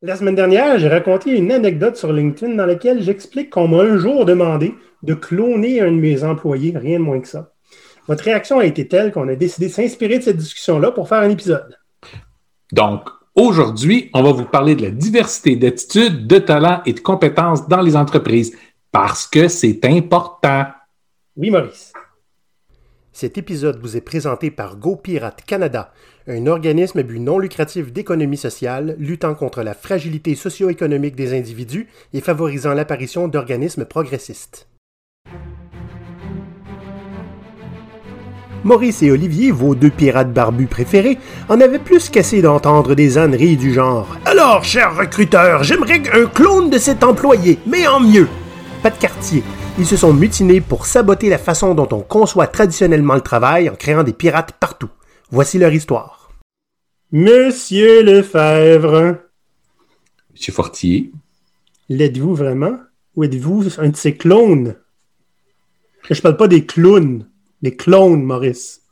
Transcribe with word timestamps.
La 0.00 0.14
semaine 0.14 0.36
dernière, 0.36 0.78
j'ai 0.78 0.86
raconté 0.86 1.36
une 1.36 1.50
anecdote 1.50 1.96
sur 1.96 2.12
LinkedIn 2.12 2.54
dans 2.54 2.66
laquelle 2.66 3.02
j'explique 3.02 3.50
qu'on 3.50 3.66
m'a 3.66 3.82
un 3.82 3.98
jour 3.98 4.24
demandé 4.24 4.72
de 5.02 5.12
cloner 5.12 5.80
un 5.80 5.90
de 5.90 5.96
mes 5.96 6.22
employés, 6.22 6.72
rien 6.78 7.00
de 7.00 7.04
moins 7.04 7.18
que 7.18 7.26
ça. 7.26 7.52
Votre 8.06 8.22
réaction 8.22 8.60
a 8.60 8.64
été 8.64 8.86
telle 8.86 9.10
qu'on 9.10 9.26
a 9.26 9.34
décidé 9.34 9.66
de 9.66 9.72
s'inspirer 9.72 10.18
de 10.18 10.22
cette 10.22 10.36
discussion-là 10.36 10.92
pour 10.92 11.08
faire 11.08 11.18
un 11.18 11.30
épisode. 11.30 11.76
Donc, 12.70 13.08
aujourd'hui, 13.34 14.08
on 14.14 14.22
va 14.22 14.30
vous 14.30 14.44
parler 14.44 14.76
de 14.76 14.82
la 14.82 14.90
diversité 14.90 15.56
d'attitudes, 15.56 16.28
de 16.28 16.38
talents 16.38 16.80
et 16.86 16.92
de 16.92 17.00
compétences 17.00 17.66
dans 17.66 17.80
les 17.80 17.96
entreprises 17.96 18.56
parce 18.92 19.26
que 19.26 19.48
c'est 19.48 19.84
important. 19.84 20.66
Oui, 21.36 21.50
Maurice. 21.50 21.92
Cet 23.20 23.36
épisode 23.36 23.80
vous 23.80 23.96
est 23.96 24.00
présenté 24.00 24.52
par 24.52 24.76
GoPirate 24.76 25.42
Canada, 25.44 25.92
un 26.28 26.46
organisme 26.46 27.00
à 27.00 27.02
but 27.02 27.18
non 27.18 27.40
lucratif 27.40 27.92
d'économie 27.92 28.36
sociale 28.36 28.94
luttant 28.96 29.34
contre 29.34 29.64
la 29.64 29.74
fragilité 29.74 30.36
socio-économique 30.36 31.16
des 31.16 31.36
individus 31.36 31.88
et 32.12 32.20
favorisant 32.20 32.74
l'apparition 32.74 33.26
d'organismes 33.26 33.86
progressistes. 33.86 34.68
Maurice 38.62 39.02
et 39.02 39.10
Olivier, 39.10 39.50
vos 39.50 39.74
deux 39.74 39.90
pirates 39.90 40.32
barbus 40.32 40.68
préférés, 40.68 41.18
en 41.48 41.60
avaient 41.60 41.80
plus 41.80 42.10
qu'assez 42.10 42.40
d'entendre 42.40 42.94
des 42.94 43.18
âneries 43.18 43.56
du 43.56 43.74
genre 43.74 44.16
Alors, 44.26 44.62
cher 44.62 44.96
recruteur, 44.96 45.64
j'aimerais 45.64 46.02
un 46.12 46.26
clone 46.26 46.70
de 46.70 46.78
cet 46.78 47.02
employé, 47.02 47.58
mais 47.66 47.84
en 47.88 47.98
mieux. 47.98 48.28
Pas 48.80 48.90
de 48.90 48.96
quartier, 48.96 49.42
ils 49.78 49.86
se 49.86 49.96
sont 49.96 50.12
mutinés 50.12 50.60
pour 50.60 50.86
saboter 50.86 51.28
la 51.28 51.38
façon 51.38 51.74
dont 51.74 51.88
on 51.92 52.00
conçoit 52.00 52.48
traditionnellement 52.48 53.14
le 53.14 53.20
travail 53.20 53.70
en 53.70 53.76
créant 53.76 54.02
des 54.02 54.12
pirates 54.12 54.52
partout. 54.58 54.90
Voici 55.30 55.56
leur 55.58 55.72
histoire. 55.72 56.30
Monsieur 57.12 58.02
Lefebvre. 58.02 59.18
Monsieur 60.32 60.52
Fortier. 60.52 61.12
L'êtes-vous 61.88 62.34
vraiment? 62.34 62.76
Ou 63.14 63.24
êtes-vous 63.24 63.80
un 63.80 63.90
de 63.90 63.96
ces 63.96 64.16
clones? 64.16 64.76
Je 66.10 66.20
parle 66.20 66.36
pas 66.36 66.48
des 66.48 66.66
clowns, 66.66 67.28
des 67.62 67.76
clones, 67.76 68.22
Maurice. 68.22 68.82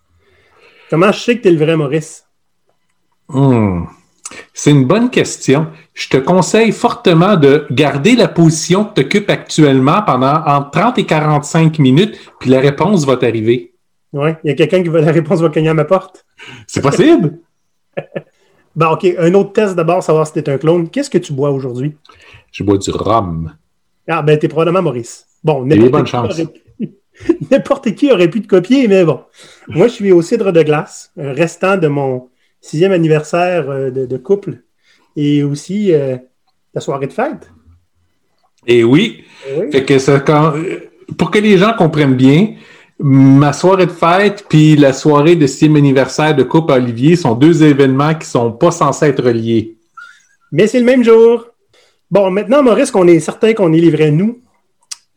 Comment 0.89 1.11
je 1.11 1.19
sais 1.19 1.37
que 1.37 1.43
tu 1.43 1.49
es 1.49 1.53
le 1.53 1.65
vrai 1.65 1.77
Maurice? 1.77 2.27
Hmm. 3.29 3.85
C'est 4.55 4.71
une 4.71 4.87
bonne 4.87 5.11
question. 5.11 5.67
Je 5.97 6.11
te 6.11 6.19
conseille 6.19 6.73
fortement 6.73 7.37
de 7.37 7.67
garder 7.71 8.17
la 8.17 8.29
position 8.29 8.85
que 8.85 9.01
tu 9.01 9.01
occupes 9.01 9.31
actuellement 9.31 10.03
pendant 10.03 10.45
entre 10.45 10.71
30 10.73 10.99
et 10.99 11.07
45 11.07 11.79
minutes, 11.79 12.21
puis 12.39 12.51
la 12.51 12.61
réponse 12.61 13.07
va 13.07 13.17
t'arriver. 13.17 13.73
Oui, 14.13 14.31
il 14.45 14.49
y 14.49 14.51
a 14.51 14.55
quelqu'un 14.55 14.83
qui 14.83 14.91
va 14.91 15.01
la 15.01 15.11
réponse 15.11 15.41
va 15.41 15.49
cogner 15.49 15.71
à 15.71 15.75
ma 15.75 15.87
porte. 15.87 16.27
C'est 16.67 16.83
possible. 16.83 17.39
bon, 18.77 18.89
OK. 18.89 19.07
Un 19.19 19.33
autre 19.33 19.55
test 19.55 19.75
d'abord, 19.75 20.03
savoir 20.03 20.27
si 20.27 20.35
tu 20.35 20.41
es 20.41 20.51
un 20.51 20.59
clone. 20.59 20.91
Qu'est-ce 20.91 21.09
que 21.09 21.17
tu 21.17 21.33
bois 21.33 21.51
aujourd'hui? 21.51 21.97
Je 22.53 22.63
bois 22.63 22.77
du 22.77 22.91
rhum. 22.91 23.55
Ah, 24.07 24.21
ben, 24.21 24.39
t'es 24.39 24.49
probablement 24.49 24.83
Maurice. 24.83 25.25
Bon, 25.43 25.65
n'importe 25.65 26.35
qui, 26.35 26.49
n'importe 27.51 27.95
qui 27.95 28.13
aurait 28.13 28.29
pu 28.29 28.43
te 28.43 28.49
copier, 28.49 28.87
mais 28.87 29.03
bon. 29.07 29.21
Moi, 29.69 29.89
je 29.89 29.95
suis 29.95 30.13
au 30.13 30.21
cidre 30.21 30.53
de 30.53 30.63
glace, 30.63 31.11
restant 31.17 31.79
de 31.79 31.89
mon 31.89 32.29
sixième 32.61 32.93
anniversaire 32.93 33.71
euh, 33.71 33.91
de, 33.91 34.17
couple 34.19 34.59
et 35.17 35.43
aussi 35.43 35.93
euh, 35.93 36.17
la 36.75 36.81
soirée 36.81 37.07
de 37.07 37.13
fête. 37.13 37.51
Et 38.67 38.85
oui. 38.85 39.25
Fait 39.71 39.85
que 39.85 39.99
ça, 39.99 40.21
quand, 40.21 40.55
pour 41.17 41.31
que 41.31 41.39
les 41.39 41.57
gens 41.57 41.73
comprennent 41.73 42.17
bien, 42.17 42.55
ma 42.99 43.53
soirée 43.53 43.87
de 43.87 43.93
fête 43.93 44.45
puis 44.49 44.77
la 44.77 44.93
soirée 44.93 45.37
de 45.37 45.47
sixième 45.47 45.77
anniversaire 45.77 46.35
de 46.35 46.43
couple 46.43 46.73
Olivier 46.73 47.17
sont 47.17 47.35
deux 47.35 47.63
événements 47.63 48.15
qui 48.15 48.27
sont 48.27 48.53
pas 48.53 48.71
censés 48.71 49.07
être 49.07 49.31
liés. 49.31 49.77
Mais 50.53 50.67
c'est 50.67 50.81
le 50.81 50.87
même 50.87 51.05
jour. 51.05 51.47
Bon, 52.11 52.31
maintenant, 52.31 52.63
Maurice, 52.63 52.91
qu'on 52.91 53.09
est 53.09 53.21
certain 53.21 53.53
qu'on 53.53 53.73
est 53.73 53.81
livré 53.81 54.11
nous, 54.11 54.41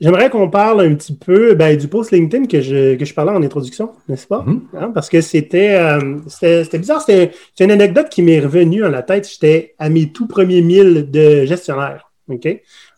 J'aimerais 0.02 0.30
qu'on 0.30 0.50
parle 0.50 0.82
un 0.82 0.96
petit 0.96 1.14
peu 1.14 1.56
ben, 1.56 1.76
du 1.78 1.90
post 1.90 2.12
LinkedIn 2.12 2.46
que 2.46 2.62
je, 2.62 2.96
que 2.96 3.04
je 3.04 3.14
parlais 3.14 3.32
en 3.32 3.44
introduction, 3.44 3.92
n'est-ce 4.08 4.28
pas? 4.28 4.44
Mhm. 4.44 4.62
Hein, 4.74 4.92
parce 4.94 5.10
que 5.10 5.20
c'était 5.20 5.76
euh, 5.76 6.78
bizarre. 6.78 7.02
C'était 7.02 7.34
une 7.60 7.72
anecdote 7.72 8.08
qui 8.10 8.22
m'est 8.22 8.40
revenue 8.40 8.86
à 8.86 8.90
la 8.90 9.04
tête. 9.04 9.30
J'étais 9.30 9.76
à 9.78 9.90
mes 9.90 10.12
tout 10.12 10.28
premiers 10.28 10.62
mille 10.62 11.12
de 11.12 11.46
gestionnaire. 11.46 12.10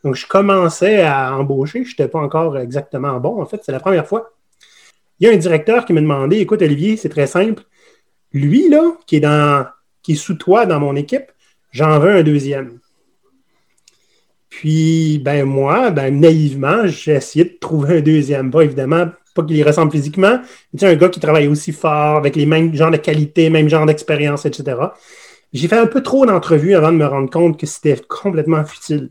Donc, 0.03 0.16
je 0.16 0.28
commençais 0.28 1.01
à 1.03 1.35
embaucher. 1.35 1.85
Je 1.85 1.91
n'étais 1.91 2.07
pas 2.07 2.19
encore 2.19 2.57
exactement 2.57 3.19
bon. 3.19 3.41
En 3.41 3.45
fait, 3.45 3.61
c'est 3.63 3.72
la 3.72 3.79
première 3.79 4.06
fois. 4.06 4.34
Il 5.19 5.28
y 5.28 5.29
a 5.29 5.34
un 5.34 5.38
directeur 5.38 5.85
qui 5.85 5.94
m'a 5.94 6.01
demandé 6.01 6.38
Écoute, 6.38 6.61
Olivier, 6.61 6.97
c'est 6.97 7.09
très 7.09 7.28
simple. 7.28 7.63
Lui, 8.34 8.69
là, 8.69 8.97
qui 9.06 9.17
est, 9.17 9.22
dans, 9.22 9.66
qui 10.03 10.13
est 10.13 10.16
sous 10.16 10.35
toi 10.35 10.66
dans 10.66 10.79
mon 10.79 10.95
équipe, 10.95 11.31
j'en 11.72 12.00
veux 12.00 12.11
un 12.11 12.23
deuxième. 12.23 12.79
Puis, 14.51 15.19
ben 15.23 15.45
moi, 15.45 15.89
ben 15.91 16.19
naïvement, 16.19 16.85
j'ai 16.85 17.13
essayé 17.13 17.45
de 17.45 17.57
trouver 17.59 17.97
un 17.97 18.01
deuxième. 18.01 18.51
Pas 18.51 18.62
évidemment, 18.62 19.07
pas 19.34 19.44
qu'il 19.44 19.56
y 19.56 19.63
ressemble 19.63 19.91
physiquement, 19.91 20.41
mais 20.73 20.84
un 20.84 20.95
gars 20.95 21.09
qui 21.09 21.22
travaille 21.22 21.47
aussi 21.47 21.72
fort, 21.72 22.17
avec 22.17 22.35
les 22.35 22.45
mêmes 22.45 22.75
genres 22.75 22.91
de 22.91 22.97
qualités, 22.97 23.50
même 23.50 23.69
genre 23.69 23.85
d'expérience, 23.85 24.45
etc. 24.45 24.78
J'ai 25.53 25.67
fait 25.69 25.78
un 25.78 25.88
peu 25.88 26.03
trop 26.03 26.25
d'entrevues 26.25 26.75
avant 26.75 26.91
de 26.91 26.97
me 26.97 27.06
rendre 27.06 27.29
compte 27.29 27.57
que 27.57 27.66
c'était 27.66 28.00
complètement 28.07 28.63
futile. 28.66 29.09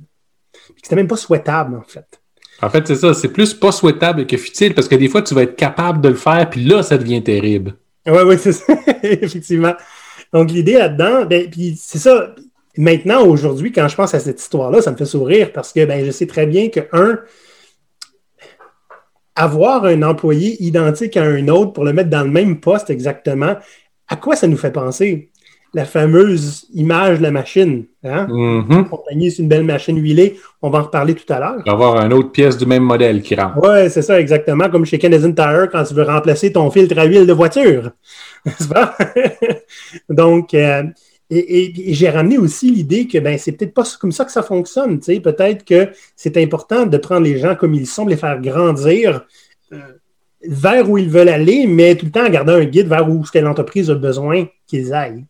Puis 0.53 0.75
que 0.75 0.81
c'était 0.83 0.97
même 0.97 1.09
pas 1.09 1.17
souhaitable, 1.17 1.75
en 1.75 1.83
fait. 1.83 2.21
En 2.63 2.69
fait, 2.69 2.87
c'est 2.87 2.97
ça. 2.97 3.15
C'est 3.15 3.33
plus 3.33 3.55
pas 3.55 3.73
souhaitable 3.73 4.27
que 4.27 4.37
futile 4.37 4.75
parce 4.75 4.89
que 4.89 4.95
des 4.95 5.09
fois, 5.09 5.23
tu 5.23 5.35
vas 5.35 5.43
être 5.43 5.57
capable 5.57 6.03
de 6.03 6.11
le 6.11 6.17
faire, 6.17 6.49
puis 6.51 6.65
là, 6.65 6.83
ça 6.83 6.99
devient 6.99 7.23
terrible. 7.23 7.77
Oui, 8.07 8.21
oui, 8.27 8.37
c'est 8.39 8.53
ça. 8.53 8.75
Effectivement. 9.03 9.73
Donc, 10.35 10.51
l'idée 10.51 10.75
là-dedans, 10.75 11.25
ben, 11.25 11.49
puis 11.51 11.79
c'est 11.81 11.99
ça. 11.99 12.35
Maintenant, 12.77 13.27
aujourd'hui, 13.27 13.73
quand 13.73 13.89
je 13.89 13.97
pense 13.97 14.15
à 14.15 14.21
cette 14.21 14.41
histoire-là, 14.41 14.81
ça 14.81 14.93
me 14.93 14.97
fait 14.97 15.05
sourire 15.05 15.53
parce 15.53 15.73
que 15.73 15.85
ben, 15.85 16.05
je 16.05 16.11
sais 16.11 16.27
très 16.27 16.47
bien 16.47 16.69
que, 16.69 16.81
un, 16.93 17.19
avoir 19.35 19.85
un 19.85 20.03
employé 20.03 20.63
identique 20.63 21.17
à 21.17 21.25
un 21.25 21.49
autre 21.49 21.73
pour 21.73 21.85
le 21.85 21.93
mettre 21.93 22.11
dans 22.11 22.23
le 22.23 22.31
même 22.31 22.61
poste 22.61 22.91
exactement, 22.91 23.57
à 24.09 24.17
quoi 24.17 24.37
ça 24.37 24.47
nous 24.47 24.57
fait 24.57 24.73
penser? 24.73 25.31
La 25.73 25.85
fameuse 25.85 26.67
image 26.75 27.19
de 27.19 27.23
la 27.23 27.31
machine. 27.31 27.85
Hein? 28.03 28.27
Mm-hmm. 28.29 29.31
c'est 29.31 29.39
une 29.43 29.49
belle 29.49 29.63
machine 29.63 29.97
huilée. 29.97 30.37
On 30.63 30.71
va 30.71 30.81
en 30.81 30.83
reparler 30.83 31.15
tout 31.15 31.33
à 31.33 31.39
l'heure. 31.39 31.63
Avoir 31.69 32.05
une 32.05 32.13
autre 32.13 32.33
pièce 32.33 32.59
du 32.59 32.67
même 32.67 32.83
modèle 32.83 33.23
qui 33.23 33.37
rentre. 33.37 33.59
Oui, 33.63 33.89
c'est 33.89 34.03
ça, 34.03 34.21
exactement. 34.21 34.69
Comme 34.69 34.85
chez 34.85 34.99
Canadian 34.99 35.33
Tire 35.33 35.69
quand 35.71 35.85
tu 35.85 35.95
veux 35.95 36.03
remplacer 36.03 36.53
ton 36.53 36.69
filtre 36.73 36.99
à 36.99 37.05
huile 37.05 37.25
de 37.25 37.33
voiture. 37.33 37.93
C'est 38.59 38.69
pas? 38.69 38.97
Donc, 40.09 40.55
euh, 40.55 40.83
et, 41.31 41.95
j'ai 41.95 42.11
ramené 42.11 42.39
aussi 42.39 42.71
l'idée 42.71 43.07
que 43.07 43.19
ben, 43.19 43.39
c'est 43.39 43.53
peut-être 43.53 43.75
pas 43.75 43.85
comme 44.01 44.13
ça 44.13 44.25
que 44.25 44.33
ça 44.33 44.43
fonctionne. 44.43 44.99
Peut-être 44.99 45.65
que 45.65 45.91
c'est 46.17 46.37
important 46.37 46.87
de 46.87 46.97
prendre 46.99 47.23
les 47.23 47.39
gens 47.39 47.55
comme 47.55 47.75
ils 47.75 47.87
sont, 47.87 48.07
les 48.07 48.17
faire 48.17 48.41
grandir 48.41 49.27
euh, 49.73 49.79
vers 50.43 50.91
où 50.91 50.99
ils 50.99 51.09
veulent 51.09 51.29
aller, 51.29 51.67
mais 51.67 51.95
tout 51.95 52.07
le 52.07 52.13
temps 52.13 52.27
en 52.27 52.31
gardant 52.31 52.55
un 52.55 52.65
guide 52.65 52.89
vers 52.89 53.09
où 53.09 53.23
l'entreprise 53.35 53.91
a 53.91 53.95
besoin 53.95 54.47
qu'ils 54.67 54.93
aillent. 54.93 55.25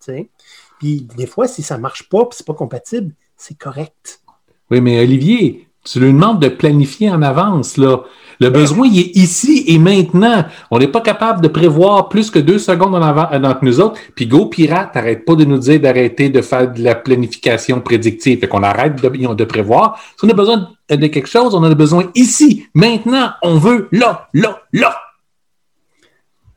Puis 0.78 1.06
des 1.16 1.26
fois, 1.26 1.46
si 1.46 1.62
ça 1.62 1.76
ne 1.76 1.82
marche 1.82 2.08
pas, 2.08 2.24
puis 2.24 2.36
c'est 2.38 2.46
pas 2.46 2.54
compatible, 2.54 3.12
c'est 3.36 3.58
correct. 3.58 4.22
Oui, 4.70 4.80
mais 4.80 5.00
Olivier, 5.00 5.66
tu 5.92 6.00
lui 6.00 6.12
demandes 6.12 6.40
de 6.40 6.48
planifier 6.48 7.10
en 7.10 7.22
avance, 7.22 7.76
là. 7.76 8.04
Le 8.40 8.48
besoin, 8.48 8.86
il 8.86 8.98
est 8.98 9.16
ici 9.16 9.64
et 9.66 9.78
maintenant. 9.78 10.46
On 10.70 10.78
n'est 10.78 10.88
pas 10.88 11.02
capable 11.02 11.42
de 11.42 11.48
prévoir 11.48 12.08
plus 12.08 12.30
que 12.30 12.38
deux 12.38 12.58
secondes 12.58 12.94
en 12.94 13.02
avant 13.02 13.28
entre 13.30 13.64
nous 13.64 13.80
autres. 13.80 14.00
Puis 14.14 14.26
Go 14.26 14.46
Pirate, 14.46 14.96
arrête 14.96 15.26
pas 15.26 15.34
de 15.34 15.44
nous 15.44 15.58
dire 15.58 15.78
d'arrêter 15.78 16.30
de 16.30 16.40
faire 16.40 16.72
de 16.72 16.82
la 16.82 16.94
planification 16.94 17.82
prédictive. 17.82 18.40
Fait 18.40 18.48
qu'on 18.48 18.62
arrête 18.62 19.00
de, 19.00 19.34
de, 19.34 19.44
prévoir. 19.44 20.00
Si 20.18 20.24
on 20.24 20.28
a 20.30 20.32
besoin 20.32 20.70
de 20.88 21.06
quelque 21.08 21.28
chose, 21.28 21.54
on 21.54 21.62
a 21.62 21.74
besoin 21.74 22.10
ici, 22.14 22.66
maintenant. 22.72 23.32
On 23.42 23.56
veut 23.56 23.88
là, 23.92 24.28
là, 24.32 24.62
là. 24.72 24.96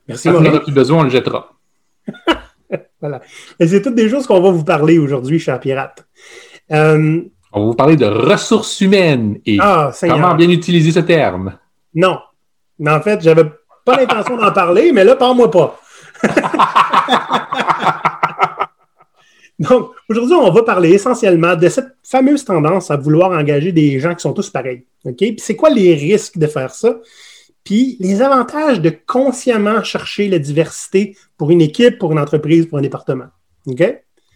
Merci, 0.07 0.29
Quand 0.29 0.37
on 0.37 0.41
n'aura 0.41 0.61
plus 0.61 0.71
besoin, 0.71 0.99
on 0.99 1.03
le 1.03 1.09
jettera. 1.09 1.49
voilà. 3.01 3.21
Et 3.59 3.67
c'est 3.67 3.81
toutes 3.81 3.95
des 3.95 4.09
choses 4.09 4.25
qu'on 4.25 4.41
va 4.41 4.51
vous 4.51 4.63
parler 4.63 4.99
aujourd'hui, 4.99 5.37
cher 5.37 5.59
pirate. 5.59 6.07
Euh, 6.71 7.21
on 7.53 7.59
va 7.61 7.65
vous 7.67 7.75
parler 7.75 7.95
de 7.95 8.05
ressources 8.05 8.81
humaines 8.81 9.39
et 9.45 9.57
ah, 9.61 9.91
comment 10.01 10.33
bien 10.35 10.49
utiliser 10.49 10.91
ce 10.91 10.99
terme. 10.99 11.57
Non. 11.93 12.17
Mais 12.79 12.91
en 12.91 13.01
fait, 13.01 13.21
j'avais 13.21 13.45
pas 13.85 13.97
l'intention 13.97 14.37
d'en 14.37 14.51
parler, 14.51 14.91
mais 14.91 15.03
là, 15.03 15.15
parle-moi 15.15 15.51
pas. 15.51 15.79
Donc, 19.59 19.91
aujourd'hui, 20.09 20.33
on 20.35 20.51
va 20.51 20.63
parler 20.63 20.93
essentiellement 20.93 21.55
de 21.55 21.69
cette 21.69 21.95
fameuse 22.03 22.43
tendance 22.43 22.89
à 22.89 22.97
vouloir 22.97 23.31
engager 23.31 23.71
des 23.71 23.99
gens 23.99 24.15
qui 24.15 24.21
sont 24.21 24.33
tous 24.33 24.49
pareils. 24.49 24.85
OK? 25.05 25.17
Puis 25.17 25.35
c'est 25.37 25.55
quoi 25.55 25.69
les 25.69 25.93
risques 25.93 26.39
de 26.39 26.47
faire 26.47 26.73
ça? 26.73 26.95
Puis 27.63 27.97
les 27.99 28.23
avantages 28.23 28.81
de 28.81 28.91
consciemment 29.05 29.83
chercher 29.83 30.27
la 30.27 30.39
diversité 30.39 31.15
pour 31.37 31.51
une 31.51 31.61
équipe, 31.61 31.99
pour 31.99 32.11
une 32.11 32.19
entreprise, 32.19 32.65
pour 32.65 32.79
un 32.79 32.81
département. 32.81 33.27
OK? 33.67 33.83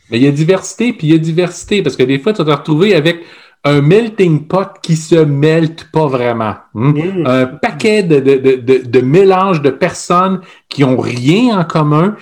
Mais 0.09 0.17
il 0.17 0.23
y 0.23 0.27
a 0.27 0.31
diversité, 0.31 0.93
puis 0.93 1.07
il 1.07 1.11
y 1.11 1.15
a 1.15 1.17
diversité, 1.17 1.81
parce 1.81 1.95
que 1.95 2.03
des 2.03 2.19
fois, 2.19 2.33
tu 2.33 2.43
vas 2.43 2.53
te 2.53 2.59
retrouver 2.59 2.95
avec 2.95 3.21
un 3.63 3.81
melting 3.81 4.47
pot 4.47 4.79
qui 4.81 4.95
se 4.95 5.15
melte 5.15 5.89
pas 5.91 6.07
vraiment. 6.07 6.55
Hein? 6.75 6.93
Mm. 6.93 7.25
Un 7.25 7.45
paquet 7.45 8.03
de, 8.03 8.19
de, 8.19 8.35
de, 8.37 8.77
de, 8.85 9.01
mélanges 9.01 9.61
de 9.61 9.69
personnes 9.69 10.41
qui 10.69 10.83
ont 10.83 10.97
rien 10.97 11.59
en 11.59 11.65
commun, 11.65 12.15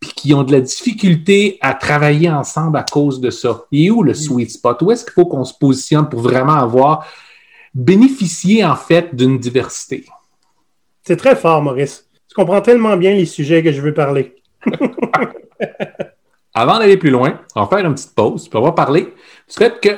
puis 0.00 0.10
qui 0.14 0.34
ont 0.34 0.42
de 0.42 0.52
la 0.52 0.60
difficulté 0.60 1.58
à 1.60 1.74
travailler 1.74 2.30
ensemble 2.30 2.78
à 2.78 2.84
cause 2.84 3.20
de 3.20 3.30
ça. 3.30 3.64
Et 3.72 3.90
où 3.90 4.02
le 4.02 4.14
sweet 4.14 4.50
spot? 4.50 4.80
Où 4.82 4.90
est-ce 4.90 5.04
qu'il 5.04 5.12
faut 5.12 5.26
qu'on 5.26 5.44
se 5.44 5.54
positionne 5.58 6.08
pour 6.08 6.20
vraiment 6.20 6.54
avoir 6.54 7.06
bénéficié 7.74 8.64
en 8.64 8.76
fait 8.76 9.14
d'une 9.14 9.38
diversité? 9.38 10.04
C'est 11.02 11.16
très 11.16 11.36
fort, 11.36 11.62
Maurice. 11.62 12.08
Tu 12.28 12.34
comprends 12.34 12.60
tellement 12.60 12.96
bien 12.96 13.14
les 13.14 13.26
sujets 13.26 13.62
que 13.62 13.72
je 13.72 13.80
veux 13.80 13.94
parler. 13.94 14.34
Avant 16.58 16.78
d'aller 16.78 16.96
plus 16.96 17.10
loin, 17.10 17.38
on 17.54 17.60
va 17.60 17.66
faire 17.66 17.86
une 17.86 17.92
petite 17.92 18.14
pause, 18.14 18.48
puis 18.48 18.58
on 18.58 18.62
va 18.62 18.72
parler 18.72 19.02
du 19.02 19.54
fait 19.54 19.78
que, 19.78 19.90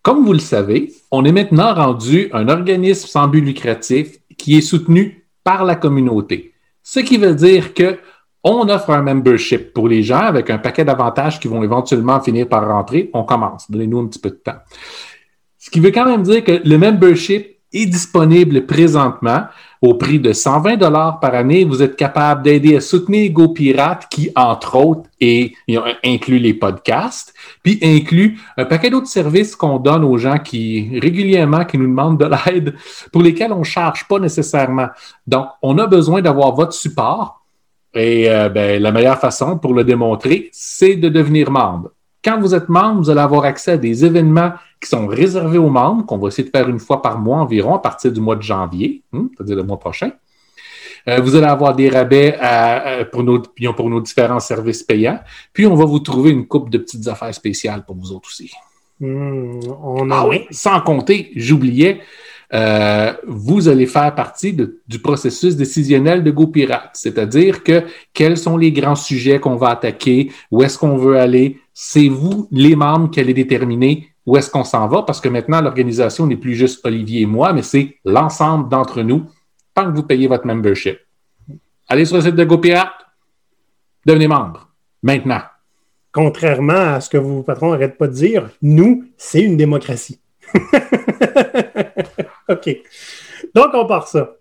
comme 0.00 0.24
vous 0.24 0.32
le 0.32 0.38
savez, 0.38 0.94
on 1.10 1.26
est 1.26 1.30
maintenant 1.30 1.74
rendu 1.74 2.30
un 2.32 2.48
organisme 2.48 3.06
sans 3.06 3.28
but 3.28 3.42
lucratif 3.42 4.16
qui 4.38 4.56
est 4.56 4.62
soutenu 4.62 5.28
par 5.44 5.66
la 5.66 5.76
communauté. 5.76 6.54
Ce 6.82 7.00
qui 7.00 7.18
veut 7.18 7.34
dire 7.34 7.74
que 7.74 7.98
on 8.42 8.66
offre 8.70 8.90
un 8.90 9.02
membership 9.02 9.74
pour 9.74 9.88
les 9.88 10.02
gens 10.02 10.20
avec 10.20 10.48
un 10.48 10.56
paquet 10.56 10.86
d'avantages 10.86 11.38
qui 11.38 11.48
vont 11.48 11.62
éventuellement 11.62 12.18
finir 12.22 12.48
par 12.48 12.66
rentrer. 12.66 13.10
On 13.12 13.24
commence. 13.24 13.70
Donnez-nous 13.70 13.98
un 13.98 14.06
petit 14.06 14.20
peu 14.20 14.30
de 14.30 14.36
temps. 14.36 14.60
Ce 15.58 15.68
qui 15.68 15.80
veut 15.80 15.90
quand 15.90 16.06
même 16.06 16.22
dire 16.22 16.42
que 16.42 16.62
le 16.64 16.78
membership 16.78 17.58
est 17.74 17.86
disponible 17.86 18.64
présentement 18.64 19.42
au 19.82 19.94
prix 19.94 20.18
de 20.18 20.32
120 20.32 20.76
dollars 20.76 21.20
par 21.20 21.34
année. 21.34 21.64
Vous 21.64 21.82
êtes 21.82 21.96
capable 21.96 22.42
d'aider 22.42 22.76
à 22.76 22.80
soutenir 22.80 23.30
GoPirate 23.32 24.08
qui, 24.08 24.30
entre 24.34 24.76
autres, 24.76 25.08
est, 25.20 25.52
inclut 26.04 26.38
les 26.38 26.54
podcasts, 26.54 27.34
puis 27.62 27.78
inclut 27.82 28.38
un 28.56 28.64
paquet 28.64 28.90
d'autres 28.90 29.06
services 29.06 29.56
qu'on 29.56 29.78
donne 29.78 30.04
aux 30.04 30.18
gens 30.18 30.38
qui 30.38 30.98
régulièrement 31.00 31.64
qui 31.64 31.78
nous 31.78 31.86
demandent 31.86 32.18
de 32.18 32.26
l'aide, 32.26 32.74
pour 33.12 33.22
lesquels 33.22 33.52
on 33.52 33.60
ne 33.60 33.64
charge 33.64 34.06
pas 34.08 34.18
nécessairement. 34.18 34.88
Donc, 35.26 35.46
on 35.62 35.78
a 35.78 35.86
besoin 35.86 36.22
d'avoir 36.22 36.54
votre 36.54 36.72
support. 36.72 37.42
Et 37.94 38.28
euh, 38.28 38.50
ben, 38.50 38.82
la 38.82 38.92
meilleure 38.92 39.18
façon 39.18 39.56
pour 39.56 39.72
le 39.72 39.82
démontrer, 39.82 40.50
c'est 40.52 40.96
de 40.96 41.08
devenir 41.08 41.50
membre. 41.50 41.90
Quand 42.26 42.40
vous 42.40 42.56
êtes 42.56 42.68
membre, 42.68 43.02
vous 43.02 43.10
allez 43.10 43.20
avoir 43.20 43.44
accès 43.44 43.72
à 43.72 43.76
des 43.76 44.04
événements 44.04 44.52
qui 44.80 44.88
sont 44.88 45.06
réservés 45.06 45.58
aux 45.58 45.70
membres, 45.70 46.04
qu'on 46.04 46.18
va 46.18 46.26
essayer 46.26 46.42
de 46.42 46.50
faire 46.50 46.68
une 46.68 46.80
fois 46.80 47.00
par 47.00 47.20
mois 47.20 47.36
environ 47.36 47.76
à 47.76 47.78
partir 47.78 48.10
du 48.10 48.20
mois 48.20 48.34
de 48.34 48.42
janvier, 48.42 49.04
hein, 49.12 49.28
c'est-à-dire 49.36 49.54
le 49.54 49.62
mois 49.62 49.78
prochain. 49.78 50.10
Euh, 51.08 51.20
vous 51.20 51.36
allez 51.36 51.46
avoir 51.46 51.76
des 51.76 51.88
rabais 51.88 52.36
pour, 53.12 53.22
nos, 53.22 53.40
pour 53.40 53.88
nos 53.88 54.00
différents 54.00 54.40
services 54.40 54.82
payants. 54.82 55.20
Puis, 55.52 55.68
on 55.68 55.76
va 55.76 55.84
vous 55.84 56.00
trouver 56.00 56.30
une 56.30 56.48
coupe 56.48 56.68
de 56.68 56.78
petites 56.78 57.06
affaires 57.06 57.32
spéciales 57.32 57.84
pour 57.84 57.94
vous 57.94 58.10
autres 58.10 58.28
aussi. 58.28 58.50
Hmm, 58.98 59.60
ah 60.10 60.26
oui, 60.26 60.46
sans 60.50 60.80
compter, 60.80 61.30
j'oubliais, 61.36 62.00
euh, 62.54 63.12
vous 63.26 63.68
allez 63.68 63.86
faire 63.86 64.14
partie 64.14 64.52
du 64.52 64.98
processus 64.98 65.56
décisionnel 65.56 66.22
de 66.22 66.30
GoPirate, 66.30 66.90
c'est-à-dire 66.94 67.62
que 67.62 67.82
quels 68.12 68.38
sont 68.38 68.56
les 68.56 68.72
grands 68.72 68.94
sujets 68.94 69.40
qu'on 69.40 69.56
va 69.56 69.70
attaquer, 69.70 70.30
où 70.50 70.62
est-ce 70.62 70.78
qu'on 70.78 70.96
veut 70.96 71.18
aller, 71.18 71.58
c'est 71.74 72.08
vous, 72.08 72.48
les 72.50 72.76
membres, 72.76 73.10
qui 73.10 73.20
allez 73.20 73.34
déterminer 73.34 74.08
où 74.26 74.36
est-ce 74.36 74.50
qu'on 74.50 74.64
s'en 74.64 74.88
va, 74.88 75.02
parce 75.02 75.20
que 75.20 75.28
maintenant, 75.28 75.60
l'organisation 75.60 76.26
n'est 76.26 76.36
plus 76.36 76.54
juste 76.54 76.84
Olivier 76.84 77.22
et 77.22 77.26
moi, 77.26 77.52
mais 77.52 77.62
c'est 77.62 77.96
l'ensemble 78.04 78.68
d'entre 78.68 79.02
nous, 79.02 79.26
tant 79.72 79.90
que 79.90 79.96
vous 79.96 80.02
payez 80.02 80.26
votre 80.26 80.46
membership. 80.46 80.98
Allez 81.88 82.04
sur 82.04 82.16
le 82.16 82.22
site 82.22 82.34
de 82.34 82.44
GoPirate, 82.44 82.90
devenez 84.04 84.26
membre, 84.26 84.68
maintenant. 85.02 85.42
Contrairement 86.12 86.94
à 86.94 87.00
ce 87.00 87.08
que 87.08 87.18
vos 87.18 87.42
patrons 87.42 87.70
n'arrêtent 87.70 87.98
pas 87.98 88.08
de 88.08 88.14
dire, 88.14 88.50
nous, 88.62 89.04
c'est 89.16 89.42
une 89.42 89.56
démocratie. 89.56 90.18
OK. 92.48 92.76
Donc, 93.54 93.68
on 93.74 93.86
part 93.86 94.08
ça. 94.08 94.36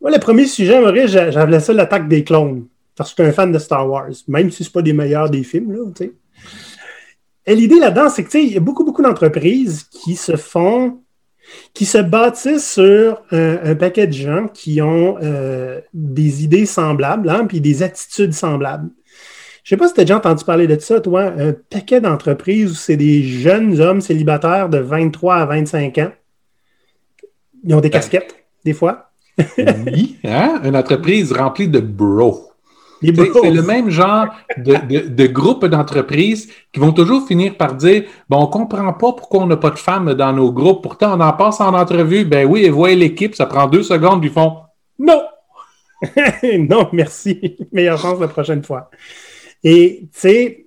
Moi, 0.00 0.10
le 0.10 0.18
premier 0.18 0.46
sujet, 0.46 0.80
Maurice, 0.80 1.10
j'avais 1.10 1.60
ça 1.60 1.72
l'attaque 1.72 2.08
des 2.08 2.24
clones. 2.24 2.66
Parce 2.96 3.12
que 3.12 3.22
je 3.22 3.22
suis 3.22 3.30
un 3.30 3.34
fan 3.34 3.52
de 3.52 3.58
Star 3.58 3.88
Wars, 3.88 4.10
même 4.28 4.50
si 4.50 4.64
ce 4.64 4.70
pas 4.70 4.82
des 4.82 4.92
meilleurs 4.92 5.30
des 5.30 5.42
films, 5.42 5.72
là. 5.72 6.06
Et 7.48 7.54
l'idée 7.54 7.78
là-dedans, 7.78 8.08
c'est 8.08 8.24
que, 8.24 8.38
il 8.38 8.52
y 8.52 8.56
a 8.56 8.60
beaucoup, 8.60 8.84
beaucoup 8.84 9.02
d'entreprises 9.02 9.84
qui 9.84 10.16
se 10.16 10.36
font, 10.36 11.00
qui 11.74 11.84
se 11.84 11.98
bâtissent 11.98 12.72
sur 12.72 13.22
un, 13.30 13.74
paquet 13.76 14.06
de 14.06 14.12
gens 14.12 14.48
qui 14.48 14.82
ont 14.82 15.16
euh, 15.22 15.80
des 15.94 16.42
idées 16.42 16.66
semblables, 16.66 17.28
hein, 17.28 17.46
puis 17.46 17.60
des 17.60 17.82
attitudes 17.82 18.32
semblables. 18.32 18.90
Je 19.62 19.70
sais 19.70 19.76
pas 19.76 19.88
si 19.88 19.94
tu 19.94 20.00
as 20.00 20.04
déjà 20.04 20.16
entendu 20.16 20.44
parler 20.44 20.66
de 20.66 20.78
ça, 20.78 21.00
toi, 21.00 21.24
un 21.24 21.52
paquet 21.52 22.00
d'entreprises 22.00 22.70
où 22.70 22.74
c'est 22.74 22.96
des 22.96 23.22
jeunes 23.22 23.80
hommes 23.80 24.00
célibataires 24.00 24.68
de 24.68 24.78
23 24.78 25.36
à 25.36 25.46
25 25.46 25.98
ans 25.98 26.12
ils 27.66 27.74
ont 27.74 27.80
des 27.80 27.90
casquettes, 27.90 28.34
des 28.64 28.72
fois. 28.72 29.10
oui, 29.86 30.16
hein? 30.24 30.60
une 30.64 30.76
entreprise 30.76 31.32
remplie 31.32 31.68
de 31.68 31.80
bros. 31.80 32.50
C'est 33.02 33.50
le 33.50 33.62
même 33.62 33.90
genre 33.90 34.28
de, 34.56 35.08
de, 35.08 35.26
groupe 35.26 35.66
d'entreprises 35.66 36.50
qui 36.72 36.80
vont 36.80 36.92
toujours 36.92 37.26
finir 37.26 37.54
par 37.56 37.74
dire 37.74 38.04
Bon, 38.28 38.42
on 38.42 38.46
comprend 38.46 38.92
pas 38.94 39.12
pourquoi 39.12 39.42
on 39.42 39.46
n'a 39.46 39.58
pas 39.58 39.70
de 39.70 39.78
femmes 39.78 40.14
dans 40.14 40.32
nos 40.32 40.50
groupes. 40.50 40.82
Pourtant, 40.82 41.18
on 41.18 41.20
en 41.20 41.32
passe 41.34 41.60
en 41.60 41.74
entrevue. 41.74 42.24
Ben 42.24 42.46
oui, 42.46 42.64
et 42.64 42.70
voient 42.70 42.94
l'équipe, 42.94 43.34
ça 43.34 43.44
prend 43.44 43.66
deux 43.66 43.82
secondes, 43.82 44.24
ils 44.24 44.30
font 44.30 44.56
Non! 44.98 45.22
non, 46.58 46.88
merci. 46.92 47.58
Meilleure 47.72 47.98
chance 47.98 48.18
la 48.18 48.28
prochaine 48.28 48.62
fois. 48.62 48.90
Et 49.62 50.08
tu 50.12 50.18
sais, 50.18 50.66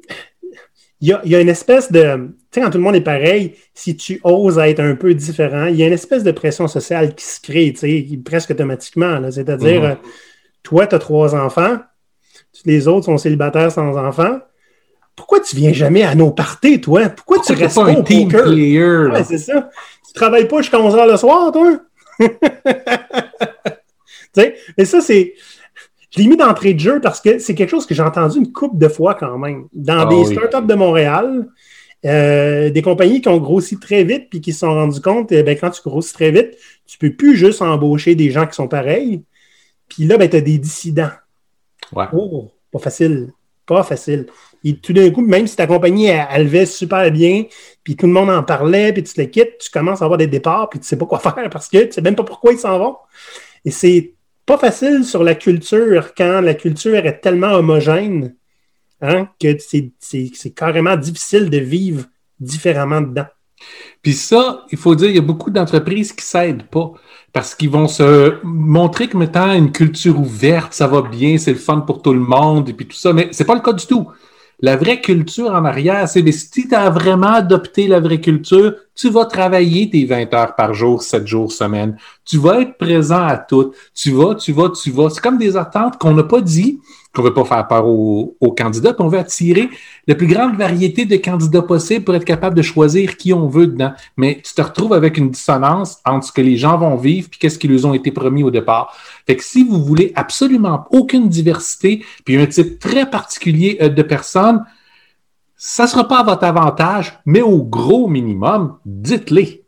il 1.01 1.07
y 1.07 1.13
a, 1.13 1.21
y 1.25 1.35
a, 1.35 1.41
une 1.41 1.49
espèce 1.49 1.91
de 1.91 2.29
sais, 2.51 2.61
quand 2.61 2.69
tout 2.69 2.77
le 2.77 2.83
monde 2.83 2.95
est 2.95 3.01
pareil, 3.01 3.55
si 3.73 3.95
tu 3.95 4.19
oses 4.23 4.57
être 4.57 4.79
un 4.79 4.95
peu 4.95 5.13
différent, 5.13 5.65
il 5.65 5.75
y 5.75 5.83
a 5.83 5.87
une 5.87 5.93
espèce 5.93 6.23
de 6.23 6.31
pression 6.31 6.67
sociale 6.67 7.15
qui 7.15 7.25
se 7.25 7.39
crée, 7.41 7.73
tu 7.73 7.79
sais, 7.79 8.07
presque 8.23 8.51
automatiquement. 8.51 9.19
C'est-à-dire, 9.31 9.81
mhm. 9.81 9.91
euh, 9.91 9.95
toi, 10.63 10.87
tu 10.87 10.95
as 10.95 10.99
trois 10.99 11.35
enfants, 11.35 11.77
les 12.65 12.87
autres 12.87 13.05
sont 13.05 13.17
célibataires 13.17 13.71
sans 13.71 13.97
enfants. 13.97 14.39
Pourquoi 15.15 15.39
tu 15.41 15.55
viens 15.55 15.73
jamais 15.73 16.03
à 16.03 16.15
nos 16.15 16.31
parties, 16.31 16.79
toi? 16.79 17.09
Pourquoi, 17.09 17.39
tu 17.39 17.53
restes 17.53 17.75
pas 17.75 17.85
un 17.85 18.01
team 18.01 18.29
player? 18.29 19.07
Ouais, 19.11 19.23
c'est 19.23 19.37
ça. 19.37 19.69
Tu 20.07 20.13
travailles 20.13 20.47
pas 20.47 20.57
jusqu'à 20.57 20.79
11 20.79 20.95
h 20.95 21.11
le 21.11 21.17
soir, 21.17 21.51
toi? 21.51 21.79
tu 22.19 22.27
sais, 24.33 24.55
mais 24.77 24.85
ça, 24.85 25.01
c'est 25.01 25.33
je 26.11 26.19
l'ai 26.19 26.27
mis 26.27 26.37
d'entrée 26.37 26.73
de 26.73 26.79
jeu 26.79 26.99
parce 26.99 27.21
que 27.21 27.37
c'est 27.39 27.53
quelque 27.53 27.69
chose 27.69 27.85
que 27.85 27.93
j'ai 27.93 28.01
entendu 28.01 28.39
une 28.39 28.51
couple 28.51 28.77
de 28.77 28.87
fois 28.87 29.13
quand 29.13 29.37
même. 29.37 29.67
Dans 29.73 29.99
ah 29.99 30.05
des 30.05 30.25
startups 30.25 30.65
de 30.67 30.73
Montréal, 30.73 31.47
euh, 32.05 32.69
des 32.69 32.81
compagnies 32.81 33.21
qui 33.21 33.27
ont 33.27 33.37
grossi 33.37 33.77
très 33.77 34.03
vite 34.03 34.29
puis 34.29 34.39
qui 34.39 34.53
se 34.53 34.59
sont 34.59 34.73
rendues 34.73 35.01
compte, 35.01 35.31
eh 35.31 35.43
ben, 35.43 35.57
quand 35.57 35.69
tu 35.69 35.81
grossis 35.81 36.13
très 36.13 36.31
vite, 36.31 36.57
tu 36.85 36.97
ne 37.01 37.09
peux 37.09 37.15
plus 37.15 37.35
juste 37.35 37.61
embaucher 37.61 38.15
des 38.15 38.31
gens 38.31 38.47
qui 38.47 38.55
sont 38.55 38.67
pareils. 38.67 39.23
Puis 39.87 40.05
là, 40.05 40.17
ben, 40.17 40.29
tu 40.29 40.37
as 40.37 40.41
des 40.41 40.57
dissidents. 40.57 41.11
Ouais. 41.91 42.05
Oh, 42.13 42.51
pas 42.71 42.79
facile. 42.79 43.31
Pas 43.65 43.83
facile. 43.83 44.27
Et 44.63 44.75
tout 44.77 44.93
d'un 44.93 45.09
coup, 45.11 45.21
même 45.21 45.47
si 45.47 45.55
ta 45.55 45.67
compagnie, 45.67 46.07
elle, 46.07 46.49
elle 46.53 46.67
super 46.67 47.11
bien, 47.11 47.45
puis 47.83 47.95
tout 47.95 48.07
le 48.07 48.13
monde 48.13 48.29
en 48.29 48.43
parlait, 48.43 48.91
puis 48.93 49.03
tu 49.03 49.13
te 49.13 49.21
quittes, 49.21 49.57
tu 49.59 49.69
commences 49.69 50.01
à 50.01 50.05
avoir 50.05 50.17
des 50.17 50.27
départs, 50.27 50.69
puis 50.69 50.79
tu 50.79 50.83
ne 50.83 50.87
sais 50.87 50.97
pas 50.97 51.05
quoi 51.05 51.19
faire 51.19 51.49
parce 51.51 51.69
que 51.69 51.77
tu 51.79 51.87
ne 51.87 51.91
sais 51.91 52.01
même 52.01 52.15
pas 52.15 52.23
pourquoi 52.23 52.53
ils 52.53 52.59
s'en 52.59 52.77
vont. 52.79 52.95
Et 53.65 53.71
c'est 53.71 54.13
pas 54.45 54.57
facile 54.57 55.03
sur 55.05 55.23
la 55.23 55.35
culture 55.35 56.13
quand 56.15 56.41
la 56.41 56.55
culture 56.55 57.05
est 57.05 57.19
tellement 57.19 57.51
homogène 57.51 58.35
Hein, 59.01 59.29
que 59.39 59.55
c'est 59.59 60.53
carrément 60.53 60.97
difficile 60.97 61.49
de 61.49 61.57
vivre 61.57 62.03
différemment 62.39 63.01
dedans. 63.01 63.27
Puis 64.01 64.13
ça, 64.13 64.65
il 64.71 64.77
faut 64.77 64.95
dire, 64.95 65.09
il 65.09 65.15
y 65.15 65.19
a 65.19 65.21
beaucoup 65.21 65.51
d'entreprises 65.51 66.11
qui 66.11 66.21
ne 66.21 66.27
s'aident 66.27 66.63
pas 66.63 66.91
parce 67.31 67.55
qu'ils 67.55 67.69
vont 67.69 67.87
se 67.87 68.39
montrer 68.43 69.07
comme 69.07 69.23
étant 69.23 69.53
une 69.53 69.71
culture 69.71 70.19
ouverte, 70.19 70.73
ça 70.73 70.87
va 70.87 71.01
bien, 71.01 71.37
c'est 71.37 71.51
le 71.51 71.59
fun 71.59 71.81
pour 71.81 72.01
tout 72.01 72.13
le 72.13 72.19
monde 72.19 72.69
et 72.69 72.73
puis 72.73 72.87
tout 72.87 72.95
ça, 72.95 73.13
mais 73.13 73.29
c'est 73.31 73.45
pas 73.45 73.55
le 73.55 73.61
cas 73.61 73.73
du 73.73 73.85
tout. 73.85 74.07
La 74.61 74.75
vraie 74.75 74.99
culture 74.99 75.51
en 75.51 75.63
arrière, 75.63 76.09
c'est 76.09 76.29
si 76.33 76.67
tu 76.67 76.75
as 76.75 76.89
vraiment 76.89 77.33
adopté 77.33 77.87
la 77.87 78.01
vraie 78.01 78.19
culture, 78.19 78.75
tu 78.93 79.09
vas 79.09 79.25
travailler 79.25 79.89
tes 79.89 80.03
20 80.03 80.33
heures 80.33 80.55
par 80.55 80.73
jour, 80.73 81.01
7 81.01 81.25
jours 81.25 81.51
semaine. 81.53 81.97
Tu 82.25 82.37
vas 82.37 82.59
être 82.59 82.77
présent 82.77 83.23
à 83.23 83.37
tout. 83.37 83.73
Tu 83.95 84.11
vas, 84.11 84.35
tu 84.35 84.51
vas, 84.51 84.69
tu 84.69 84.91
vas. 84.91 85.09
C'est 85.09 85.21
comme 85.21 85.37
des 85.37 85.55
attentes 85.55 85.97
qu'on 85.97 86.13
n'a 86.13 86.23
pas 86.23 86.41
dit, 86.41 86.81
qu'on 87.13 87.23
veut 87.23 87.33
pas 87.33 87.45
faire 87.45 87.67
peur 87.67 87.87
aux, 87.87 88.55
candidats, 88.57 88.93
puis 88.93 89.03
on 89.03 89.07
veut 89.07 89.19
attirer 89.19 89.69
la 90.07 90.15
plus 90.15 90.27
grande 90.27 90.55
variété 90.55 91.05
de 91.05 91.15
candidats 91.15 91.61
possible 91.61 92.05
pour 92.05 92.15
être 92.15 92.25
capable 92.25 92.55
de 92.55 92.61
choisir 92.61 93.17
qui 93.17 93.33
on 93.33 93.47
veut 93.47 93.67
dedans. 93.67 93.93
Mais 94.17 94.41
tu 94.43 94.53
te 94.53 94.61
retrouves 94.61 94.93
avec 94.93 95.17
une 95.17 95.31
dissonance 95.31 95.99
entre 96.05 96.27
ce 96.27 96.31
que 96.31 96.41
les 96.41 96.57
gens 96.57 96.77
vont 96.77 96.95
vivre 96.95 97.29
puis 97.29 97.39
qu'est-ce 97.39 97.57
qui 97.57 97.67
leur 97.67 97.85
ont 97.85 97.93
été 97.93 98.11
promis 98.11 98.43
au 98.43 98.51
départ. 98.51 98.95
Fait 99.25 99.35
que 99.35 99.43
si 99.43 99.63
vous 99.63 99.83
voulez 99.83 100.11
absolument 100.15 100.85
aucune 100.91 101.29
diversité 101.29 102.03
puis 102.25 102.37
un 102.37 102.45
type 102.45 102.79
très 102.79 103.09
particulier 103.09 103.77
euh, 103.81 103.89
de 103.89 104.03
personnes, 104.03 104.63
ça 105.55 105.87
sera 105.87 106.07
pas 106.07 106.19
à 106.19 106.23
votre 106.23 106.45
avantage, 106.45 107.19
mais 107.25 107.41
au 107.41 107.63
gros 107.63 108.07
minimum, 108.07 108.77
dites-les. 108.85 109.58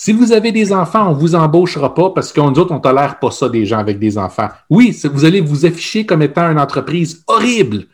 Si 0.00 0.12
vous 0.12 0.30
avez 0.30 0.52
des 0.52 0.72
enfants, 0.72 1.10
on 1.10 1.14
ne 1.16 1.18
vous 1.18 1.34
embauchera 1.34 1.92
pas 1.92 2.10
parce 2.10 2.32
qu'on 2.32 2.52
nous 2.52 2.60
autres, 2.60 2.72
on 2.72 2.78
tolère 2.78 3.18
pas 3.18 3.32
ça 3.32 3.48
des 3.48 3.66
gens 3.66 3.78
avec 3.78 3.98
des 3.98 4.16
enfants. 4.16 4.48
Oui, 4.70 4.96
vous 5.12 5.24
allez 5.24 5.40
vous 5.40 5.66
afficher 5.66 6.06
comme 6.06 6.22
étant 6.22 6.48
une 6.52 6.60
entreprise 6.60 7.24
horrible. 7.26 7.86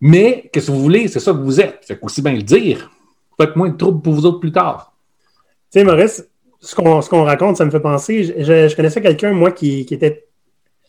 Mais 0.00 0.50
qu'est-ce 0.52 0.66
que 0.66 0.72
vous 0.72 0.82
voulez? 0.82 1.06
C'est 1.06 1.20
ça 1.20 1.30
que 1.30 1.38
vous 1.38 1.60
êtes. 1.60 1.84
Fait 1.86 2.00
aussi 2.02 2.20
bien 2.20 2.32
le 2.32 2.42
dire. 2.42 2.90
Faites 3.40 3.54
moins 3.54 3.68
de 3.68 3.76
troubles 3.76 4.02
pour 4.02 4.14
vous 4.14 4.26
autres 4.26 4.40
plus 4.40 4.50
tard. 4.50 4.92
Tu 5.70 5.78
sais, 5.78 5.84
Maurice, 5.84 6.26
ce 6.58 6.74
qu'on 6.74 7.22
raconte, 7.22 7.58
ça 7.58 7.64
me 7.64 7.70
fait 7.70 7.78
penser. 7.78 8.24
Je, 8.24 8.74
connaissais 8.74 9.00
quelqu'un, 9.00 9.32
moi, 9.32 9.52
qui, 9.52 9.86
était 9.88 10.26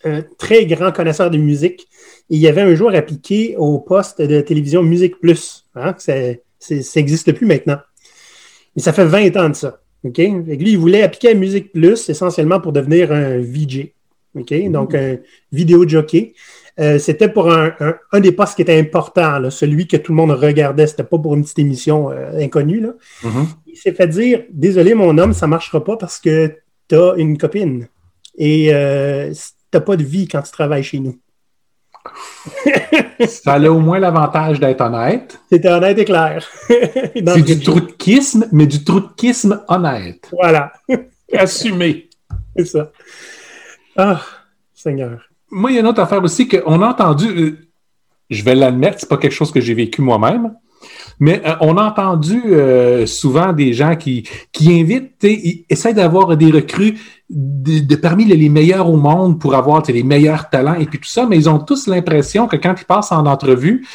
un 0.03 0.24
très 0.39 0.65
grand 0.65 0.91
connaisseur 0.91 1.29
de 1.29 1.38
musique. 1.38 1.88
Et 2.31 2.38
il 2.38 2.48
avait 2.48 2.62
un 2.62 2.74
jour 2.74 2.89
appliqué 2.95 3.53
au 3.60 3.77
poste 3.77 4.19
de 4.19 4.41
télévision 4.41 4.81
Musique 4.81 5.19
Plus. 5.19 5.67
Hein, 5.75 5.93
ça 6.00 6.13
n'existe 6.95 7.31
plus 7.33 7.45
maintenant. 7.45 7.77
Mais 8.75 8.81
ça 8.81 8.91
fait 8.91 9.05
20 9.05 9.38
ans 9.38 9.50
de 9.50 9.53
ça. 9.53 9.77
OK? 10.03 10.17
lui, 10.17 10.72
il 10.72 10.77
voulait 10.77 11.03
appliquer 11.03 11.29
à 11.29 11.34
Musique 11.34 11.72
Plus 11.72 12.10
essentiellement 12.10 12.60
pour 12.60 12.72
devenir 12.72 13.12
un 13.12 13.38
VJ. 13.38 13.91
OK? 14.36 14.50
Mm-hmm. 14.50 14.72
Donc, 14.72 14.96
un 14.96 15.17
vidéo 15.51 15.88
jockey. 15.88 16.34
Euh, 16.79 16.98
c'était 16.98 17.27
pour 17.27 17.51
un, 17.51 17.74
des 18.20 18.31
postes 18.31 18.55
qui 18.55 18.62
était 18.62 18.79
important, 18.79 19.50
celui 19.50 19.88
que 19.88 19.98
tout 19.98 20.13
le 20.13 20.15
monde 20.15 20.31
regardait. 20.31 20.88
C'était 20.88 21.03
pas 21.03 21.17
pour 21.17 21.36
une 21.36 21.43
petite 21.43 21.60
émission 21.60 22.10
euh, 22.10 22.39
inconnue. 22.39 22.88
Mm-hmm. 23.24 23.46
Il 23.67 23.77
s'est 23.77 23.93
fait 23.93 24.08
dire 24.08 24.43
Désolé, 24.51 24.93
mon 24.93 25.17
homme, 25.17 25.34
ça 25.34 25.48
marchera 25.48 25.84
pas 25.84 25.98
parce 25.98 26.20
que 26.20 26.55
tu 26.88 26.96
as 26.96 27.13
une 27.17 27.38
copine. 27.38 27.88
Et 28.38 28.74
euh, 28.74 29.31
tu 29.31 29.77
n'as 29.77 29.81
pas 29.81 29.98
de 29.98 30.03
vie 30.03 30.27
quand 30.27 30.41
tu 30.41 30.51
travailles 30.51 30.84
chez 30.84 31.00
nous. 31.00 31.20
ça 33.27 33.53
a 33.53 33.70
au 33.70 33.79
moins 33.79 34.00
l'avantage 34.00 34.60
d'être 34.60 34.81
honnête. 34.81 35.39
C'était 35.51 35.70
honnête 35.70 35.98
et 35.98 36.05
clair. 36.05 36.48
C'est 36.67 37.41
du 37.41 37.60
trou 37.60 37.81
mais 38.51 38.67
du 38.67 38.84
trou 38.84 39.01
honnête. 39.67 40.29
Voilà. 40.31 40.72
Assumé. 41.34 42.10
C'est 42.55 42.65
ça. 42.65 42.91
Ah, 43.96 44.22
Seigneur. 44.74 45.22
Moi, 45.50 45.72
il 45.72 45.75
y 45.75 45.77
a 45.77 45.81
une 45.81 45.88
autre 45.88 46.01
affaire 46.01 46.24
aussi 46.24 46.48
qu'on 46.48 46.81
a 46.81 46.88
entendu, 46.88 47.27
euh, 47.27 47.67
je 48.29 48.43
vais 48.43 48.55
l'admettre, 48.55 49.00
c'est 49.00 49.10
pas 49.10 49.17
quelque 49.17 49.34
chose 49.34 49.51
que 49.51 49.60
j'ai 49.60 49.74
vécu 49.74 50.01
moi-même, 50.01 50.53
mais 51.20 51.41
euh, 51.46 51.55
on 51.62 51.77
a 51.77 51.84
entendu 51.84 52.41
euh, 52.46 53.05
souvent 53.05 53.53
des 53.53 53.74
gens 53.74 53.96
qui, 53.96 54.27
qui 54.51 54.79
invitent, 54.79 55.24
ils 55.24 55.65
essayent 55.70 55.93
d'avoir 55.93 56.36
des 56.38 56.51
recrues 56.51 56.98
de, 57.33 57.95
parmi 57.95 58.25
les, 58.25 58.50
meilleurs 58.50 58.89
au 58.89 58.97
monde 58.97 59.39
pour 59.39 59.55
avoir 59.55 59.81
les 59.88 60.03
meilleurs 60.03 60.50
talents 60.50 60.75
et 60.75 60.85
puis 60.85 61.00
tout 61.00 61.09
ça, 61.09 61.25
mais 61.25 61.38
ils 61.38 61.50
ont 61.50 61.59
tous 61.59 61.88
l'impression 61.88 62.47
que 62.47 62.57
quand 62.57 62.75
ils 62.77 62.85
passent 62.85 63.11
en 63.11 63.25
entrevue, 63.25 63.85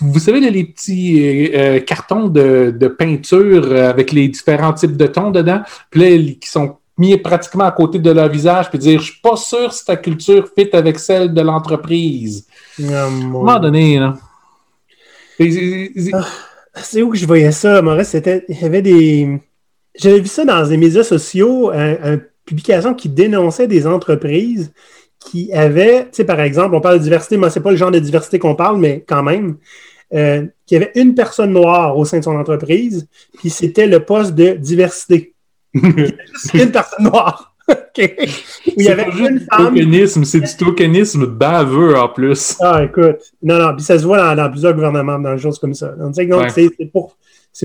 vous 0.00 0.18
savez, 0.18 0.40
les 0.40 0.64
petits 0.64 1.50
cartons 1.86 2.28
de, 2.28 2.74
de, 2.78 2.88
peinture 2.88 3.72
avec 3.72 4.12
les 4.12 4.28
différents 4.28 4.72
types 4.72 4.96
de 4.96 5.06
tons 5.06 5.30
dedans, 5.30 5.62
puis 5.90 6.00
là, 6.00 6.32
qui 6.40 6.48
sont 6.48 6.76
mis 6.96 7.16
pratiquement 7.18 7.64
à 7.64 7.72
côté 7.72 7.98
de 7.98 8.10
leur 8.10 8.28
visage 8.28 8.70
puis 8.70 8.78
dire 8.78 9.00
je 9.00 9.12
suis 9.12 9.20
pas 9.20 9.36
sûr 9.36 9.72
si 9.72 9.84
ta 9.84 9.96
culture 9.96 10.48
fit 10.56 10.68
avec 10.72 10.98
celle 10.98 11.34
de 11.34 11.40
l'entreprise. 11.40 12.46
Ah, 12.80 13.04
à 13.04 13.06
un 13.06 13.10
moment 13.10 13.58
donné, 13.58 13.98
là. 13.98 14.14
Ah, 16.12 16.26
c'est 16.82 17.02
où 17.02 17.10
que 17.10 17.16
je 17.16 17.26
voyais 17.26 17.52
ça, 17.52 17.82
Maurice? 17.82 18.08
C'était. 18.08 18.44
Il 18.48 18.60
y 18.60 18.64
avait 18.64 18.82
des. 18.82 19.40
J'avais 19.96 20.20
vu 20.20 20.26
ça 20.26 20.44
dans 20.44 20.62
les 20.64 20.76
médias 20.76 21.04
sociaux, 21.04 21.72
une 21.72 22.20
publication 22.44 22.94
qui 22.94 23.08
dénonçait 23.08 23.66
des 23.66 23.86
entreprises 23.86 24.72
qui 25.18 25.52
avaient, 25.52 26.04
tu 26.04 26.08
sais, 26.12 26.24
par 26.24 26.40
exemple, 26.40 26.74
on 26.74 26.80
parle 26.80 26.98
de 26.98 27.02
diversité, 27.02 27.36
moi, 27.36 27.50
c'est 27.50 27.60
pas 27.60 27.70
le 27.70 27.76
genre 27.76 27.90
de 27.90 27.98
diversité 27.98 28.38
qu'on 28.38 28.54
parle, 28.54 28.78
mais 28.78 29.04
quand 29.06 29.22
même, 29.22 29.56
euh, 30.12 30.46
qui 30.66 30.76
avait 30.76 30.92
une 30.94 31.14
personne 31.14 31.52
noire 31.52 31.96
au 31.96 32.04
sein 32.04 32.18
de 32.18 32.24
son 32.24 32.36
entreprise, 32.36 33.08
puis 33.38 33.50
c'était 33.50 33.86
le 33.86 34.04
poste 34.04 34.34
de 34.34 34.52
diversité. 34.52 35.34
Une 35.74 36.70
personne 36.70 37.04
noire. 37.04 37.54
il 37.96 38.82
y 38.82 38.88
avait 38.88 39.08
une 39.10 39.40
femme. 39.40 40.24
C'est 40.24 40.40
du 40.40 40.56
tokenisme 40.56 41.26
baveux 41.26 41.96
en 41.96 42.08
plus. 42.08 42.56
Ah, 42.60 42.84
écoute. 42.84 43.32
Non, 43.42 43.58
non, 43.58 43.74
puis 43.74 43.84
ça 43.84 43.98
se 43.98 44.04
voit 44.04 44.34
dans, 44.34 44.50
plusieurs 44.50 44.74
gouvernements, 44.74 45.18
dans 45.18 45.34
des 45.34 45.40
choses 45.40 45.58
comme 45.58 45.74
ça. 45.74 45.88
Donc, 45.88 46.14
c'est 46.14 46.70
pour, 46.92 47.16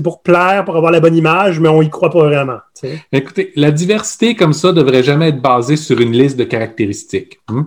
pour 0.02 0.22
plaire, 0.22 0.64
pour 0.64 0.76
avoir 0.76 0.92
la 0.92 1.00
bonne 1.00 1.16
image, 1.16 1.58
mais 1.58 1.68
on 1.68 1.82
y 1.82 1.90
croit 1.90 2.10
pas 2.10 2.22
vraiment. 2.24 2.58
Écoutez, 3.12 3.52
la 3.56 3.72
diversité 3.72 4.36
comme 4.36 4.52
ça 4.52 4.72
devrait 4.72 5.02
jamais 5.02 5.28
être 5.28 5.42
basée 5.42 5.76
sur 5.76 6.00
une 6.00 6.12
liste 6.12 6.38
de 6.38 6.44
caractéristiques. 6.44 7.40
Hmm? 7.48 7.64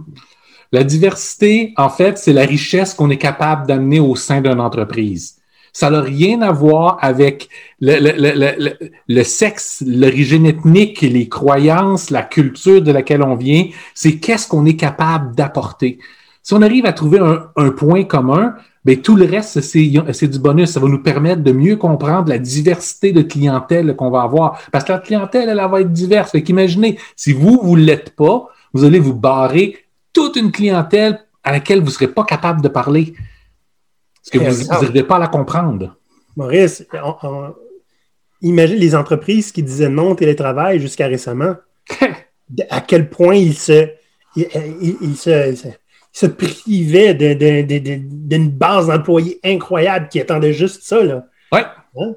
La 0.72 0.84
diversité, 0.84 1.74
en 1.78 1.90
fait, 1.90 2.18
c'est 2.18 2.34
la 2.34 2.46
richesse 2.46 2.94
qu'on 2.94 3.10
est 3.10 3.18
capable 3.18 3.68
d'amener 3.68 4.00
au 4.00 4.16
sein 4.16 4.42
d'une 4.42 4.60
entreprise. 4.60 5.38
Ça 5.74 5.90
n'a 5.90 6.02
rien 6.02 6.42
à 6.42 6.52
voir 6.52 6.98
avec 7.02 7.50
le, 7.82 9.24
sexe, 9.24 9.84
l'origine 9.86 10.46
ethnique, 10.46 11.02
les 11.02 11.28
croyances, 11.28 12.10
la 12.10 12.24
culture 12.24 12.82
de 12.82 12.92
laquelle 12.92 13.22
on 13.22 13.36
vient. 13.36 13.66
C'est 13.94 14.18
qu'est-ce 14.18 14.48
qu'on 14.48 14.66
est 14.66 14.76
capable 14.76 15.36
d'apporter. 15.36 16.00
Si 16.42 16.54
on 16.54 16.62
arrive 16.62 16.86
à 16.86 16.94
trouver 16.94 17.20
un 17.56 17.70
point 17.72 18.04
commun, 18.04 18.56
ben, 18.86 19.02
tout 19.02 19.16
le 19.16 19.26
reste, 19.26 19.62
c'est 19.62 20.28
du 20.28 20.40
bonus. 20.40 20.72
Ça 20.72 20.80
va 20.80 20.88
nous 20.88 21.02
permettre 21.02 21.42
de 21.42 21.52
mieux 21.52 21.78
comprendre 21.78 22.30
la 22.30 22.38
diversité 22.38 23.14
de 23.14 23.22
clientèle 23.22 23.96
qu'on 23.96 24.10
va 24.10 24.24
avoir. 24.24 24.62
Parce 24.72 24.84
que 24.84 24.92
la 24.92 25.00
clientèle, 25.00 25.50
elle, 25.50 25.60
elle 25.60 25.72
va 25.72 25.82
être 25.82 25.92
diverse. 25.92 26.32
Fait 26.32 26.44
qu'imaginez, 26.44 27.00
si 27.16 27.32
vous, 27.32 27.60
vous 27.64 27.78
ne 27.78 27.84
l'êtes 27.84 28.16
pas, 28.16 28.48
vous 28.74 28.84
allez 28.84 29.00
vous 29.00 29.14
barrer 29.14 29.78
toute 30.12 30.36
une 30.36 30.52
clientèle 30.52 31.26
à 31.44 31.52
laquelle 31.52 31.80
vous 31.80 31.88
ne 31.88 31.92
serez 31.92 32.08
pas 32.08 32.24
capable 32.26 32.62
de 32.62 32.68
parler. 32.68 33.14
Parce 34.16 34.30
que 34.32 34.50
vous 34.50 34.68
n'arrivez 34.68 35.04
pas 35.04 35.16
à 35.16 35.20
la 35.20 35.28
comprendre. 35.28 35.96
Maurice, 36.36 36.86
imagine 38.42 38.78
les 38.78 38.96
entreprises 38.96 39.52
qui 39.52 39.64
disaient 39.64 39.90
non 39.90 40.12
au 40.12 40.16
télétravail 40.16 40.80
jusqu'à 40.80 41.08
récemment. 41.08 41.56
à 42.70 42.82
quel 42.82 43.10
point 43.10 43.36
ils 43.36 43.56
se, 43.56 43.90
ils, 44.36 45.16
se, 45.18 45.68
privaient 46.28 47.14
d'une 47.14 48.50
base 48.50 48.88
d'employés 48.88 49.40
incroyable 49.44 50.08
qui 50.10 50.22
attendait 50.22 50.54
juste 50.54 50.84
ça. 50.84 51.04
Là. 51.04 51.26
Ouais. 51.52 51.66
Hein? 51.98 52.14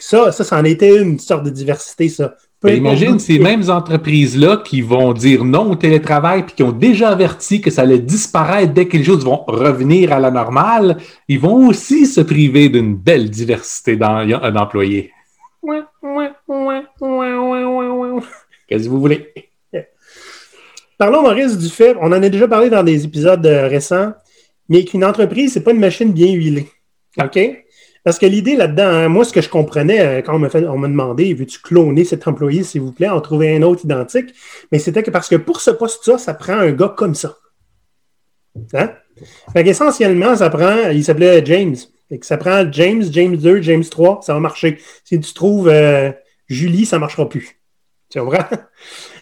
ça, 0.00 0.32
ça, 0.32 0.44
ça 0.44 0.58
en 0.58 0.64
était 0.64 1.00
une 1.00 1.18
sorte 1.18 1.44
de 1.44 1.50
diversité, 1.50 2.08
ça. 2.08 2.34
Ben, 2.62 2.78
imagine 2.78 3.18
ces 3.18 3.38
mêmes 3.38 3.68
entreprises-là 3.68 4.62
qui 4.64 4.80
vont 4.80 5.12
dire 5.12 5.44
non 5.44 5.72
au 5.72 5.74
télétravail 5.74 6.44
puis 6.44 6.54
qui 6.54 6.62
ont 6.62 6.72
déjà 6.72 7.10
averti 7.10 7.60
que 7.60 7.70
ça 7.70 7.82
allait 7.82 7.98
disparaître 7.98 8.72
dès 8.72 8.88
que 8.88 8.96
les 8.96 9.04
choses 9.04 9.22
vont 9.22 9.44
revenir 9.46 10.14
à 10.14 10.18
la 10.18 10.30
normale, 10.30 10.96
ils 11.28 11.38
vont 11.38 11.68
aussi 11.68 12.06
se 12.06 12.22
priver 12.22 12.70
d'une 12.70 12.96
belle 12.96 13.28
diversité 13.28 13.96
d'employés. 13.96 15.12
Qu'est-ce 18.66 18.84
que 18.84 18.88
vous 18.88 19.00
voulez? 19.00 19.30
Parlons, 20.98 21.22
Maurice, 21.22 21.58
du 21.58 21.68
fait, 21.68 21.96
on 22.00 22.06
en 22.06 22.22
a 22.22 22.28
déjà 22.28 22.46
parlé 22.46 22.70
dans 22.70 22.82
des 22.82 23.04
épisodes 23.04 23.44
euh, 23.46 23.66
récents, 23.68 24.12
mais 24.68 24.84
qu'une 24.84 25.04
entreprise, 25.04 25.52
c'est 25.52 25.62
pas 25.62 25.72
une 25.72 25.80
machine 25.80 26.12
bien 26.12 26.32
huilée. 26.32 26.68
OK? 27.20 27.38
Parce 28.04 28.18
que 28.18 28.26
l'idée 28.26 28.56
là-dedans, 28.56 28.86
hein, 28.86 29.08
moi, 29.08 29.24
ce 29.24 29.32
que 29.32 29.40
je 29.40 29.48
comprenais 29.48 30.00
euh, 30.00 30.22
quand 30.22 30.34
on 30.34 30.38
m'a, 30.38 30.50
fait, 30.50 30.66
on 30.66 30.76
m'a 30.76 30.88
demandé, 30.88 31.32
veux-tu 31.32 31.60
cloner 31.60 32.04
cet 32.04 32.28
employé, 32.28 32.62
s'il 32.62 32.82
vous 32.82 32.92
plaît, 32.92 33.08
en 33.08 33.20
trouver 33.20 33.56
un 33.56 33.62
autre 33.62 33.84
identique, 33.84 34.34
mais 34.70 34.78
c'était 34.78 35.02
que 35.02 35.10
parce 35.10 35.28
que 35.28 35.36
pour 35.36 35.60
ce 35.60 35.70
poste-là, 35.70 36.18
ça 36.18 36.34
prend 36.34 36.52
un 36.52 36.72
gars 36.72 36.94
comme 36.94 37.14
ça. 37.14 37.36
Hein? 38.74 38.92
Fait 39.52 39.64
qu'essentiellement, 39.64 40.36
ça 40.36 40.50
prend, 40.50 40.90
il 40.90 41.02
s'appelait 41.02 41.44
James. 41.46 41.76
Fait 42.08 42.18
que 42.18 42.26
ça 42.26 42.36
prend 42.36 42.70
James, 42.70 43.04
James 43.10 43.36
2, 43.36 43.62
James 43.62 43.84
3, 43.84 44.20
ça 44.22 44.34
va 44.34 44.40
marcher. 44.40 44.78
Si 45.04 45.18
tu 45.18 45.32
trouves 45.32 45.68
euh, 45.68 46.12
Julie, 46.46 46.84
ça 46.84 46.96
ne 46.96 47.00
marchera 47.00 47.28
plus. 47.28 47.58
Tu 48.10 48.20
comprends? 48.20 48.44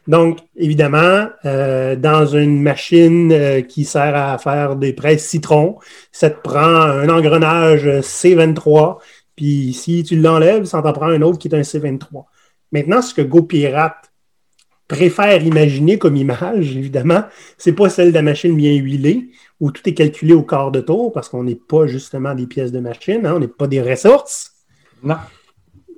Donc, 0.09 0.41
évidemment, 0.57 1.29
euh, 1.45 1.95
dans 1.95 2.27
une 2.27 2.61
machine 2.61 3.33
euh, 3.33 3.61
qui 3.61 3.85
sert 3.85 4.17
à 4.17 4.37
faire 4.39 4.77
des 4.77 4.93
presses 4.93 5.25
citron, 5.25 5.79
ça 6.11 6.29
te 6.29 6.41
prend 6.41 6.59
un 6.59 7.09
engrenage 7.09 7.87
C23, 7.87 8.99
puis 9.37 9.73
si 9.73 10.03
tu 10.03 10.17
l'enlèves, 10.17 10.65
ça 10.65 10.83
t'en 10.83 10.93
prend 10.93 11.07
un 11.07 11.23
autre 11.23 11.39
qui 11.39 11.49
est 11.49 11.55
un 11.55 11.61
C23. 11.61 12.25
Maintenant, 12.73 13.01
ce 13.01 13.15
que 13.15 13.23
GoPirate 13.23 14.13
préfère 14.89 15.43
imaginer 15.45 15.99
comme 15.99 16.17
image, 16.17 16.77
évidemment, 16.77 17.23
c'est 17.57 17.73
pas 17.73 17.89
celle 17.89 18.09
de 18.09 18.15
la 18.15 18.23
machine 18.23 18.57
bien 18.57 18.75
huilée, 18.75 19.31
où 19.61 19.71
tout 19.71 19.89
est 19.89 19.95
calculé 19.95 20.35
au 20.35 20.43
quart 20.43 20.73
de 20.73 20.81
tour, 20.81 21.13
parce 21.13 21.29
qu'on 21.29 21.45
n'est 21.45 21.55
pas 21.55 21.87
justement 21.87 22.35
des 22.35 22.47
pièces 22.47 22.73
de 22.73 22.81
machine, 22.81 23.25
hein, 23.25 23.35
on 23.37 23.41
n'est 23.41 23.47
pas 23.47 23.69
des 23.69 23.81
ressources. 23.81 24.53
Non. 25.05 25.17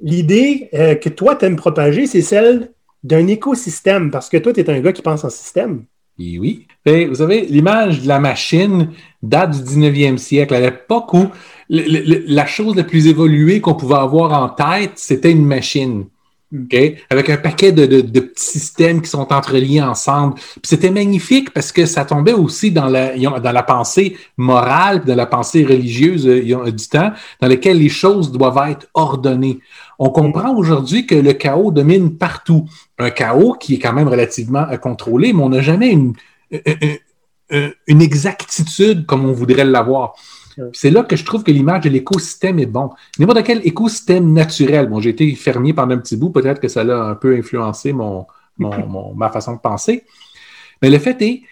L'idée 0.03 0.69
euh, 0.75 0.95
que 0.95 1.09
toi, 1.09 1.37
tu 1.37 1.47
aimes 1.47 1.57
propager, 1.57 2.07
c'est 2.07 2.21
celle 2.21 2.71
d'un 3.05 3.27
écosystème, 3.29 4.11
parce 4.11 4.29
que 4.29 4.39
toi, 4.39 4.53
tu 4.53 4.61
es 4.61 4.71
un 4.71 4.81
gars 4.81 4.93
qui 4.93 5.03
pense 5.03 5.25
en 5.25 5.31
système. 5.31 5.85
Et 6.19 6.39
oui. 6.39 6.67
vous 6.87 7.17
savez, 7.17 7.43
l'image 7.43 8.03
de 8.03 8.09
la 8.09 8.21
machine 8.21 8.91
date 9.23 9.51
du 9.51 9.63
19e 9.63 10.17
siècle, 10.17 10.55
à 10.55 10.61
l'époque 10.61 11.13
où 11.13 11.29
la 11.69 12.47
chose 12.47 12.77
la 12.77 12.85
plus 12.85 13.07
évoluée 13.07 13.61
qu'on 13.61 13.75
pouvait 13.75 13.97
avoir 13.97 14.33
en 14.33 14.49
tête, 14.49 14.93
c'était 14.97 15.33
une 15.33 15.45
machine. 15.45 16.07
Okay? 16.67 16.99
Avec 17.11 17.31
un 17.31 17.37
paquet 17.37 17.73
de, 17.73 17.85
de, 17.85 18.01
de, 18.01 18.21
petits 18.21 18.45
systèmes 18.45 19.03
qui 19.03 19.11
sont 19.11 19.33
entreliés 19.33 19.83
ensemble. 19.83 20.35
Puis 20.35 20.63
c'était 20.63 20.91
magnifique 20.91 21.53
parce 21.53 21.73
que 21.73 21.85
ça 21.85 22.05
tombait 22.05 22.33
aussi 22.33 22.71
dans 22.71 22.87
la, 22.87 23.17
dans 23.17 23.53
la 23.53 23.63
pensée 23.65 24.17
morale, 24.37 25.05
dans 25.05 25.17
la 25.17 25.27
pensée 25.27 25.65
religieuse 25.65 26.29
euh, 26.29 26.71
du 26.71 26.89
temps, 26.89 27.13
dans 27.41 27.49
lequel 27.49 27.79
les 27.79 27.89
choses 27.89 28.31
doivent 28.31 28.71
être 28.71 28.87
ordonnées. 28.95 29.59
On 29.99 30.11
comprend 30.11 30.55
aujourd'hui 30.55 31.07
que 31.07 31.15
le 31.15 31.33
chaos 31.33 31.71
domine 31.71 32.17
partout. 32.17 32.67
Un 32.99 33.11
chaos 33.11 33.55
qui 33.55 33.75
est 33.75 33.79
quand 33.79 33.93
même 33.93 34.09
relativement 34.09 34.67
euh, 34.71 34.77
contrôlé, 34.77 35.33
mais 35.33 35.43
on 35.43 35.51
n'a 35.51 35.61
jamais 35.61 35.91
une, 35.91 36.15
euh, 37.53 37.71
une 37.87 38.03
exactitude 38.03 39.07
comme 39.07 39.25
on 39.27 39.33
voudrait 39.33 39.65
l'avoir. 39.65 40.15
C'est 40.73 40.91
là 40.91 41.03
que 41.03 41.17
je 41.17 41.25
trouve 41.25 41.43
que 41.43 41.51
l'image 41.51 41.83
de 41.83 41.89
l'écosystème 41.91 42.59
est 42.59 42.67
bon. 42.67 42.91
N'importe 43.19 43.43
quel 43.43 43.67
écosystème 43.67 44.33
naturel. 44.33 44.89
Bon, 44.89 45.01
j'ai 45.01 45.11
été 45.11 45.35
fermier 45.35 45.73
pendant 45.73 45.95
un 45.95 45.99
petit 45.99 46.17
bout, 46.17 46.31
peut-être 46.31 46.61
que 46.61 46.69
ça 46.69 46.83
a 46.83 47.11
un 47.11 47.15
peu 47.15 47.37
influencé 47.37 47.93
mon, 47.93 48.27
ma 48.59 49.31
façon 49.31 49.55
de 49.55 49.59
penser. 49.59 50.05
Mais 50.81 50.91
le 50.91 50.99
fait 50.99 51.21
est, 51.23 51.43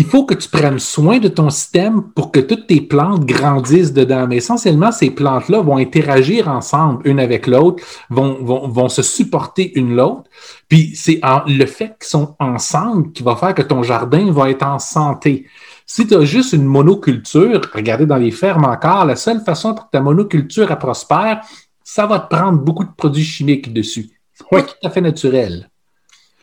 il 0.00 0.06
faut 0.06 0.24
que 0.24 0.32
tu 0.32 0.48
prennes 0.48 0.78
soin 0.78 1.18
de 1.18 1.28
ton 1.28 1.50
système 1.50 2.02
pour 2.14 2.32
que 2.32 2.40
toutes 2.40 2.66
tes 2.66 2.80
plantes 2.80 3.26
grandissent 3.26 3.92
dedans. 3.92 4.26
Mais 4.26 4.36
essentiellement, 4.36 4.92
ces 4.92 5.10
plantes-là 5.10 5.60
vont 5.60 5.76
interagir 5.76 6.48
ensemble, 6.48 7.06
une 7.06 7.20
avec 7.20 7.46
l'autre, 7.46 7.84
vont, 8.08 8.42
vont, 8.42 8.66
vont 8.66 8.88
se 8.88 9.02
supporter 9.02 9.78
une 9.78 9.94
l'autre. 9.94 10.22
Puis 10.70 10.92
c'est 10.94 11.20
le 11.46 11.66
fait 11.66 11.98
qu'ils 12.00 12.08
sont 12.08 12.34
ensemble 12.38 13.12
qui 13.12 13.22
va 13.22 13.36
faire 13.36 13.54
que 13.54 13.60
ton 13.60 13.82
jardin 13.82 14.32
va 14.32 14.48
être 14.48 14.62
en 14.62 14.78
santé. 14.78 15.46
Si 15.84 16.06
tu 16.06 16.14
as 16.14 16.24
juste 16.24 16.54
une 16.54 16.64
monoculture, 16.64 17.60
regardez 17.74 18.06
dans 18.06 18.16
les 18.16 18.30
fermes 18.30 18.64
encore, 18.64 19.04
la 19.04 19.16
seule 19.16 19.42
façon 19.42 19.74
pour 19.74 19.84
que 19.84 19.90
ta 19.90 20.00
monoculture 20.00 20.78
prospère, 20.78 21.42
ça 21.84 22.06
va 22.06 22.20
te 22.20 22.34
prendre 22.34 22.58
beaucoup 22.58 22.84
de 22.84 22.92
produits 22.96 23.22
chimiques 23.22 23.70
dessus. 23.70 24.08
C'est 24.32 24.48
pas 24.48 24.62
tout 24.62 24.76
à 24.82 24.88
fait 24.88 25.02
naturel. 25.02 25.68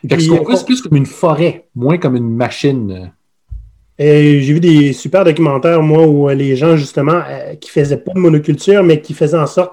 Fait 0.08 0.20
ce 0.20 0.30
qu'on 0.30 0.56
c'est 0.56 0.66
plus 0.66 0.84
comme 0.84 0.96
une 0.96 1.08
forêt, 1.08 1.70
moins 1.74 1.98
comme 1.98 2.16
une 2.16 2.36
machine. 2.36 3.14
J'ai 4.00 4.40
vu 4.54 4.60
des 4.60 4.94
super 4.94 5.24
documentaires, 5.24 5.82
moi, 5.82 6.06
où 6.06 6.30
les 6.30 6.56
gens, 6.56 6.78
justement, 6.78 7.22
euh, 7.28 7.56
qui 7.56 7.70
faisaient 7.70 7.98
pas 7.98 8.14
de 8.14 8.20
monoculture, 8.20 8.84
mais 8.84 9.02
qui 9.02 9.14
faisaient 9.14 9.38
en 9.38 9.48
sorte 9.48 9.72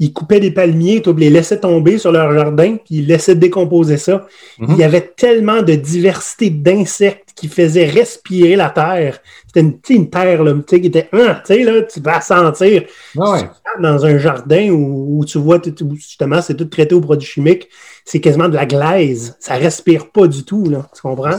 ils 0.00 0.12
coupaient 0.12 0.40
des 0.40 0.50
palmiers, 0.50 1.02
les 1.16 1.30
laissaient 1.30 1.60
tomber 1.60 1.98
sur 1.98 2.10
leur 2.10 2.32
jardin, 2.32 2.76
puis 2.76 2.96
ils 2.96 3.06
laissaient 3.06 3.36
décomposer 3.36 3.96
ça. 3.96 4.26
Mhm. 4.58 4.68
Il 4.70 4.76
y 4.78 4.82
avait 4.82 5.12
tellement 5.16 5.62
de 5.62 5.74
diversité 5.74 6.50
d'insectes 6.50 7.30
qui 7.36 7.48
faisaient 7.48 7.86
respirer 7.86 8.56
la 8.56 8.70
terre. 8.70 9.20
C'était 9.46 9.60
une, 9.60 9.78
une 9.88 10.10
terre 10.10 10.42
là, 10.42 10.54
qui 10.66 10.76
était, 10.76 11.08
hein, 11.12 11.40
tu 11.46 11.54
sais, 11.54 11.62
là, 11.62 11.82
tu 11.82 12.00
vas 12.00 12.20
sentir 12.20 12.82
dans 13.80 14.06
un 14.06 14.18
jardin 14.18 14.70
où, 14.70 15.24
tu 15.26 15.38
vois, 15.38 15.60
justement, 15.94 16.42
c'est 16.42 16.54
tout 16.54 16.64
traité 16.64 16.94
aux 16.94 17.00
produits 17.00 17.28
chimiques, 17.28 17.68
c'est 18.04 18.20
quasiment 18.20 18.48
de 18.48 18.54
la 18.54 18.66
glaise. 18.66 19.36
Ça 19.38 19.54
respire 19.54 20.10
pas 20.10 20.26
du 20.26 20.44
tout, 20.44 20.68
là, 20.68 20.88
tu 20.94 21.02
comprends? 21.02 21.38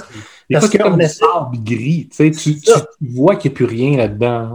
Parce 0.52 0.70
que 0.70 0.78
comme 0.78 1.02
essaie... 1.02 1.25
gris, 1.54 2.10
tu, 2.10 2.16
sais, 2.16 2.32
tu, 2.32 2.54
vois 3.02 3.36
qu'il 3.36 3.52
n'y 3.52 3.56
a 3.56 3.58
plus 3.58 3.66
rien 3.66 3.98
là-dedans. 3.98 4.54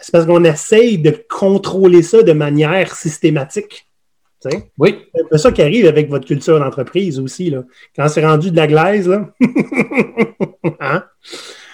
C'est 0.00 0.12
parce 0.12 0.26
qu'on 0.26 0.44
essaye 0.44 0.98
de 0.98 1.14
contrôler 1.28 2.02
ça 2.02 2.22
de 2.22 2.32
manière 2.32 2.94
systématique. 2.94 3.86
Tu 4.40 4.50
sais? 4.50 4.70
Oui. 4.78 4.98
C'est 5.32 5.38
ça 5.38 5.52
qui 5.52 5.62
arrive 5.62 5.86
avec 5.86 6.08
votre 6.08 6.26
culture 6.26 6.58
d'entreprise 6.60 7.18
aussi. 7.18 7.50
Là. 7.50 7.64
Quand 7.96 8.08
c'est 8.08 8.24
rendu 8.24 8.50
de 8.50 8.56
la 8.56 8.66
glaise, 8.66 9.08
là. 9.08 9.30
hein? 10.80 11.04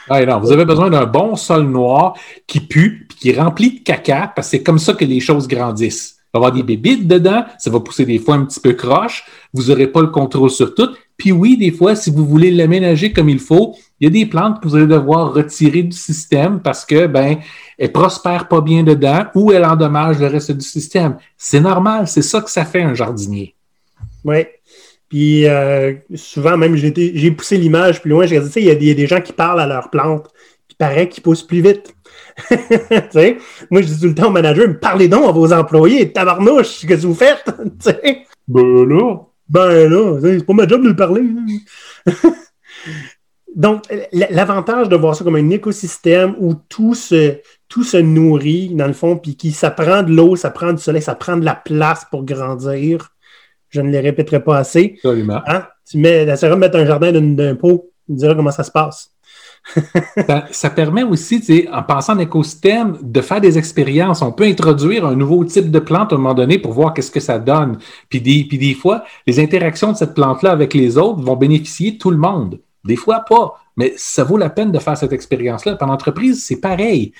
non, 0.08 0.40
vous 0.40 0.50
avez 0.50 0.64
besoin 0.64 0.90
d'un 0.90 1.06
bon 1.06 1.36
sol 1.36 1.64
noir 1.64 2.14
qui 2.46 2.60
pue 2.60 3.06
et 3.10 3.14
qui 3.14 3.30
est 3.30 3.40
rempli 3.40 3.78
de 3.78 3.84
caca 3.84 4.32
parce 4.34 4.48
que 4.48 4.56
c'est 4.56 4.62
comme 4.62 4.78
ça 4.78 4.94
que 4.94 5.04
les 5.04 5.20
choses 5.20 5.46
grandissent. 5.46 6.16
Va 6.34 6.38
y 6.38 6.42
avoir 6.42 6.52
des 6.52 6.62
bébites 6.64 7.06
dedans, 7.06 7.44
ça 7.58 7.70
va 7.70 7.78
pousser 7.80 8.04
des 8.04 8.18
fois 8.18 8.34
un 8.34 8.44
petit 8.44 8.58
peu 8.60 8.72
croche, 8.72 9.24
vous 9.52 9.68
n'aurez 9.68 9.86
pas 9.86 10.00
le 10.00 10.08
contrôle 10.08 10.50
sur 10.50 10.74
tout, 10.74 10.90
puis 11.16 11.30
oui, 11.30 11.56
des 11.56 11.70
fois, 11.70 11.94
si 11.94 12.10
vous 12.10 12.26
voulez 12.26 12.50
l'aménager 12.50 13.12
comme 13.12 13.28
il 13.28 13.38
faut, 13.38 13.76
il 14.00 14.04
y 14.04 14.06
a 14.08 14.10
des 14.10 14.26
plantes 14.26 14.60
que 14.60 14.66
vous 14.66 14.74
allez 14.74 14.86
devoir 14.86 15.32
retirer 15.32 15.84
du 15.84 15.96
système 15.96 16.60
parce 16.60 16.84
que, 16.84 17.06
ben, 17.06 17.38
elles 17.78 17.92
prospèrent 17.92 18.48
pas 18.48 18.60
bien 18.60 18.82
dedans 18.82 19.26
ou 19.34 19.52
elles 19.52 19.64
endommagent 19.64 20.18
le 20.18 20.26
reste 20.26 20.50
du 20.52 20.64
système. 20.64 21.16
C'est 21.36 21.60
normal, 21.60 22.08
c'est 22.08 22.22
ça 22.22 22.40
que 22.40 22.50
ça 22.50 22.64
fait 22.64 22.82
un 22.82 22.94
jardinier. 22.94 23.54
Oui. 24.24 24.44
Puis 25.08 25.46
euh, 25.46 25.94
souvent, 26.16 26.56
même, 26.56 26.74
j'ai 26.74 27.30
poussé 27.30 27.56
l'image 27.58 28.00
plus 28.00 28.10
loin. 28.10 28.26
J'ai 28.26 28.40
dit, 28.40 28.50
il 28.56 28.64
y, 28.64 28.90
a 28.90 28.94
des 28.94 29.06
gens 29.06 29.20
qui 29.20 29.32
parlent 29.32 29.60
à 29.60 29.66
leurs 29.66 29.90
plantes, 29.90 30.28
qui 30.66 30.74
paraît 30.74 31.08
qu'ils 31.08 31.22
poussent 31.22 31.46
plus 31.46 31.60
vite. 31.60 31.94
moi, 33.70 33.82
je 33.82 33.86
dis 33.86 34.00
tout 34.00 34.08
le 34.08 34.14
temps 34.14 34.28
au 34.28 34.32
manager, 34.32 34.66
parlez 34.80 35.08
donc 35.08 35.28
à 35.28 35.32
vos 35.32 35.52
employés, 35.52 36.12
tabarnouche, 36.12 36.86
qu'est-ce 36.86 37.02
que 37.02 37.06
vous 37.06 37.14
faites? 37.14 37.44
ben 38.48 38.88
là, 38.88 39.16
ben 39.48 39.88
là, 39.88 40.18
c'est 40.20 40.46
pas 40.46 40.52
ma 40.52 40.66
job 40.66 40.82
de 40.82 40.88
le 40.88 40.96
parler. 40.96 41.22
Donc, 43.56 43.84
l'avantage 44.12 44.88
de 44.88 44.96
voir 44.96 45.14
ça 45.14 45.22
comme 45.22 45.36
un 45.36 45.50
écosystème 45.50 46.34
où 46.40 46.54
tout 46.68 46.94
se, 46.94 47.36
tout 47.68 47.84
se 47.84 47.96
nourrit, 47.96 48.74
dans 48.74 48.88
le 48.88 48.92
fond, 48.92 49.16
puis 49.16 49.36
qui 49.36 49.52
ça 49.52 49.70
prend 49.70 50.02
de 50.02 50.12
l'eau, 50.12 50.34
ça 50.34 50.50
prend 50.50 50.72
du 50.72 50.82
soleil, 50.82 51.02
ça 51.02 51.14
prend 51.14 51.36
de 51.36 51.44
la 51.44 51.54
place 51.54 52.04
pour 52.10 52.24
grandir. 52.24 53.10
Je 53.68 53.80
ne 53.80 53.90
les 53.90 54.00
répéterai 54.00 54.42
pas 54.42 54.58
assez. 54.58 54.94
Absolument. 54.96 55.40
Hein? 55.46 55.68
Tu 55.88 55.98
mets, 55.98 56.26
de 56.26 56.54
mettre 56.56 56.78
un 56.78 56.84
jardin 56.84 57.12
d'un 57.12 57.54
pot, 57.54 57.92
tu 58.06 58.12
me 58.12 58.18
diras 58.18 58.34
comment 58.34 58.50
ça 58.50 58.64
se 58.64 58.72
passe 58.72 59.13
ça, 60.50 60.70
permet 60.70 61.02
aussi, 61.02 61.66
en 61.72 61.82
pensant 61.82 62.14
en 62.14 62.18
écosystème, 62.18 62.98
de 63.00 63.20
faire 63.20 63.40
des 63.40 63.58
expériences. 63.58 64.22
On 64.22 64.32
peut 64.32 64.44
introduire 64.44 65.06
un 65.06 65.16
nouveau 65.16 65.44
type 65.44 65.70
de 65.70 65.78
plante 65.78 66.12
à 66.12 66.16
un 66.16 66.18
moment 66.18 66.34
donné 66.34 66.58
pour 66.58 66.72
voir 66.72 66.94
qu'est-ce 66.94 67.10
que 67.10 67.20
ça 67.20 67.38
donne. 67.38 67.78
Puis 68.08 68.20
des, 68.20 68.74
fois, 68.74 69.04
les 69.26 69.40
interactions 69.40 69.92
de 69.92 69.96
cette 69.96 70.14
plante-là 70.14 70.50
avec 70.50 70.74
les 70.74 70.98
autres 70.98 71.20
vont 71.20 71.36
bénéficier 71.36 71.98
tout 71.98 72.10
le 72.10 72.18
monde. 72.18 72.60
Des 72.84 72.96
fois, 72.96 73.20
pas. 73.20 73.60
Mais 73.76 73.94
ça 73.96 74.22
vaut 74.22 74.36
la 74.36 74.50
peine 74.50 74.70
de 74.70 74.78
faire 74.78 74.96
cette 74.96 75.12
expérience-là. 75.12 75.76
En 75.80 75.88
entreprise, 75.88 76.44
c'est 76.44 76.60
pareil. 76.60 77.12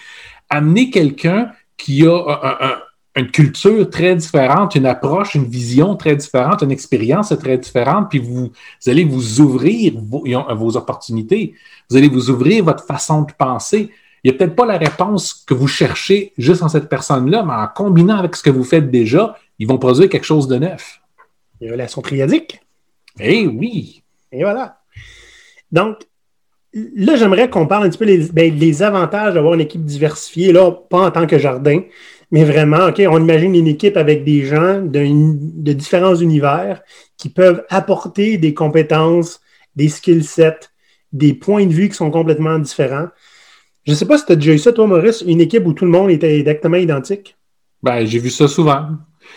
Amener 0.51 0.91
quelqu'un 0.91 1.51
qui 1.77 2.07
a 2.07 2.17
un, 2.17 2.77
une 3.17 3.31
culture 3.31 3.89
très 3.91 4.17
différente, 4.17 4.75
une 4.75 4.87
approche, 4.87 5.35
une 5.35 5.45
vision 5.45 5.95
très 5.95 6.17
différente, 6.17 6.63
une 6.63 6.73
expérience 6.73 7.33
très 7.39 7.59
différente, 7.59 8.09
puis 8.11 8.19
vous, 8.19 8.51
allez 8.87 9.05
vous 9.05 9.41
ouvrir 9.41 9.95
vos, 9.97 10.25
vos, 10.57 10.77
opportunités, 10.77 11.55
vous 11.89 11.97
allez 11.97 12.09
vous 12.09 12.31
ouvrir 12.31 12.65
votre 12.65 12.85
façon 12.85 13.23
de 13.23 13.33
penser. 13.33 13.91
Il 14.23 14.31
n'y 14.31 14.35
a 14.35 14.39
peut-être 14.39 14.57
pas 14.57 14.67
la 14.67 14.79
réponse 14.79 15.45
que 15.47 15.55
vous 15.55 15.69
cherchez 15.69 16.33
juste 16.39 16.63
en 16.63 16.69
cette 16.69 16.89
personne-là, 16.89 17.45
mais 17.45 17.53
en 17.53 17.69
combinant 17.69 18.17
avec 18.17 18.35
ce 18.35 18.43
que 18.43 18.51
vous 18.51 18.65
faites 18.65 18.91
déjà, 18.91 19.37
ils 19.59 19.69
vont 19.69 19.79
produire 19.79 20.09
quelque 20.09 20.25
chose 20.25 20.49
de 20.49 20.57
neuf. 20.57 21.01
Les 21.61 21.71
relations 21.71 22.03
triadiques. 22.03 22.61
Eh 23.21 23.47
oui. 23.47 24.03
Et 24.33 24.43
voilà. 24.43 24.79
Donc, 25.71 25.99
là, 26.73 27.17
j'aimerais 27.17 27.49
qu'on 27.49 27.67
parle 27.67 27.85
un 27.85 27.91
petit 27.91 27.99
peu 27.99 28.07
des 28.07 28.29
ben, 28.33 28.53
les 28.53 28.83
avantages 28.83 29.35
d'avoir 29.35 29.55
une 29.55 29.61
équipe 29.61 29.85
diversifiée, 29.85 30.53
là, 30.53 30.73
pas 30.73 31.07
en 31.07 31.11
tant 31.11 31.27
que 31.27 31.39
jardin, 31.39 31.83
mais 32.35 32.43
vraiment, 32.43 32.89
OK, 32.89 33.01
on 33.09 33.21
imagine 33.21 33.55
une 33.55 33.69
équipe 33.69 33.97
avec 33.97 34.25
des 34.25 34.45
gens 34.45 34.81
de, 34.83 35.73
différents 35.73 36.17
univers 36.17 36.83
qui 37.17 37.29
peuvent 37.29 37.65
apporter 37.71 38.39
des 38.39 38.53
compétences, 38.53 39.41
des 39.77 39.89
skill 39.89 40.25
sets, 40.25 40.69
des 41.13 41.33
points 41.33 41.65
de 41.65 41.73
vue 41.73 41.89
qui 41.89 41.95
sont 41.95 42.11
complètement 42.11 42.59
différents. 42.59 43.07
Je 43.85 43.93
ne 43.93 43.97
sais 43.97 44.05
pas 44.05 44.19
si 44.19 44.27
tu 44.27 44.33
as 44.33 44.35
déjà 44.35 44.53
eu 44.53 44.59
ça, 44.59 44.73
toi, 44.73 44.89
Maurice, 44.89 45.23
une 45.25 45.41
équipe 45.41 45.65
où 45.65 45.75
tout 45.75 45.85
le 45.85 45.93
monde 45.93 46.11
était 46.11 46.41
exactement 46.41 46.77
identique. 46.77 47.37
Ben, 47.85 48.05
j'ai 48.05 48.19
vu 48.19 48.31
ça 48.31 48.49
souvent. 48.49 48.89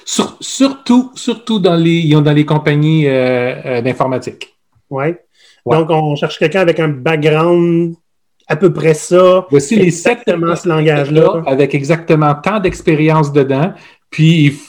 surtout, 0.03 1.11
surtout 1.13 1.59
dans 1.59 1.75
les, 1.75 2.09
dans 2.09 2.33
les 2.33 2.45
compagnies 2.47 3.07
euh, 3.07 3.61
euh, 3.63 3.81
d'informatique. 3.83 4.57
Oui. 4.89 5.13
Donc, 5.67 5.91
on 5.91 6.15
cherche 6.15 6.39
quelqu'un 6.39 6.61
avec 6.61 6.79
un 6.79 6.87
background 6.87 7.93
à 8.47 8.55
peu 8.55 8.71
près 8.71 8.93
ça. 8.93 9.45
Voici 9.49 9.75
les 9.75 9.91
sept 9.91 10.19
ce 10.25 10.67
langage-là. 10.67 11.43
Avec 11.45 11.75
exactement 11.75 12.33
tant 12.35 12.59
d'expérience 12.59 13.31
dedans. 13.31 13.73
Puis, 14.09 14.59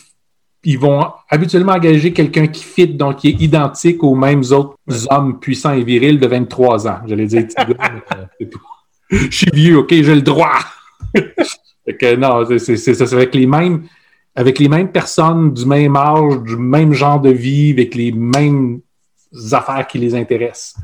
ils 0.64 0.78
vont 0.78 1.06
habituellement 1.30 1.72
engager 1.72 2.12
quelqu'un 2.12 2.48
qui 2.48 2.64
fit, 2.64 2.88
donc 2.88 3.16
qui 3.16 3.28
est 3.28 3.40
identique 3.40 4.02
aux 4.02 4.14
mêmes 4.14 4.42
autres 4.50 4.76
hommes 5.10 5.38
puissants 5.38 5.72
et 5.72 5.84
virils 5.84 6.18
de 6.18 6.26
23 6.26 6.88
ans. 6.88 6.98
J'allais 7.06 7.26
dire, 7.26 7.46
euh, 7.60 8.46
je 9.10 9.30
suis 9.30 9.50
vieux, 9.52 9.78
OK, 9.78 9.90
j'ai 9.90 10.14
le 10.14 10.22
droit. 10.22 10.58
que, 11.14 12.16
non, 12.16 12.44
c'est 12.58 12.76
ça, 12.76 13.06
c'est 13.06 13.14
avec 13.14 13.34
les 13.34 13.46
mêmes 13.46 13.84
avec 14.34 14.60
les 14.60 14.68
mêmes 14.68 14.92
personnes 14.92 15.52
du 15.52 15.66
même 15.66 15.96
âge, 15.96 16.40
du 16.42 16.56
même 16.56 16.92
genre 16.92 17.20
de 17.20 17.30
vie, 17.30 17.72
avec 17.72 17.96
les 17.96 18.12
mêmes 18.12 18.80
affaires 19.50 19.84
qui 19.88 19.98
les 19.98 20.14
intéressent 20.14 20.76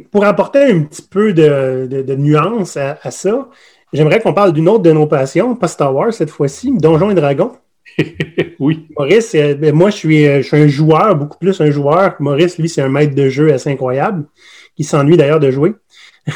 pour 0.00 0.24
apporter 0.24 0.64
un 0.64 0.82
petit 0.82 1.02
peu 1.02 1.32
de, 1.32 2.14
nuance 2.16 2.76
à, 2.76 3.10
ça, 3.10 3.48
j'aimerais 3.92 4.20
qu'on 4.20 4.34
parle 4.34 4.52
d'une 4.52 4.68
autre 4.68 4.82
de 4.82 4.92
nos 4.92 5.06
passions, 5.06 5.54
pas 5.54 5.68
Star 5.68 5.94
Wars 5.94 6.12
cette 6.12 6.30
fois-ci, 6.30 6.72
Donjons 6.76 7.10
et 7.10 7.14
Dragons. 7.14 7.52
oui. 8.58 8.88
Maurice, 8.98 9.34
euh, 9.34 9.54
ben, 9.54 9.74
moi, 9.74 9.90
je 9.90 9.96
suis, 9.96 10.26
euh, 10.26 10.42
je 10.42 10.48
suis 10.48 10.56
un 10.56 10.66
joueur, 10.66 11.14
beaucoup 11.16 11.38
plus 11.38 11.60
un 11.60 11.70
joueur. 11.70 12.16
Maurice, 12.18 12.58
lui, 12.58 12.68
c'est 12.68 12.82
un 12.82 12.88
maître 12.88 13.14
de 13.14 13.28
jeu 13.28 13.52
assez 13.52 13.70
incroyable, 13.70 14.24
qui 14.74 14.84
s'ennuie 14.84 15.16
d'ailleurs 15.16 15.40
de 15.40 15.50
jouer. 15.50 15.74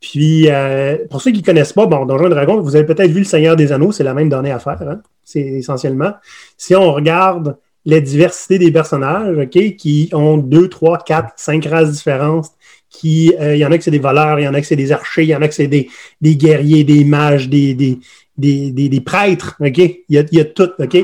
Puis, 0.00 0.50
euh, 0.50 0.98
pour 1.10 1.22
ceux 1.22 1.30
qui 1.30 1.40
ne 1.40 1.44
connaissent 1.44 1.72
pas, 1.72 1.86
bon, 1.86 2.04
Donjons 2.04 2.26
et 2.26 2.30
Dragons, 2.30 2.60
vous 2.60 2.76
avez 2.76 2.84
peut-être 2.84 3.10
vu 3.10 3.20
Le 3.20 3.24
Seigneur 3.24 3.56
des 3.56 3.72
Anneaux, 3.72 3.92
c'est 3.92 4.04
la 4.04 4.14
même 4.14 4.28
donnée 4.28 4.50
à 4.52 4.58
faire. 4.58 4.80
Hein? 4.82 5.00
C'est 5.24 5.40
essentiellement. 5.40 6.12
Si 6.56 6.74
on 6.74 6.92
regarde 6.92 7.56
la 7.88 8.00
diversité 8.00 8.58
des 8.58 8.70
personnages, 8.70 9.38
OK, 9.38 9.76
qui 9.76 10.10
ont 10.12 10.36
deux, 10.36 10.68
trois, 10.68 10.98
quatre, 10.98 11.32
cinq 11.36 11.64
races 11.64 11.90
différentes. 11.90 12.50
Qui, 12.90 13.34
euh, 13.40 13.54
il 13.54 13.58
y 13.58 13.64
en 13.64 13.72
a 13.72 13.78
que 13.78 13.84
c'est 13.84 13.90
des 13.90 13.98
voleurs, 13.98 14.38
il 14.38 14.44
y 14.44 14.48
en 14.48 14.52
a 14.52 14.60
que 14.60 14.66
c'est 14.66 14.76
des 14.76 14.92
archers, 14.92 15.22
il 15.22 15.28
y 15.28 15.34
en 15.34 15.40
a 15.40 15.48
que 15.48 15.54
c'est 15.54 15.68
des, 15.68 15.88
des, 16.20 16.36
guerriers, 16.36 16.84
des 16.84 17.04
mages, 17.04 17.48
des, 17.48 17.74
des, 17.74 17.98
des, 18.36 18.70
des, 18.70 19.00
prêtres, 19.00 19.56
OK? 19.60 19.78
Il 19.78 20.02
y, 20.10 20.18
a, 20.18 20.24
il 20.30 20.38
y 20.38 20.40
a 20.40 20.44
tout, 20.44 20.70
OK? 20.78 20.98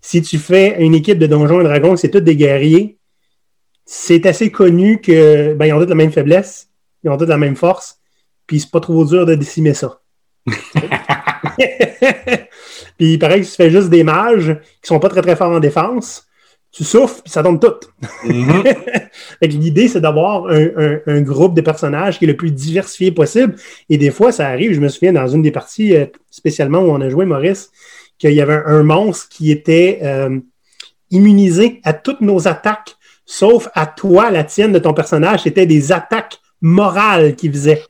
Si 0.00 0.22
tu 0.22 0.38
fais 0.38 0.82
une 0.82 0.94
équipe 0.94 1.18
de 1.18 1.26
Donjons 1.26 1.60
et 1.60 1.64
Dragons, 1.64 1.96
c'est 1.96 2.10
tous 2.10 2.20
des 2.20 2.36
guerriers, 2.36 2.96
c'est 3.84 4.24
assez 4.24 4.50
connu 4.50 5.00
que 5.02 5.52
ben, 5.54 5.66
ils 5.66 5.72
ont 5.74 5.80
toutes 5.80 5.90
la 5.90 5.94
même 5.94 6.12
faiblesse, 6.12 6.70
ils 7.04 7.10
ont 7.10 7.18
toutes 7.18 7.28
la 7.28 7.38
même 7.38 7.56
force, 7.56 7.98
puis 8.46 8.60
c'est 8.60 8.70
pas 8.70 8.80
trop 8.80 9.04
dur 9.04 9.26
de 9.26 9.34
décimer 9.34 9.74
ça. 9.74 10.00
puis 12.98 13.18
pareil, 13.18 13.44
si 13.44 13.50
tu 13.50 13.56
fais 13.56 13.70
juste 13.70 13.90
des 13.90 14.04
mages 14.04 14.58
qui 14.80 14.88
sont 14.88 15.00
pas 15.00 15.10
très 15.10 15.22
très 15.22 15.36
forts 15.36 15.52
en 15.52 15.60
défense, 15.60 16.26
tu 16.72 16.84
souffles, 16.84 17.22
puis 17.22 17.32
ça 17.32 17.42
tombe 17.42 17.60
tout. 17.60 17.74
Mm-hmm. 18.24 19.08
L'idée, 19.42 19.88
c'est 19.88 20.00
d'avoir 20.00 20.46
un, 20.48 21.20
groupe 21.22 21.54
de 21.54 21.60
personnages 21.60 22.18
qui 22.18 22.24
est 22.24 22.28
le 22.28 22.36
plus 22.36 22.50
diversifié 22.50 23.10
possible. 23.10 23.56
Et 23.88 23.98
des 23.98 24.10
fois, 24.10 24.30
ça 24.30 24.46
arrive, 24.46 24.74
je 24.74 24.80
me 24.80 24.88
souviens, 24.88 25.12
dans 25.12 25.26
une 25.26 25.42
des 25.42 25.50
parties, 25.50 25.96
euh, 25.96 26.06
spécialement 26.30 26.80
où 26.80 26.90
on 26.90 27.00
a 27.00 27.08
joué 27.08 27.24
Maurice, 27.24 27.70
qu'il 28.18 28.32
y 28.32 28.40
avait 28.40 28.60
un, 28.66 28.82
monstre 28.82 29.28
qui 29.30 29.50
était 29.50 30.00
euh, 30.02 30.38
immunisé 31.10 31.80
à 31.84 31.92
toutes 31.92 32.20
nos 32.20 32.46
attaques, 32.46 32.96
sauf 33.24 33.68
à 33.74 33.86
toi, 33.86 34.30
la 34.30 34.44
tienne 34.44 34.72
de 34.72 34.78
ton 34.78 34.92
personnage, 34.92 35.44
c'était 35.44 35.66
des 35.66 35.92
attaques 35.92 36.38
morales 36.60 37.34
qu'il 37.36 37.52
faisait. 37.52 37.82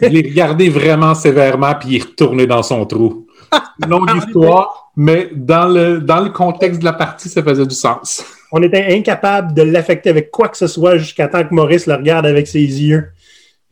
je 0.00 0.08
l'ai 0.08 0.22
regardé 0.22 0.68
vraiment 0.68 1.14
sévèrement, 1.14 1.74
puis 1.74 1.88
il 1.90 1.96
est 1.96 2.04
retourné 2.04 2.46
dans 2.46 2.62
son 2.62 2.86
trou. 2.86 3.26
Longue 3.88 4.10
histoire, 4.16 4.85
mais 4.96 5.28
dans 5.34 5.68
le, 5.68 6.00
dans 6.00 6.20
le 6.20 6.30
contexte 6.30 6.80
de 6.80 6.84
la 6.84 6.94
partie, 6.94 7.28
ça 7.28 7.42
faisait 7.42 7.66
du 7.66 7.74
sens. 7.74 8.24
On 8.52 8.62
était 8.62 8.86
incapable 8.96 9.52
de 9.52 9.62
l'affecter 9.62 10.08
avec 10.08 10.30
quoi 10.30 10.48
que 10.48 10.56
ce 10.56 10.66
soit 10.66 10.96
jusqu'à 10.96 11.28
temps 11.28 11.44
que 11.44 11.54
Maurice 11.54 11.86
le 11.86 11.94
regarde 11.94 12.26
avec 12.26 12.48
ses 12.48 12.60
yeux. 12.60 13.08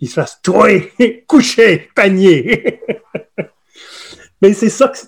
Il 0.01 0.09
se 0.09 0.15
fasse 0.15 0.39
Toi, 0.43 0.91
coucher, 1.27 1.89
panier. 1.95 2.81
mais 4.43 4.53
c'est 4.53 4.69
ça 4.69 4.89
que 4.89 4.99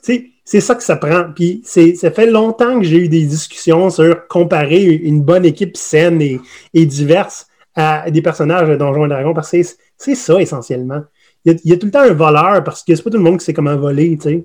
c'est 0.44 0.61
ça 0.61 0.74
que 0.74 0.83
ça 0.83 0.96
prend. 0.96 1.26
Puis 1.35 1.62
ça 1.64 2.11
fait 2.11 2.31
longtemps 2.31 2.81
que 2.81 2.87
j'ai 2.87 3.05
eu 3.05 3.09
des 3.09 3.24
discussions 3.24 3.90
sur 3.90 4.26
comparer 4.29 4.85
une 4.85 5.20
bonne 5.20 5.44
équipe 5.44 5.76
saine 5.76 6.22
et, 6.22 6.40
et 6.72 6.87
diverse 6.87 7.48
à 7.74 8.11
des 8.11 8.22
personnages 8.22 8.68
de 8.68 8.76
Donjons 8.76 9.05
et 9.05 9.09
Dragons 9.09 9.35
parce 9.35 9.50
que 9.50 9.62
c'est 9.98 10.14
ça 10.14 10.40
essentiellement. 10.40 11.02
Il 11.44 11.61
y, 11.64 11.72
a, 11.72 11.76
tout 11.76 11.87
le 11.87 11.92
temps 11.92 12.00
un 12.00 12.12
voleur 12.12 12.64
parce 12.64 12.83
que 12.83 12.94
c'est 12.94 13.02
pas 13.05 13.11
tout 13.11 13.18
le 13.18 13.22
monde 13.22 13.38
qui 13.38 13.44
sait 13.44 13.52
comment 13.52 13.76
voler, 13.76 14.18
tu 14.18 14.44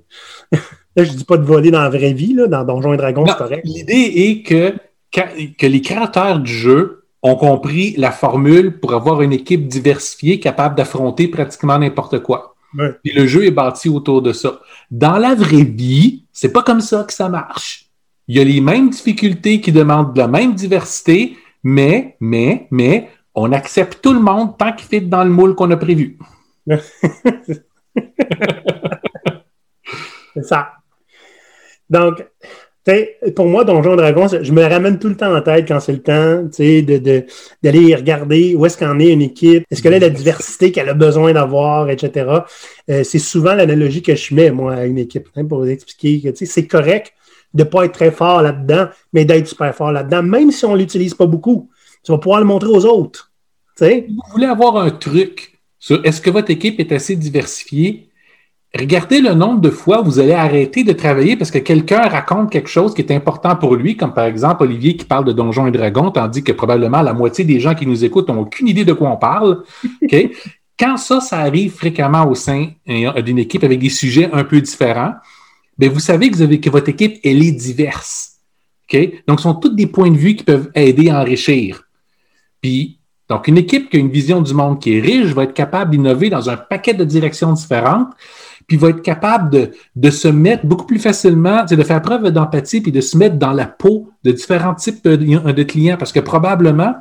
sais. 0.51 0.59
Là, 0.95 1.03
je 1.03 1.11
dis 1.11 1.23
pas 1.23 1.37
de 1.37 1.43
voler 1.43 1.71
dans 1.71 1.81
la 1.81 1.89
vraie 1.89 2.13
vie, 2.13 2.33
là, 2.33 2.47
dans 2.47 2.63
Donjons 2.63 2.93
et 2.93 2.97
Dragons, 2.97 3.25
c'est 3.25 3.37
correct. 3.37 3.61
L'idée 3.65 4.11
est 4.15 4.43
que, 4.43 4.73
que 5.11 5.65
les 5.65 5.81
créateurs 5.81 6.39
du 6.39 6.51
jeu 6.51 7.05
ont 7.23 7.35
compris 7.35 7.93
la 7.97 8.11
formule 8.11 8.79
pour 8.79 8.93
avoir 8.93 9.21
une 9.21 9.33
équipe 9.33 9.67
diversifiée 9.67 10.39
capable 10.39 10.75
d'affronter 10.75 11.27
pratiquement 11.27 11.77
n'importe 11.77 12.19
quoi. 12.19 12.55
Puis 13.03 13.13
le 13.13 13.27
jeu 13.27 13.45
est 13.45 13.51
bâti 13.51 13.89
autour 13.89 14.21
de 14.21 14.31
ça. 14.31 14.61
Dans 14.89 15.17
la 15.17 15.35
vraie 15.35 15.63
vie, 15.63 16.23
c'est 16.31 16.53
pas 16.53 16.63
comme 16.63 16.81
ça 16.81 17.03
que 17.03 17.13
ça 17.13 17.27
marche. 17.29 17.87
Il 18.27 18.37
y 18.37 18.39
a 18.39 18.43
les 18.43 18.61
mêmes 18.61 18.89
difficultés 18.89 19.59
qui 19.59 19.71
demandent 19.71 20.13
de 20.13 20.19
la 20.19 20.27
même 20.27 20.53
diversité, 20.55 21.37
mais, 21.63 22.15
mais, 22.19 22.67
mais, 22.71 23.09
on 23.35 23.51
accepte 23.51 24.01
tout 24.01 24.13
le 24.13 24.19
monde 24.19 24.57
tant 24.57 24.71
qu'il 24.73 24.87
fait 24.87 25.01
dans 25.01 25.23
le 25.23 25.29
moule 25.29 25.55
qu'on 25.55 25.69
a 25.71 25.77
prévu. 25.77 26.17
c'est 26.67 27.63
ça. 30.43 30.80
Donc, 31.91 32.25
pour 33.35 33.45
moi, 33.45 33.63
Donjon 33.63 33.95
Dragon, 33.95 34.27
je 34.27 34.51
me 34.51 34.63
ramène 34.63 34.97
tout 34.97 35.09
le 35.09 35.15
temps 35.15 35.35
en 35.35 35.41
tête 35.41 35.67
quand 35.67 35.79
c'est 35.79 35.91
le 35.91 36.01
temps 36.01 36.49
d'aller 37.61 37.95
regarder 37.95 38.55
où 38.55 38.65
est-ce 38.65 38.77
qu'en 38.77 38.97
est 38.99 39.11
une 39.11 39.21
équipe, 39.21 39.65
est-ce 39.69 39.83
qu'elle 39.83 39.93
a 39.93 39.99
la 39.99 40.09
diversité 40.09 40.71
qu'elle 40.71 40.89
a 40.89 40.95
besoin 40.95 41.33
d'avoir, 41.33 41.89
etc. 41.89 42.25
Euh, 42.89 43.03
c'est 43.03 43.19
souvent 43.19 43.53
l'analogie 43.53 44.01
que 44.01 44.15
je 44.15 44.33
mets, 44.33 44.49
moi, 44.49 44.73
à 44.73 44.85
une 44.85 44.97
équipe, 44.97 45.27
hein, 45.35 45.45
pour 45.45 45.59
vous 45.59 45.69
expliquer 45.69 46.31
que 46.31 46.45
c'est 46.45 46.65
correct 46.65 47.13
de 47.53 47.63
ne 47.63 47.69
pas 47.69 47.85
être 47.85 47.93
très 47.93 48.11
fort 48.11 48.41
là-dedans, 48.41 48.87
mais 49.13 49.25
d'être 49.25 49.47
super 49.47 49.75
fort 49.75 49.91
là-dedans, 49.91 50.23
même 50.23 50.51
si 50.51 50.65
on 50.65 50.73
ne 50.73 50.79
l'utilise 50.79 51.13
pas 51.13 51.25
beaucoup. 51.27 51.69
Tu 52.03 52.11
vas 52.11 52.17
pouvoir 52.17 52.39
le 52.39 52.47
montrer 52.47 52.69
aux 52.69 52.85
autres. 52.85 53.31
Vous 54.07 54.31
voulez 54.31 54.47
avoir 54.47 54.77
un 54.77 54.89
truc 54.89 55.59
sur 55.77 56.03
est-ce 56.05 56.21
que 56.21 56.29
votre 56.29 56.49
équipe 56.49 56.79
est 56.79 56.91
assez 56.91 57.15
diversifiée? 57.15 58.10
Regardez 58.77 59.19
le 59.19 59.33
nombre 59.33 59.59
de 59.59 59.69
fois 59.69 60.01
où 60.01 60.05
vous 60.05 60.19
allez 60.19 60.31
arrêter 60.31 60.85
de 60.85 60.93
travailler 60.93 61.35
parce 61.35 61.51
que 61.51 61.57
quelqu'un 61.57 62.07
raconte 62.07 62.49
quelque 62.49 62.69
chose 62.69 62.93
qui 62.93 63.01
est 63.01 63.11
important 63.11 63.57
pour 63.57 63.75
lui, 63.75 63.97
comme 63.97 64.13
par 64.13 64.23
exemple 64.23 64.63
Olivier 64.63 64.95
qui 64.95 65.03
parle 65.03 65.25
de 65.25 65.33
Donjons 65.33 65.67
et 65.67 65.71
Dragons, 65.71 66.09
tandis 66.09 66.41
que 66.41 66.53
probablement 66.53 67.01
la 67.01 67.13
moitié 67.13 67.43
des 67.43 67.59
gens 67.59 67.75
qui 67.75 67.85
nous 67.85 68.05
écoutent 68.05 68.29
n'ont 68.29 68.39
aucune 68.39 68.69
idée 68.69 68.85
de 68.85 68.93
quoi 68.93 69.09
on 69.09 69.17
parle. 69.17 69.63
Quand 70.79 70.97
ça, 70.97 71.19
ça 71.19 71.39
arrive 71.39 71.73
fréquemment 71.73 72.25
au 72.27 72.33
sein 72.33 72.69
euh, 72.89 73.21
d'une 73.21 73.37
équipe 73.39 73.63
avec 73.63 73.77
des 73.77 73.89
sujets 73.89 74.29
un 74.31 74.43
peu 74.43 74.61
différents, 74.61 75.13
bien, 75.77 75.89
vous 75.89 75.99
savez 75.99 76.31
que, 76.31 76.69
votre 76.69 76.89
équipe, 76.89 77.19
elle 77.23 77.43
est 77.43 77.51
diverse. 77.51 78.37
Donc, 79.27 79.39
ce 79.39 79.43
sont 79.43 79.53
tous 79.53 79.69
des 79.69 79.87
points 79.87 80.11
de 80.11 80.17
vue 80.17 80.35
qui 80.35 80.43
peuvent 80.43 80.69
aider 80.75 81.09
à 81.09 81.21
enrichir. 81.21 81.83
Puis, 82.61 82.99
donc, 83.29 83.47
une 83.47 83.57
équipe 83.57 83.89
qui 83.89 83.97
a 83.97 83.99
une 83.99 84.11
vision 84.11 84.41
du 84.41 84.53
monde 84.53 84.81
qui 84.81 84.97
est 84.97 84.99
riche 84.99 85.33
va 85.33 85.43
être 85.43 85.53
capable 85.53 85.91
d'innover 85.91 86.29
dans 86.29 86.49
un 86.49 86.57
paquet 86.57 86.93
de 86.93 87.05
directions 87.05 87.53
différentes, 87.53 88.09
puis 88.71 88.77
va 88.77 88.87
être 88.87 89.01
capable 89.01 89.73
de, 89.97 90.09
se 90.09 90.29
mettre 90.29 90.65
beaucoup 90.65 90.85
plus 90.85 90.97
facilement, 90.97 91.65
de 91.65 91.83
faire 91.83 92.01
preuve 92.01 92.31
d'empathie, 92.31 92.79
puis 92.79 92.93
de 92.93 93.01
se 93.01 93.17
mettre 93.17 93.35
dans 93.35 93.51
la 93.51 93.65
peau 93.65 94.09
de 94.23 94.31
différents 94.31 94.75
types 94.75 95.05
de, 95.05 95.63
clients, 95.63 95.97
parce 95.97 96.13
que 96.13 96.21
probablement, 96.21 96.95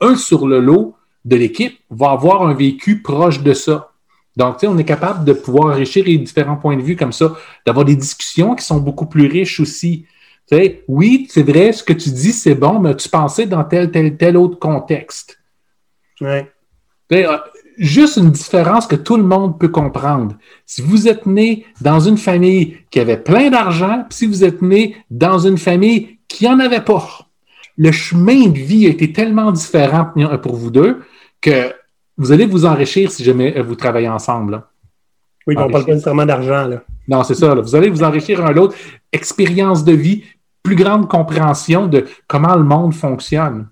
un 0.00 0.14
sur 0.14 0.46
le 0.46 0.60
lot 0.60 0.94
de 1.24 1.34
l'équipe 1.34 1.80
va 1.90 2.12
avoir 2.12 2.46
un 2.46 2.54
vécu 2.54 3.02
proche 3.02 3.42
de 3.42 3.54
ça. 3.54 3.90
Donc, 4.36 4.58
on 4.62 4.78
est 4.78 4.84
capable 4.84 5.24
de 5.24 5.32
pouvoir 5.32 5.74
enrichir 5.74 6.04
les 6.04 6.16
différents 6.16 6.54
points 6.54 6.76
de 6.76 6.82
vue 6.82 6.94
comme 6.94 7.10
ça, 7.10 7.34
d'avoir 7.66 7.84
des 7.84 7.96
discussions 7.96 8.54
qui 8.54 8.64
sont 8.64 8.78
beaucoup 8.78 9.06
plus 9.06 9.26
riches 9.26 9.58
aussi. 9.58 10.06
oui, 10.86 11.26
c'est 11.28 11.42
vrai, 11.42 11.72
ce 11.72 11.82
que 11.82 11.92
tu 11.92 12.10
dis, 12.10 12.32
c'est 12.32 12.54
bon, 12.54 12.78
mais 12.78 12.94
tu 12.94 13.08
pensais 13.08 13.46
dans 13.46 13.64
tel, 13.64 13.90
tel, 13.90 14.16
tel 14.16 14.36
autre 14.36 14.60
contexte? 14.60 15.40
Ouais. 16.20 16.48
Euh, 17.12 17.36
juste 17.76 18.16
une 18.16 18.30
différence 18.30 18.86
que 18.86 18.96
tout 18.96 19.16
le 19.16 19.22
monde 19.22 19.58
peut 19.58 19.68
comprendre. 19.68 20.36
Si 20.64 20.82
vous 20.82 21.08
êtes 21.08 21.26
né 21.26 21.66
dans 21.80 22.00
une 22.00 22.18
famille 22.18 22.78
qui 22.90 23.00
avait 23.00 23.16
plein 23.16 23.50
d'argent, 23.50 24.04
puis 24.08 24.18
si 24.18 24.26
vous 24.26 24.44
êtes 24.44 24.62
né 24.62 24.96
dans 25.10 25.38
une 25.38 25.58
famille 25.58 26.18
qui 26.28 26.44
n'en 26.44 26.58
avait 26.58 26.80
pas, 26.80 27.28
le 27.76 27.92
chemin 27.92 28.48
de 28.48 28.58
vie 28.58 28.86
a 28.86 28.90
été 28.90 29.12
tellement 29.12 29.52
différent 29.52 30.12
pour 30.42 30.56
vous 30.56 30.70
deux 30.70 31.02
que 31.40 31.72
vous 32.16 32.32
allez 32.32 32.46
vous 32.46 32.64
enrichir 32.64 33.10
si 33.10 33.22
jamais 33.22 33.60
vous 33.60 33.74
travaillez 33.74 34.08
ensemble. 34.08 34.62
Oui, 35.46 35.54
on 35.56 35.66
ne 35.66 35.72
parle 35.72 35.84
pas 35.84 35.92
nécessairement 35.92 36.26
d'argent. 36.26 36.68
Non, 37.06 37.22
c'est 37.22 37.34
ça. 37.34 37.54
Vous 37.54 37.74
allez 37.74 37.90
vous 37.90 38.02
enrichir 38.02 38.44
un 38.44 38.52
l'autre. 38.52 38.74
Expérience 39.12 39.84
de 39.84 39.92
vie, 39.92 40.24
plus 40.62 40.74
grande 40.74 41.08
compréhension 41.08 41.86
de 41.86 42.06
comment 42.26 42.56
le 42.56 42.64
monde 42.64 42.94
fonctionne. 42.94 43.68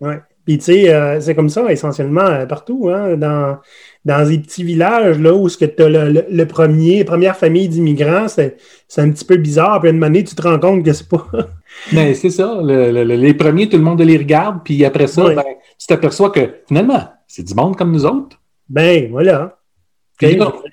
Oui. 0.00 0.14
Puis, 0.44 0.58
tu 0.58 0.64
sais, 0.64 0.92
euh, 0.92 1.20
c'est 1.20 1.34
comme 1.34 1.48
ça 1.48 1.70
essentiellement 1.70 2.26
euh, 2.26 2.46
partout, 2.46 2.90
hein, 2.92 3.16
dans, 3.16 3.58
dans 4.04 4.28
des 4.28 4.38
petits 4.38 4.64
villages, 4.64 5.18
là, 5.20 5.34
où 5.34 5.48
tu 5.48 5.64
as 5.64 5.88
le, 5.88 6.24
le, 6.28 6.46
premier, 6.46 7.04
première 7.04 7.36
famille 7.36 7.68
d'immigrants, 7.68 8.26
c'est, 8.26 8.56
un 8.96 9.10
petit 9.10 9.24
peu 9.24 9.36
bizarre. 9.36 9.80
Puis, 9.80 9.88
à 9.88 9.92
une 9.92 9.98
manière, 9.98 10.24
tu 10.24 10.34
te 10.34 10.42
rends 10.42 10.58
compte 10.58 10.84
que 10.84 10.92
c'est 10.92 11.08
pas. 11.08 11.26
Mais 11.92 12.14
c'est 12.14 12.30
ça. 12.30 12.60
les 12.62 13.34
premiers, 13.34 13.68
tout 13.68 13.76
le 13.76 13.84
monde 13.84 14.00
les 14.00 14.18
regarde. 14.18 14.60
Puis 14.64 14.84
après 14.84 15.06
ça, 15.06 15.30
ben, 15.30 15.42
tu 15.78 15.86
t'aperçois 15.86 16.30
que 16.30 16.56
finalement, 16.66 17.08
c'est 17.26 17.44
du 17.44 17.54
monde 17.54 17.76
comme 17.76 17.92
nous 17.92 18.04
autres. 18.04 18.38
Ben, 18.68 19.10
voilà. 19.10 19.58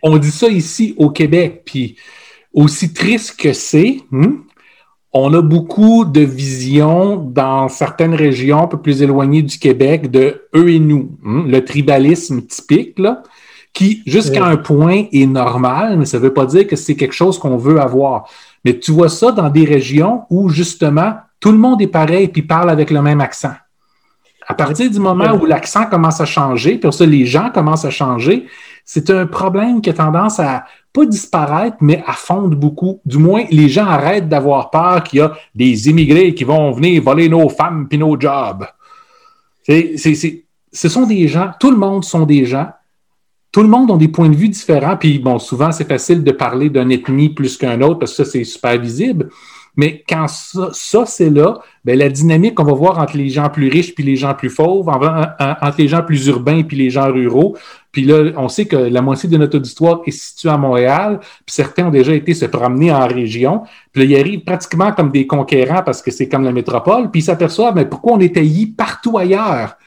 on 0.04 0.18
dit 0.18 0.32
ça 0.32 0.48
ici 0.48 0.96
au 0.98 1.10
Québec. 1.10 1.62
Puis, 1.66 1.96
aussi 2.54 2.94
triste 2.94 3.40
que 3.40 3.54
c'est, 3.54 4.00
hmm, 4.10 4.42
on 5.12 5.34
a 5.34 5.42
beaucoup 5.42 6.06
de 6.06 6.22
visions 6.22 7.16
dans 7.16 7.68
certaines 7.68 8.14
régions 8.14 8.64
un 8.64 8.68
peu 8.68 8.78
plus 8.78 9.02
éloignées 9.02 9.42
du 9.42 9.58
Québec 9.58 10.12
de 10.12 10.44
eux 10.56 10.70
et 10.70 10.80
nous. 10.80 11.18
Hein, 11.26 11.46
le 11.48 11.66
tribalisme 11.66 12.42
typique, 12.42 13.00
là, 13.00 13.24
qui, 13.74 14.04
jusqu'à 14.06 14.46
un 14.46 14.58
point, 14.58 15.06
est 15.12 15.26
normal, 15.26 15.98
mais 15.98 16.06
ça 16.06 16.18
ne 16.18 16.24
veut 16.24 16.34
pas 16.34 16.46
dire 16.46 16.68
que 16.68 16.76
c'est 16.76 16.96
quelque 16.96 17.14
chose 17.14 17.40
qu'on 17.40 17.58
veut 17.58 17.80
avoir. 17.80 18.30
Mais 18.66 18.78
tu 18.78 18.92
vois 18.92 19.10
ça 19.10 19.32
dans 19.32 19.50
des 19.50 19.66
régions 19.66 20.24
où, 20.30 20.50
justement, 20.50 21.16
tout 21.40 21.52
le 21.52 21.58
monde 21.58 21.82
est 21.82 21.88
pareil 21.88 22.30
et 22.36 22.42
parle 22.42 22.70
avec 22.70 22.92
le 22.92 23.02
même 23.02 23.22
accent. 23.22 23.54
À 24.48 24.54
partir 24.54 24.90
du 24.90 25.00
moment 25.00 25.34
où 25.36 25.46
l'accent 25.46 25.86
commence 25.86 26.20
à 26.22 26.26
changer, 26.26 26.78
puis 26.78 26.92
ça, 26.92 27.06
les 27.06 27.26
gens 27.26 27.52
commencent 27.54 27.86
à 27.86 27.92
changer, 27.92 28.48
c'est 28.92 29.12
un 29.12 29.28
problème 29.28 29.82
qui 29.82 29.92
a 29.92 29.94
tendance 29.94 30.40
à 30.40 30.66
pas 30.92 31.06
disparaître, 31.06 31.78
mais 31.80 32.02
à 32.08 32.14
fondre 32.14 32.56
beaucoup. 32.56 33.02
Du 33.06 33.20
moins, 33.20 33.44
les 33.52 33.70
gens 33.70 33.86
arrêtent 33.86 34.28
d'avoir 34.28 34.72
peur 34.72 35.04
qu'il 35.04 35.20
y 35.20 35.22
a 35.22 35.32
des 35.54 35.90
immigrés 35.90 36.34
qui 36.34 36.44
vont 36.44 36.72
venir 36.72 37.04
voler 37.04 37.30
nos 37.30 37.50
femmes 37.50 37.88
puis 37.88 38.00
nos 38.00 38.20
jobs. 38.20 38.66
ce 39.68 40.90
sont 40.90 41.06
des 41.06 41.28
gens, 41.28 41.52
tout 41.60 41.70
le 41.70 41.78
monde 41.78 42.04
sont 42.04 42.26
des 42.26 42.46
gens, 42.46 42.68
tout 43.52 43.62
le 43.62 43.68
monde 43.68 43.92
a 43.92 43.96
des 43.98 44.08
points 44.08 44.30
de 44.30 44.36
vue 44.36 44.50
différents, 44.50 44.98
puis 44.98 45.20
bon, 45.20 45.38
souvent 45.38 45.72
c'est 45.72 45.88
facile 45.88 46.24
de 46.24 46.32
parler 46.32 46.72
d'une 46.72 46.92
ethnie 46.92 47.30
plus 47.30 47.58
qu'un 47.58 47.80
autre 47.82 48.00
parce 48.00 48.18
que 48.18 48.24
ça 48.24 48.32
c'est 48.32 48.44
super 48.44 48.80
visible, 48.80 49.30
mais 49.76 50.04
quand 50.08 50.28
ça, 50.28 51.06
c'est 51.06 51.30
là, 51.30 51.60
bien, 51.86 51.96
la 51.96 52.10
dynamique 52.10 52.56
qu'on 52.56 52.64
va 52.64 52.74
voir 52.74 53.00
entre 53.00 53.18
les 53.18 53.30
gens 53.30 53.50
plus 53.50 53.70
riches 53.70 53.96
puis 53.96 54.04
les 54.04 54.16
gens 54.16 54.34
plus 54.34 54.54
pauvres, 54.54 54.92
entre 55.40 55.78
les 55.78 55.88
gens 55.88 56.04
plus 56.04 56.28
urbains 56.28 56.64
puis 56.64 56.76
les 56.76 56.90
gens 56.90 57.12
ruraux, 57.12 57.56
puis 57.92 58.04
là, 58.04 58.32
on 58.38 58.50
sait 58.50 58.66
que 58.66 58.76
la 58.76 59.02
moitié 59.02 59.30
de 59.30 59.38
notre 59.38 59.58
auditoire 59.58 60.02
est 60.06 60.12
située 60.12 60.50
à 60.50 60.58
Montréal, 60.58 61.20
puis 61.22 61.54
certains 61.54 61.88
ont 61.88 61.92
déjà 61.92 62.14
été 62.14 62.34
se 62.34 62.46
promener 62.46 62.92
en 62.92 63.08
région. 63.08 63.64
Puis 63.92 64.04
là, 64.04 64.10
ils 64.10 64.20
arrivent 64.20 64.44
pratiquement 64.44 64.92
comme 64.92 65.12
des 65.12 65.26
conquérants 65.26 65.84
parce 65.84 66.02
que 66.02 66.12
c'est 66.12 66.28
comme 66.28 66.44
la 66.44 66.52
métropole, 66.52 67.10
puis 67.10 67.22
ils 67.22 67.24
s'aperçoivent, 67.24 67.76
mais 67.76 67.86
pourquoi 67.86 68.14
on 68.14 68.20
est 68.20 68.36
taillis 68.36 68.68
partout 68.68 69.18
ailleurs? 69.18 69.78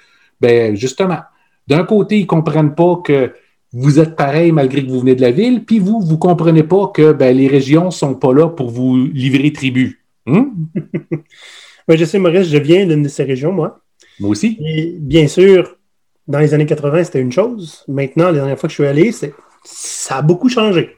Ben 0.41 0.75
justement, 0.75 1.21
d'un 1.69 1.85
côté, 1.85 2.19
ils 2.19 2.27
comprennent 2.27 2.75
pas 2.75 2.97
que 3.05 3.33
vous 3.73 3.99
êtes 3.99 4.17
pareil 4.17 4.53
malgré 4.53 4.85
que 4.85 4.91
vous 4.91 5.01
venez 5.01 5.15
de 5.15 5.23
la 5.23 5.31
ville, 5.31 5.65
puis 5.65 5.79
vous, 5.79 6.01
vous 6.01 6.19
comprenez 6.19 6.63
pas 6.63 6.89
que 6.95 7.13
ben, 7.13 7.37
les 7.37 7.49
régions 7.49 7.91
sont 7.91 8.15
pas 8.15 8.33
là 8.35 8.49
pour 8.49 8.71
vous 8.71 8.97
livrer 9.07 9.53
tribut. 9.53 10.05
Hmm? 10.27 10.45
Oui, 11.89 11.99
je 11.99 12.05
sais, 12.05 12.21
Maurice, 12.21 12.49
je 12.49 12.59
viens 12.59 12.87
d'une 12.87 13.03
de 13.03 13.09
ces 13.09 13.25
régions, 13.25 13.51
moi. 13.51 13.81
Moi 14.21 14.31
aussi. 14.31 14.57
Et 14.65 14.97
bien 15.01 15.27
sûr, 15.27 15.77
dans 16.29 16.39
les 16.39 16.55
années 16.55 16.67
80, 16.67 17.05
c'était 17.05 17.21
une 17.21 17.33
chose. 17.33 17.85
Maintenant, 17.89 18.29
les 18.29 18.37
dernières 18.37 18.59
fois 18.59 18.69
que 18.69 18.71
je 18.71 18.83
suis 18.83 18.87
allé, 18.87 19.11
ça 19.65 20.17
a 20.19 20.23
beaucoup 20.23 20.49
changé. 20.49 20.97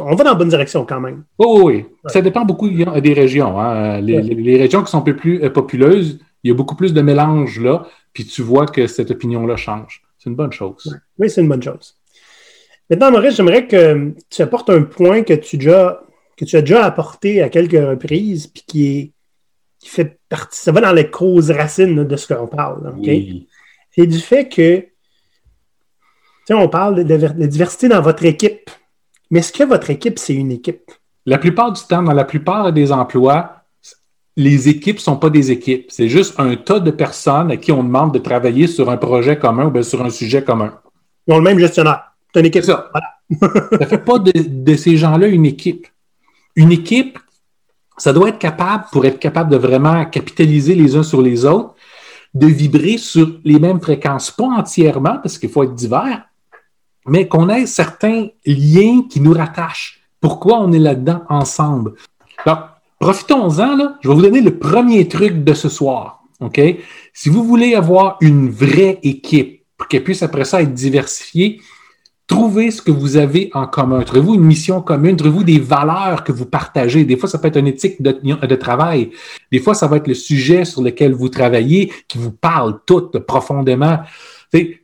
On 0.00 0.14
va 0.14 0.24
dans 0.24 0.30
la 0.30 0.34
bonne 0.34 0.48
direction 0.48 0.84
quand 0.84 1.00
même. 1.00 1.24
Oh, 1.38 1.62
oui, 1.64 1.86
Ça 2.06 2.20
dépend 2.20 2.44
beaucoup 2.44 2.68
des 2.68 3.12
régions. 3.12 3.58
Hein. 3.60 4.00
Les, 4.00 4.56
régions 4.56 4.82
qui 4.82 4.90
sont 4.90 4.98
un 4.98 5.02
peu 5.02 5.16
plus 5.16 5.42
euh, 5.42 5.50
populeuses, 5.50 6.18
il 6.42 6.48
y 6.48 6.50
a 6.50 6.54
beaucoup 6.54 6.76
plus 6.76 6.92
de 6.92 7.00
mélange 7.00 7.60
là, 7.60 7.86
puis 8.12 8.26
tu 8.26 8.42
vois 8.42 8.66
que 8.66 8.86
cette 8.86 9.10
opinion-là 9.10 9.56
change. 9.56 10.02
C'est 10.18 10.30
une 10.30 10.36
bonne 10.36 10.52
chose. 10.52 10.98
Oui, 11.18 11.30
c'est 11.30 11.40
une 11.40 11.48
bonne 11.48 11.62
chose. 11.62 11.96
Maintenant, 12.90 13.10
Maurice, 13.10 13.36
j'aimerais 13.36 13.66
que 13.66 14.14
tu 14.30 14.42
apportes 14.42 14.70
un 14.70 14.82
point 14.82 15.22
que 15.22 15.32
tu, 15.34 15.56
déjà, 15.56 16.02
que 16.36 16.44
tu 16.44 16.56
as 16.56 16.60
déjà 16.60 16.84
apporté 16.84 17.42
à 17.42 17.48
quelques 17.48 17.72
reprises, 17.72 18.46
puis 18.46 18.62
qui, 18.66 18.86
est, 18.86 19.12
qui 19.78 19.88
fait 19.88 20.18
partie, 20.28 20.60
ça 20.60 20.72
va 20.72 20.80
dans 20.80 20.92
les 20.92 21.10
causes 21.10 21.50
racines 21.50 22.04
de 22.04 22.16
ce 22.16 22.32
qu'on 22.32 22.46
parle. 22.46 22.94
C'est 23.90 24.06
du 24.06 24.18
fait 24.18 24.48
que, 24.48 24.80
tu 24.80 24.88
sais, 26.48 26.54
on 26.54 26.68
parle 26.68 27.04
de, 27.04 27.16
de, 27.16 27.46
diversité 27.46 27.88
dans 27.88 28.02
votre 28.02 28.24
équipe, 28.24 28.70
mais 29.30 29.38
est-ce 29.38 29.52
que 29.52 29.64
votre 29.64 29.88
équipe, 29.88 30.18
c'est 30.18 30.34
une 30.34 30.52
équipe? 30.52 30.90
La 31.24 31.38
plupart 31.38 31.72
du 31.72 31.80
temps, 31.82 32.02
dans 32.02 32.12
la 32.12 32.24
plupart 32.24 32.70
des 32.70 32.92
emplois, 32.92 33.64
les 34.36 34.68
équipes 34.68 34.96
ne 34.96 35.00
sont 35.00 35.16
pas 35.16 35.30
des 35.30 35.50
équipes. 35.50 35.86
C'est 35.88 36.08
juste 36.08 36.38
un 36.38 36.54
tas 36.56 36.80
de 36.80 36.90
personnes 36.90 37.50
à 37.50 37.56
qui 37.56 37.72
on 37.72 37.82
demande 37.82 38.12
de 38.12 38.18
travailler 38.18 38.66
sur 38.66 38.90
un 38.90 38.96
projet 38.96 39.38
commun 39.38 39.72
ou 39.72 39.82
sur 39.82 40.04
un 40.04 40.10
sujet 40.10 40.42
commun. 40.42 40.78
Ils 41.26 41.34
ont 41.34 41.38
le 41.38 41.44
même 41.44 41.58
gestionnaire. 41.58 42.13
C'est 42.34 42.40
une 42.40 42.46
équipe. 42.46 42.64
Ça 42.64 42.90
ne 43.30 43.86
fait 43.86 43.98
pas 43.98 44.18
de, 44.18 44.76
ces 44.76 44.96
gens-là 44.96 45.28
une 45.28 45.46
équipe. 45.46 45.86
Une 46.56 46.72
équipe, 46.72 47.18
ça 47.96 48.12
doit 48.12 48.30
être 48.30 48.38
capable, 48.38 48.86
pour 48.90 49.04
être 49.06 49.20
capable 49.20 49.50
de 49.50 49.56
vraiment 49.56 50.04
capitaliser 50.06 50.74
les 50.74 50.96
uns 50.96 51.04
sur 51.04 51.22
les 51.22 51.44
autres, 51.44 51.74
de 52.34 52.46
vibrer 52.46 52.98
sur 52.98 53.38
les 53.44 53.60
mêmes 53.60 53.80
fréquences. 53.80 54.30
Pas 54.32 54.46
entièrement, 54.46 55.18
parce 55.22 55.38
qu'il 55.38 55.48
faut 55.48 55.62
être 55.62 55.74
divers, 55.74 56.24
mais 57.06 57.28
qu'on 57.28 57.48
ait 57.48 57.66
certains 57.66 58.28
liens 58.44 59.02
qui 59.08 59.20
nous 59.20 59.32
rattachent. 59.32 60.00
Pourquoi 60.20 60.60
on 60.60 60.72
est 60.72 60.78
là-dedans 60.78 61.22
ensemble? 61.28 61.94
Donc, 62.46 62.58
profitons-en, 62.98 63.76
là. 63.76 63.98
Je 64.00 64.08
vais 64.08 64.14
vous 64.14 64.22
donner 64.22 64.40
le 64.40 64.58
premier 64.58 65.06
truc 65.06 65.44
de 65.44 65.54
ce 65.54 65.68
soir. 65.68 66.24
OK? 66.40 66.60
Si 67.12 67.28
vous 67.28 67.44
voulez 67.44 67.74
avoir 67.74 68.16
une 68.20 68.50
vraie 68.50 68.98
équipe 69.04 69.62
pour 69.76 69.86
qu'elle 69.86 70.02
puisse 70.02 70.22
après 70.22 70.44
ça 70.44 70.62
être 70.62 70.74
diversifiée, 70.74 71.60
Trouvez 72.26 72.70
ce 72.70 72.80
que 72.80 72.90
vous 72.90 73.16
avez 73.16 73.50
en 73.52 73.66
commun. 73.66 74.00
Trouvez-vous 74.02 74.34
une 74.34 74.44
mission 74.44 74.80
commune? 74.80 75.16
Trouvez-vous 75.16 75.44
des 75.44 75.58
valeurs 75.58 76.24
que 76.24 76.32
vous 76.32 76.46
partagez? 76.46 77.04
Des 77.04 77.18
fois, 77.18 77.28
ça 77.28 77.38
peut 77.38 77.48
être 77.48 77.58
une 77.58 77.66
éthique 77.66 78.00
de, 78.00 78.54
travail. 78.54 79.10
Des 79.52 79.58
fois, 79.58 79.74
ça 79.74 79.86
va 79.86 79.98
être 79.98 80.08
le 80.08 80.14
sujet 80.14 80.64
sur 80.64 80.82
lequel 80.82 81.12
vous 81.12 81.28
travaillez 81.28 81.92
qui 82.08 82.16
vous 82.16 82.32
parle 82.32 82.80
tout 82.86 83.10
profondément. 83.26 83.98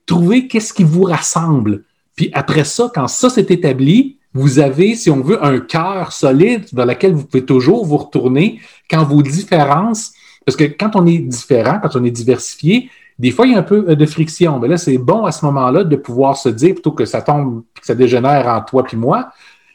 trouvez 0.05 0.48
qu'est-ce 0.48 0.74
qui 0.74 0.85
vous 0.85 1.05
rassemble. 1.05 1.85
Puis 2.14 2.29
après 2.35 2.64
ça, 2.64 2.90
quand 2.94 3.09
ça 3.09 3.31
s'est 3.31 3.46
établi, 3.48 4.18
vous 4.35 4.59
avez, 4.59 4.94
si 4.94 5.11
on 5.11 5.22
veut, 5.22 5.42
un 5.42 5.61
cœur 5.61 6.12
solide 6.12 6.66
dans 6.72 6.85
lequel 6.85 7.14
vous 7.14 7.24
pouvez 7.24 7.46
toujours 7.46 7.87
vous 7.87 7.96
retourner 7.96 8.61
quand 8.90 9.05
vos 9.05 9.22
différences, 9.22 10.12
parce 10.44 10.57
que 10.57 10.64
quand 10.64 10.94
on 10.94 11.07
est 11.07 11.18
différent, 11.18 11.81
quand 11.83 11.96
on 11.96 12.05
est 12.05 12.11
diversifié, 12.11 12.90
des 13.21 13.33
fois, 13.33 13.47
il 13.47 13.53
y 13.53 13.55
a 13.55 13.59
un 13.59 13.63
peu 13.63 13.85
euh, 13.87 13.95
de 13.95 14.07
friction, 14.07 14.59
mais 14.59 14.67
là, 14.67 14.79
c'est 14.79 14.97
bon 14.97 15.27
à 15.27 15.31
ce 15.31 15.45
moment-là 15.45 15.85
de 15.85 15.97
pouvoir 15.97 16.39
se 16.39 16.49
dire, 16.49 16.73
plutôt 16.73 16.93
que 16.93 17.05
ça 17.05 17.21
tombe, 17.21 17.65
que 17.79 17.85
ça 17.85 17.95
dégénère 17.95 18.49
en 18.49 18.63
toi 18.63 18.83
puis 18.83 18.97
moi, 18.97 19.29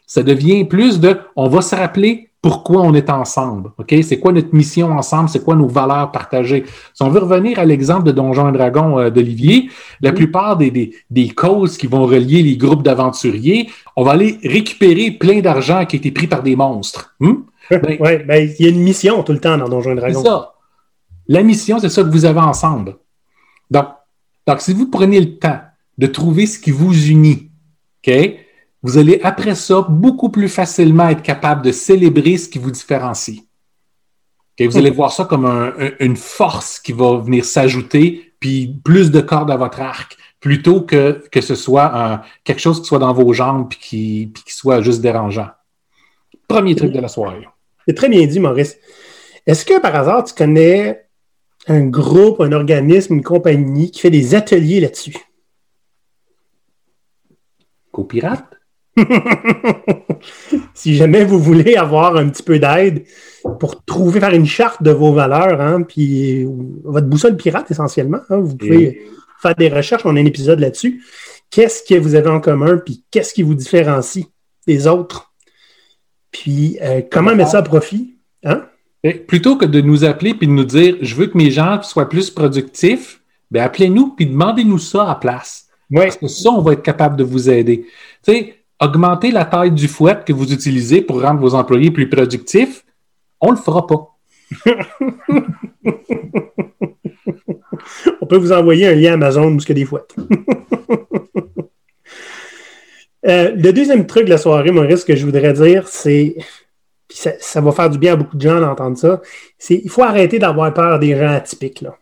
ça 0.08 0.24
devient 0.24 0.66
plus 0.66 1.00
de, 1.00 1.20
on 1.36 1.48
va 1.48 1.62
se 1.62 1.76
rappeler 1.76 2.32
pourquoi 2.42 2.82
on 2.82 2.96
est 2.96 3.12
ensemble. 3.12 3.72
OK? 3.78 3.94
C'est 4.02 4.20
quoi 4.20 4.32
notre 4.32 4.54
mission 4.54 4.92
ensemble? 4.92 5.30
C'est 5.30 5.44
quoi 5.44 5.56
nos 5.56 5.68
valeurs 5.68 6.12
partagées? 6.12 6.66
Si 6.96 7.04
on 7.04 7.10
veut 7.10 7.20
revenir 7.20 7.60
à 7.60 7.66
l'exemple 7.66 8.04
de 8.04 8.12
Donjon 8.12 8.50
et 8.50 8.52
Dragon 8.52 8.98
euh, 8.98 9.10
d'Olivier, 9.12 9.70
la 10.02 10.12
plupart 10.12 10.58
des, 10.58 10.96
des, 11.12 11.30
causes 11.30 11.78
qui 11.78 11.86
vont 11.86 12.08
relier 12.08 12.42
les 12.42 12.58
groupes 12.58 12.82
d'aventuriers, 12.82 13.70
on 13.96 14.04
va 14.04 14.14
aller 14.14 14.40
récupérer 14.44 15.12
plein 15.12 15.42
d'argent 15.42 15.86
qui 15.86 15.98
a 15.98 16.00
été 16.00 16.12
pris 16.12 16.26
par 16.26 16.42
des 16.42 16.56
monstres. 16.56 17.16
Hmm? 17.20 17.44
Ben, 17.70 17.98
oui, 18.00 18.18
ben, 18.28 18.50
il 18.60 18.66
y 18.66 18.68
a 18.68 18.72
une 18.72 18.82
mission 18.82 19.22
tout 19.22 19.34
le 19.34 19.40
temps 19.40 19.58
dans 19.58 19.70
Donjon 19.70 19.92
et 19.92 19.96
Dragon. 19.96 20.20
C'est 20.20 20.28
ça. 20.28 20.54
La 21.28 21.44
mission, 21.44 21.78
c'est 21.80 21.90
ça 21.90 22.04
que 22.04 22.10
vous 22.10 22.26
avez 22.26 22.40
ensemble. 22.40 22.96
Donc, 23.71 23.88
donc, 24.47 24.62
si 24.62 24.73
vous 24.73 24.89
prenez 24.89 25.19
le 25.19 25.38
temps 25.38 25.60
de 25.97 26.08
trouver 26.08 26.45
ce 26.45 26.60
qui 26.60 26.71
vous 26.71 26.93
unit, 27.08 27.49
vous 28.84 28.97
allez 28.97 29.19
après 29.23 29.56
ça 29.56 29.82
beaucoup 29.82 30.30
plus 30.30 30.49
facilement 30.49 31.10
être 31.10 31.23
capable 31.23 31.63
de 31.63 31.71
célébrer 31.71 32.38
ce 32.38 32.47
qui 32.47 32.60
vous 32.60 32.71
différencie. 32.71 33.41
Vous 34.60 34.78
allez 34.78 34.91
voir 34.91 35.12
ça 35.12 35.25
comme 35.25 35.45
une 35.99 36.15
force 36.15 36.80
qui 36.80 36.93
va 36.93 37.17
venir 37.17 37.43
s'ajouter, 37.43 38.34
puis 38.39 38.80
plus 38.84 39.12
de 39.12 39.19
cordes 39.21 39.51
à 39.51 39.58
votre 39.58 39.82
arc, 39.82 40.15
plutôt 40.39 40.82
que, 40.82 41.23
que 41.32 41.41
ce 41.41 41.56
soit 41.56 42.21
quelque 42.43 42.62
chose 42.62 42.82
qui 42.82 42.88
soit 42.88 42.99
dans 42.99 43.13
vos 43.13 43.34
jambes 43.34 43.67
puis 43.69 43.80
qui, 43.80 44.32
puis 44.34 44.43
qui 44.43 44.54
soit 44.54 44.82
juste 44.82 45.01
dérangeant. 45.01 45.49
Premier 46.47 46.75
truc 46.75 46.91
de 46.91 46.99
la 46.99 47.08
soirée. 47.08 47.47
C'est 47.88 47.95
très 47.95 48.10
bien 48.10 48.25
dit, 48.28 48.39
Maurice. 48.39 48.78
Est-ce 49.47 49.65
que 49.65 49.80
par 49.80 49.95
hasard, 49.95 50.23
tu 50.23 50.34
connais 50.34 51.05
un 51.67 51.86
groupe, 51.86 52.41
un 52.41 52.51
organisme, 52.51 53.15
une 53.15 53.23
compagnie 53.23 53.91
qui 53.91 54.01
fait 54.01 54.10
des 54.10 54.36
ateliers 54.36 54.80
là-dessus. 54.80 55.15
Copirate? 57.91 58.56
si 60.73 60.95
jamais 60.95 61.25
vous 61.25 61.39
voulez 61.39 61.75
avoir 61.75 62.15
un 62.15 62.30
petit 62.30 62.43
peu 62.43 62.60
d'aide 62.60 63.04
pour 63.60 63.84
trouver, 63.84 64.19
faire 64.19 64.34
une 64.34 64.45
charte 64.45 64.84
de 64.84 64.91
vos 64.91 65.13
valeurs, 65.13 65.60
hein, 65.60 65.82
puis 65.82 66.45
votre 66.84 67.08
boussole 67.08 67.36
pirate 67.36 67.69
essentiellement, 67.71 68.21
hein, 68.30 68.38
vous 68.38 68.56
pouvez 68.56 69.01
faire 69.41 69.56
des 69.56 69.69
recherches, 69.69 70.06
on 70.06 70.15
a 70.15 70.19
un 70.19 70.25
épisode 70.25 70.60
là-dessus. 70.60 71.04
Qu'est-ce 71.51 71.84
que 71.84 71.99
vous 71.99 72.15
avez 72.15 72.30
en 72.30 72.39
commun, 72.39 72.78
puis 72.78 73.04
qu'est-ce 73.12 73.34
qui 73.34 73.43
vous 73.43 73.56
différencie 73.56 74.25
des 74.65 74.88
autres? 74.88 75.34
Puis 76.32 76.78
euh, 76.82 77.01
comment 77.10 77.36
mettre 77.36 77.51
ça 77.51 77.60
à 77.60 77.63
profit? 77.63 78.17
Hein? 78.43 78.65
Plutôt 79.28 79.56
que 79.56 79.65
de 79.65 79.82
nous 79.82 80.04
appeler 80.04 80.34
puis 80.34 80.48
de 80.48 80.52
nous 80.52 80.63
dire 80.63 80.98
je 81.02 81.15
veux 81.15 81.28
que 81.28 81.38
mes 81.38 81.52
gens 81.52 81.82
soient 81.84 82.10
plus 82.10 82.32
productifs, 82.32 83.22
ben 83.52 83.63
appelez-nous 83.63 84.15
puis 84.15 84.26
demandez-nous 84.26 84.80
ça 84.80 85.10
à 85.10 85.15
place. 85.15 85.68
Parce 85.94 86.18
que 86.18 86.28
ça, 86.28 86.50
on 86.50 86.62
va 86.62 86.74
être 86.74 86.82
capable 86.82 87.15
de 87.15 87.24
vous 87.24 87.50
aider. 87.50 87.86
Tu 88.26 88.34
sais, 88.34 88.56
augmenter 88.82 89.32
la 89.32 89.46
taille 89.46 89.72
du 89.72 89.88
fouet 89.88 90.18
que 90.26 90.34
vous 90.34 90.52
utilisez 90.52 91.02
pour 91.02 91.22
rendre 91.22 91.39
vos 91.39 91.54
employés 91.54 91.91
plus 91.91 92.10
productifs, 92.10 92.84
on 93.39 93.52
le 93.52 93.58
fera 93.58 93.86
pas. 93.86 94.18
on 98.22 98.26
peut 98.26 98.38
vous 98.38 98.52
envoyer 98.52 98.88
un 98.88 98.96
lien 98.96 99.13
Amazon 99.13 99.54
où 99.54 99.60
il 99.60 99.68
y 99.68 99.72
a 99.72 99.76
des 99.76 99.86
fouettes. 99.86 100.15
Euh, 103.28 103.56
le 103.56 103.74
deuxième 103.74 104.06
truc 104.06 104.26
de 104.26 104.30
la 104.30 104.38
soirée, 104.38 104.70
Maurice, 104.70 105.04
que 105.04 105.15
je 105.15 105.26
voudrais 105.26 105.54
dire, 105.54 105.88
c'est 105.88 106.36
ça, 107.10 107.62
va 107.62 107.72
faire 107.72 107.89
du 107.89 107.98
bien 107.98 108.13
à 108.13 108.15
beaucoup 108.15 108.36
de 108.36 108.41
gens 108.41 108.60
d'entendre 108.60 108.98
ça, 108.98 109.22
c'est 109.58 109.76
il 109.76 109.89
faut 109.89 110.04
arrêter 110.04 110.39
d'avoir 110.39 110.74
peur 110.74 111.00
des 111.00 111.15
gens 111.15 111.30
atypiques. 111.30 111.82
Là. 111.82 111.98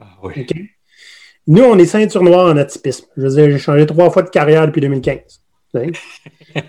Ah, 0.00 0.06
oui. 0.22 0.46
Nous, 1.46 1.62
on 1.62 1.78
est 1.78 1.86
ceinture 1.86 2.22
noire 2.22 2.52
en 2.52 2.56
atypisme. 2.56 3.06
Je 3.16 3.22
veux 3.22 3.28
dire, 3.30 3.50
j'ai 3.50 3.58
changé 3.58 3.86
trois 3.86 4.10
fois 4.10 4.22
de 4.22 4.30
carrière 4.30 4.66
depuis 4.66 4.80
2015. 4.80 5.40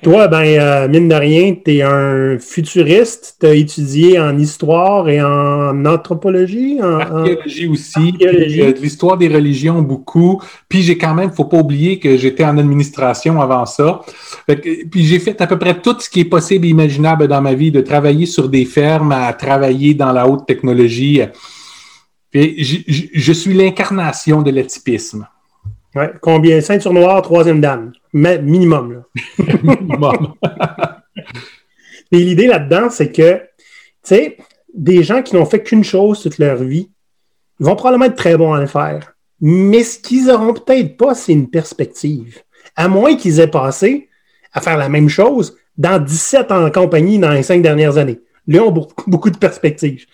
Toi, 0.02 0.28
ben, 0.28 0.44
euh, 0.44 0.88
mine 0.88 1.10
de 1.10 1.16
rien, 1.16 1.56
tu 1.56 1.76
es 1.76 1.82
un 1.82 2.38
futuriste, 2.40 3.38
tu 3.40 3.46
as 3.46 3.54
étudié 3.54 4.20
en 4.20 4.38
histoire 4.38 5.10
et 5.10 5.22
en 5.22 5.86
anthropologie. 5.86 6.80
En, 6.82 7.00
archéologie 7.00 7.68
aussi, 7.68 8.14
euh, 8.22 8.74
de 8.74 8.82
l'histoire 8.82 9.18
des 9.18 9.28
religions 9.28 9.82
beaucoup. 9.82 10.42
Puis 10.68 10.82
j'ai 10.82 10.98
quand 10.98 11.14
même, 11.14 11.32
faut 11.32 11.46
pas 11.46 11.58
oublier 11.58 12.00
que 12.00 12.18
j'étais 12.18 12.44
en 12.44 12.58
administration 12.58 13.42
avant 13.42 13.66
ça. 13.66 14.02
puis 14.48 15.06
j'ai 15.06 15.20
fait 15.20 15.40
à 15.42 15.48
peu 15.48 15.58
près 15.58 15.80
tout 15.80 15.96
ce 16.00 16.10
qui 16.10 16.22
est 16.22 16.26
possible 16.26 16.66
et 16.66 16.70
imaginable 16.70 17.28
dans 17.28 17.42
ma 17.42 17.54
vie, 17.54 17.72
de 17.72 17.82
travailler 17.82 18.26
sur 18.26 18.50
des 18.50 18.66
fermes, 18.66 19.12
à 19.12 19.34
travailler 19.34 19.94
dans 19.94 20.12
la 20.12 20.28
haute 20.28 20.46
technologie. 20.46 21.22
Puis 22.32 22.56
je 23.14 23.34
suis 23.34 23.54
l'incarnation 23.54 24.42
de 24.42 24.52
l'atypisme. 24.52 25.28
Ouais. 25.96 26.12
Combien? 26.22 26.62
Ceinture 26.62 26.94
noire, 26.94 27.22
troisième 27.22 27.62
dame. 27.62 27.92
Mais 28.14 28.42
minimum. 28.42 29.04
minimum. 29.64 30.36
Et 32.12 32.18
l'idée 32.18 32.48
là-dedans, 32.48 32.90
c'est 32.90 33.12
que, 33.12 33.34
tu 33.34 33.44
sais, 34.04 34.38
des 34.74 35.04
gens 35.04 35.22
qui 35.22 35.36
n'ont 35.36 35.46
fait 35.46 35.62
qu'une 35.62 35.84
chose 35.84 36.22
toute 36.22 36.38
leur 36.38 36.58
vie, 36.58 36.90
ils 37.60 37.66
vont 37.66 37.76
probablement 37.76 38.06
être 38.06 38.16
très 38.16 38.38
bons 38.38 38.54
à 38.54 38.62
le 38.62 38.68
faire. 38.68 39.14
Mais 39.42 39.84
ce 39.84 40.00
qu'ils 40.00 40.26
n'auront 40.26 40.54
peut-être 40.54 40.98
pas, 40.98 41.16
c'est 41.16 41.32
une 41.32 41.50
perspective. 41.50 42.40
À 42.76 42.88
moins 42.88 43.16
qu'ils 43.16 43.40
aient 43.40 43.48
passé 43.48 44.10
à 44.54 44.62
faire 44.62 44.78
la 44.78 44.90
même 44.90 45.10
chose 45.10 45.56
dans 45.78 46.04
17 46.04 46.52
ans 46.52 46.66
en 46.66 46.72
compagnie 46.72 47.20
dans 47.20 47.32
les 47.32 47.44
cinq 47.44 47.62
dernières 47.62 47.98
années. 47.98 48.20
Là, 48.48 48.58
ils 48.58 48.60
ont 48.62 48.72
beaucoup, 49.08 49.30
de 49.30 49.38
perspectives. 49.38 50.06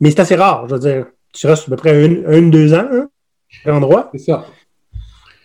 Mais 0.00 0.10
c'est 0.10 0.20
assez 0.20 0.36
rare. 0.36 0.68
Je 0.68 0.74
veux 0.74 0.80
dire, 0.80 1.06
tu 1.32 1.46
restes 1.46 1.68
à 1.68 1.70
peu 1.70 1.76
près 1.76 2.04
une, 2.04 2.24
un, 2.26 2.42
deux 2.42 2.74
ans, 2.74 2.88
hein, 2.90 3.08
endroit. 3.66 4.10
C'est 4.12 4.18
ça. 4.18 4.46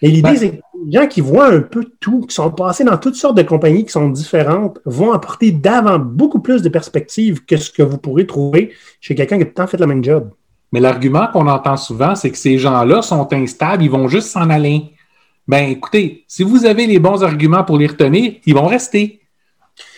Et 0.02 0.10
l'idée, 0.10 0.22
ben- 0.22 0.36
c'est 0.36 0.50
que 0.50 0.62
les 0.86 1.00
gens 1.00 1.08
qui 1.08 1.22
voient 1.22 1.50
un 1.50 1.62
peu 1.62 1.86
tout, 2.00 2.22
qui 2.22 2.34
sont 2.34 2.50
passés 2.52 2.84
dans 2.84 2.98
toutes 2.98 3.16
sortes 3.16 3.38
de 3.38 3.44
compagnies 3.44 3.86
qui 3.86 3.92
sont 3.92 4.10
différentes, 4.10 4.80
vont 4.86 5.12
apporter 5.12 5.52
d'avant 5.52 6.00
beaucoup 6.00 6.40
plus 6.40 6.62
de 6.62 6.70
perspectives 6.70 7.46
que 7.46 7.58
ce 7.58 7.70
que 7.70 7.84
vous 7.84 7.98
pourrez 7.98 8.26
trouver 8.26 8.72
chez 9.00 9.14
quelqu'un 9.14 9.38
qui 9.38 9.44
a 9.44 9.46
tout 9.46 9.52
le 9.52 9.56
temps 9.56 9.68
fait 9.68 9.80
le 9.80 9.88
même 9.88 10.04
job. 10.04 10.32
Mais 10.72 10.80
l'argument 10.80 11.28
qu'on 11.32 11.48
entend 11.48 11.78
souvent, 11.78 12.16
c'est 12.16 12.32
que 12.32 12.38
ces 12.38 12.58
gens-là 12.58 13.02
sont 13.02 13.32
instables, 13.34 13.84
ils 13.84 13.92
vont 13.92 14.08
juste 14.08 14.30
s'en 14.30 14.50
aller. 14.50 14.92
Ben, 15.48 15.70
écoutez, 15.70 16.24
si 16.28 16.44
vous 16.44 16.66
avez 16.66 16.88
les 16.88 17.00
bons 17.00 17.24
arguments 17.24 17.64
pour 17.64 17.78
les 17.78 17.88
retenir, 17.88 18.36
ils 18.46 18.54
vont 18.54 18.68
rester. 18.68 19.22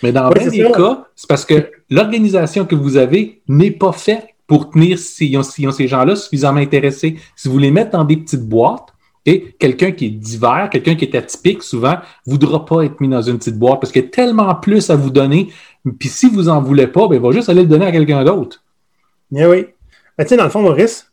Mais 0.02 0.12
dans 0.12 0.30
bien 0.30 0.48
des 0.48 0.72
cas, 0.72 1.06
c'est 1.16 1.28
parce 1.28 1.46
que 1.46 1.70
l'organisation 1.90 2.66
que 2.66 2.76
vous 2.76 2.98
avez 2.98 3.42
n'est 3.48 3.72
pas 3.72 3.92
faite 3.92 4.28
pour 4.48 4.70
tenir 4.70 4.98
si, 5.00 5.38
ces 5.44 5.88
gens-là 5.88 6.16
suffisamment 6.16 6.60
intéressés. 6.60 7.18
Si 7.36 7.48
vous 7.48 7.58
les 7.58 7.72
mettez 7.72 7.92
dans 7.92 8.04
des 8.04 8.18
petites 8.18 8.48
boîtes, 8.48 8.93
et 9.26 9.56
quelqu'un 9.58 9.92
qui 9.92 10.08
est 10.08 10.10
divers, 10.10 10.70
quelqu'un 10.70 10.96
qui 10.96 11.06
est 11.06 11.16
atypique, 11.16 11.64
souvent, 11.64 11.98
ne 12.28 12.32
voudra 12.32 12.66
pas 12.66 12.84
être 12.84 13.00
mis 13.00 13.08
dans 13.08 13.22
une 13.22 13.38
petite 13.38 13.58
boîte 13.58 13.80
parce 13.80 13.92
qu'il 13.92 14.04
y 14.04 14.06
a 14.06 14.10
tellement 14.10 14.54
plus 14.56 14.90
à 14.90 14.96
vous 14.96 15.10
donner. 15.10 15.50
Puis 15.98 16.10
si 16.10 16.30
vous 16.30 16.44
n'en 16.44 16.62
voulez 16.62 16.88
pas, 16.88 17.08
ben, 17.08 17.16
il 17.16 17.22
va 17.22 17.32
juste 17.32 17.50
aller 17.50 17.62
le 17.62 17.68
donner 17.68 17.86
à 17.86 17.92
quelqu'un 17.92 18.24
d'autre. 18.24 18.64
Eh 19.36 19.46
oui. 19.46 19.68
Ben, 20.18 20.26
tu 20.26 20.36
dans 20.36 20.44
le 20.44 20.50
fond, 20.50 20.62
Maurice, 20.62 21.12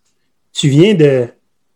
tu 0.53 0.68
viens 0.68 0.94
de 0.94 1.27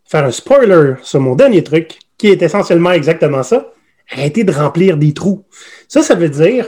faire 0.04 0.24
un 0.24 0.30
spoiler 0.32 0.94
sur 1.02 1.20
mon 1.20 1.36
dernier 1.36 1.62
truc, 1.62 1.98
qui 2.18 2.28
est 2.28 2.42
essentiellement 2.42 2.90
exactement 2.90 3.42
ça. 3.42 3.72
Arrêtez 4.10 4.44
de 4.44 4.52
remplir 4.52 4.96
des 4.96 5.14
trous. 5.14 5.44
Ça, 5.88 6.02
ça 6.02 6.14
veut 6.14 6.28
dire 6.28 6.66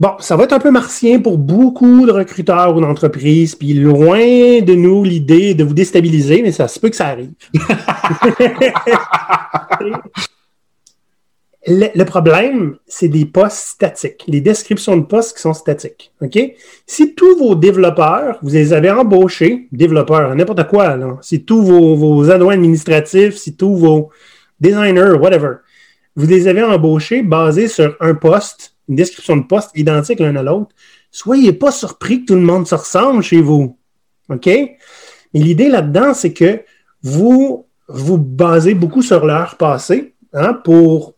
Bon, 0.00 0.10
ça 0.18 0.36
va 0.36 0.44
être 0.44 0.52
un 0.52 0.58
peu 0.58 0.72
martien 0.72 1.20
pour 1.20 1.38
beaucoup 1.38 2.04
de 2.04 2.10
recruteurs 2.10 2.76
ou 2.76 2.80
d'entreprises, 2.80 3.54
puis 3.54 3.74
loin 3.74 4.60
de 4.60 4.74
nous 4.74 5.04
l'idée 5.04 5.54
de 5.54 5.62
vous 5.62 5.74
déstabiliser, 5.74 6.42
mais 6.42 6.50
ça 6.50 6.66
se 6.66 6.80
peut 6.80 6.90
que 6.90 6.96
ça 6.96 7.06
arrive. 7.06 7.30
le, 11.66 12.04
problème, 12.04 12.76
c'est 12.88 13.06
des 13.06 13.24
postes 13.24 13.68
statiques, 13.68 14.24
les 14.26 14.40
descriptions 14.40 14.96
de 14.96 15.04
postes 15.04 15.36
qui 15.36 15.42
sont 15.42 15.54
statiques. 15.54 16.12
OK? 16.20 16.38
Si 16.86 17.14
tous 17.14 17.38
vos 17.38 17.54
développeurs, 17.54 18.38
vous 18.42 18.50
les 18.50 18.72
avez 18.72 18.90
embauchés, 18.90 19.68
développeurs, 19.70 20.34
n'importe 20.34 20.66
quoi, 20.66 20.98
si 21.22 21.44
tous 21.44 21.62
vos, 21.62 21.94
vos 21.94 22.30
administratifs, 22.30 23.36
si 23.36 23.56
tous 23.56 23.76
vos 23.76 24.10
designers, 24.60 25.12
whatever, 25.20 25.58
vous 26.16 26.26
les 26.26 26.48
avez 26.48 26.64
embauchés 26.64 27.22
basés 27.22 27.68
sur 27.68 27.96
un 28.00 28.14
poste 28.14 28.73
une 28.88 28.96
description 28.96 29.36
de 29.36 29.42
poste 29.42 29.70
identique 29.74 30.20
l'un 30.20 30.36
à 30.36 30.42
l'autre, 30.42 30.74
soyez 31.10 31.52
pas 31.52 31.70
surpris 31.70 32.20
que 32.20 32.26
tout 32.26 32.34
le 32.34 32.40
monde 32.40 32.66
se 32.66 32.74
ressemble 32.74 33.22
chez 33.22 33.40
vous. 33.40 33.78
OK? 34.28 34.46
Et 34.46 34.78
l'idée 35.34 35.68
là-dedans, 35.68 36.14
c'est 36.14 36.32
que 36.32 36.62
vous 37.02 37.66
vous 37.88 38.18
basez 38.18 38.74
beaucoup 38.74 39.02
sur 39.02 39.26
l'heure 39.26 39.56
passée 39.56 40.14
hein, 40.32 40.54
pour, 40.54 41.14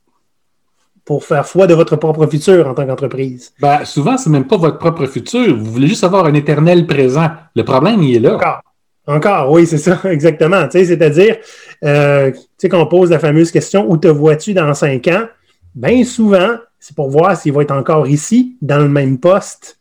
pour 1.04 1.24
faire 1.24 1.46
foi 1.46 1.66
de 1.66 1.74
votre 1.74 1.96
propre 1.96 2.26
futur 2.26 2.66
en 2.66 2.74
tant 2.74 2.86
qu'entreprise. 2.86 3.52
Ben, 3.60 3.84
souvent, 3.84 4.16
c'est 4.16 4.30
même 4.30 4.46
pas 4.46 4.56
votre 4.56 4.78
propre 4.78 5.06
futur. 5.06 5.56
Vous 5.56 5.70
voulez 5.72 5.86
juste 5.86 6.04
avoir 6.04 6.26
un 6.26 6.34
éternel 6.34 6.86
présent. 6.86 7.28
Le 7.54 7.64
problème, 7.64 8.02
il 8.02 8.16
est 8.16 8.20
là. 8.20 8.34
Encore. 8.34 8.62
Encore, 9.08 9.52
oui, 9.52 9.66
c'est 9.66 9.78
ça, 9.78 10.00
exactement. 10.10 10.66
C'est-à-dire, 10.70 11.36
euh, 11.84 12.32
tu 12.32 12.40
sais, 12.58 12.68
qu'on 12.68 12.86
pose 12.86 13.10
la 13.10 13.20
fameuse 13.20 13.52
question 13.52 13.88
où 13.88 13.96
te 13.96 14.08
vois-tu 14.08 14.52
dans 14.52 14.74
cinq 14.74 15.06
ans? 15.08 15.26
Bien 15.74 16.04
souvent, 16.04 16.56
c'est 16.78 16.94
pour 16.94 17.10
voir 17.10 17.36
s'il 17.36 17.52
va 17.52 17.62
être 17.62 17.72
encore 17.72 18.06
ici, 18.06 18.56
dans 18.62 18.78
le 18.78 18.88
même 18.88 19.18
poste. 19.18 19.78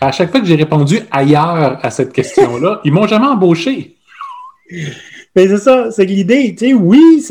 À 0.00 0.12
chaque 0.12 0.30
fois 0.30 0.40
que 0.40 0.46
j'ai 0.46 0.56
répondu 0.56 1.00
ailleurs 1.10 1.78
à 1.82 1.90
cette 1.90 2.12
question-là, 2.12 2.80
ils 2.84 2.92
m'ont 2.92 3.06
jamais 3.06 3.26
embauché. 3.26 3.96
Mais 5.34 5.48
c'est 5.48 5.58
ça, 5.58 5.90
c'est 5.90 6.04
l'idée. 6.04 6.54
Tu 6.54 6.68
sais, 6.68 6.74
oui, 6.74 7.24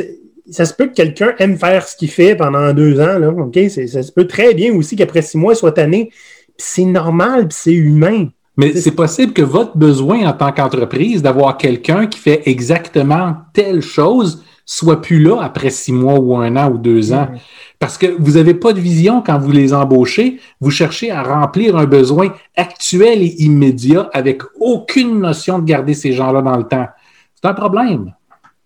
ça 0.50 0.66
se 0.66 0.74
peut 0.74 0.88
que 0.88 0.94
quelqu'un 0.94 1.34
aime 1.40 1.58
faire 1.58 1.88
ce 1.88 1.96
qu'il 1.96 2.10
fait 2.10 2.36
pendant 2.36 2.74
deux 2.74 3.00
ans. 3.00 3.20
Là? 3.20 3.34
Ça 3.70 4.04
se 4.04 4.12
peut 4.12 4.28
très 4.28 4.54
bien 4.54 4.74
aussi 4.76 4.96
qu'après 4.96 5.22
six 5.22 5.38
mois, 5.38 5.54
il 5.54 5.58
soit 5.58 5.72
tanné. 5.72 6.12
C'est 6.58 6.86
normal, 6.86 7.48
c'est 7.50 7.74
humain. 7.74 8.28
Mais 8.58 8.76
c'est 8.76 8.92
possible 8.92 9.34
que 9.34 9.42
votre 9.42 9.78
besoin 9.78 10.28
en 10.28 10.34
tant 10.34 10.52
qu'entreprise 10.52 11.22
d'avoir 11.22 11.58
quelqu'un 11.58 12.06
qui 12.06 12.20
fait 12.20 12.42
exactement 12.46 13.38
telle 13.54 13.82
chose 13.82 14.44
soit 14.72 15.02
plus 15.02 15.20
là 15.20 15.42
après 15.42 15.70
six 15.70 15.92
mois 15.92 16.18
ou 16.18 16.38
un 16.38 16.56
an 16.56 16.72
ou 16.72 16.78
deux 16.78 17.12
ans. 17.12 17.28
Parce 17.78 17.98
que 17.98 18.06
vous 18.06 18.32
n'avez 18.32 18.54
pas 18.54 18.72
de 18.72 18.80
vision 18.80 19.22
quand 19.22 19.38
vous 19.38 19.52
les 19.52 19.74
embauchez. 19.74 20.40
Vous 20.62 20.72
cherchez 20.72 21.12
à 21.12 21.24
remplir 21.24 21.76
un 21.76 21.84
besoin 21.84 22.34
actuel 22.56 23.22
et 23.22 23.36
immédiat 23.40 24.10
avec 24.14 24.44
aucune 24.62 25.20
notion 25.20 25.60
de 25.60 25.66
garder 25.66 25.94
ces 25.94 26.14
gens-là 26.14 26.42
dans 26.42 26.56
le 26.56 26.64
temps. 26.64 26.88
C'est 27.36 27.50
un 27.50 27.54
problème. 27.54 28.14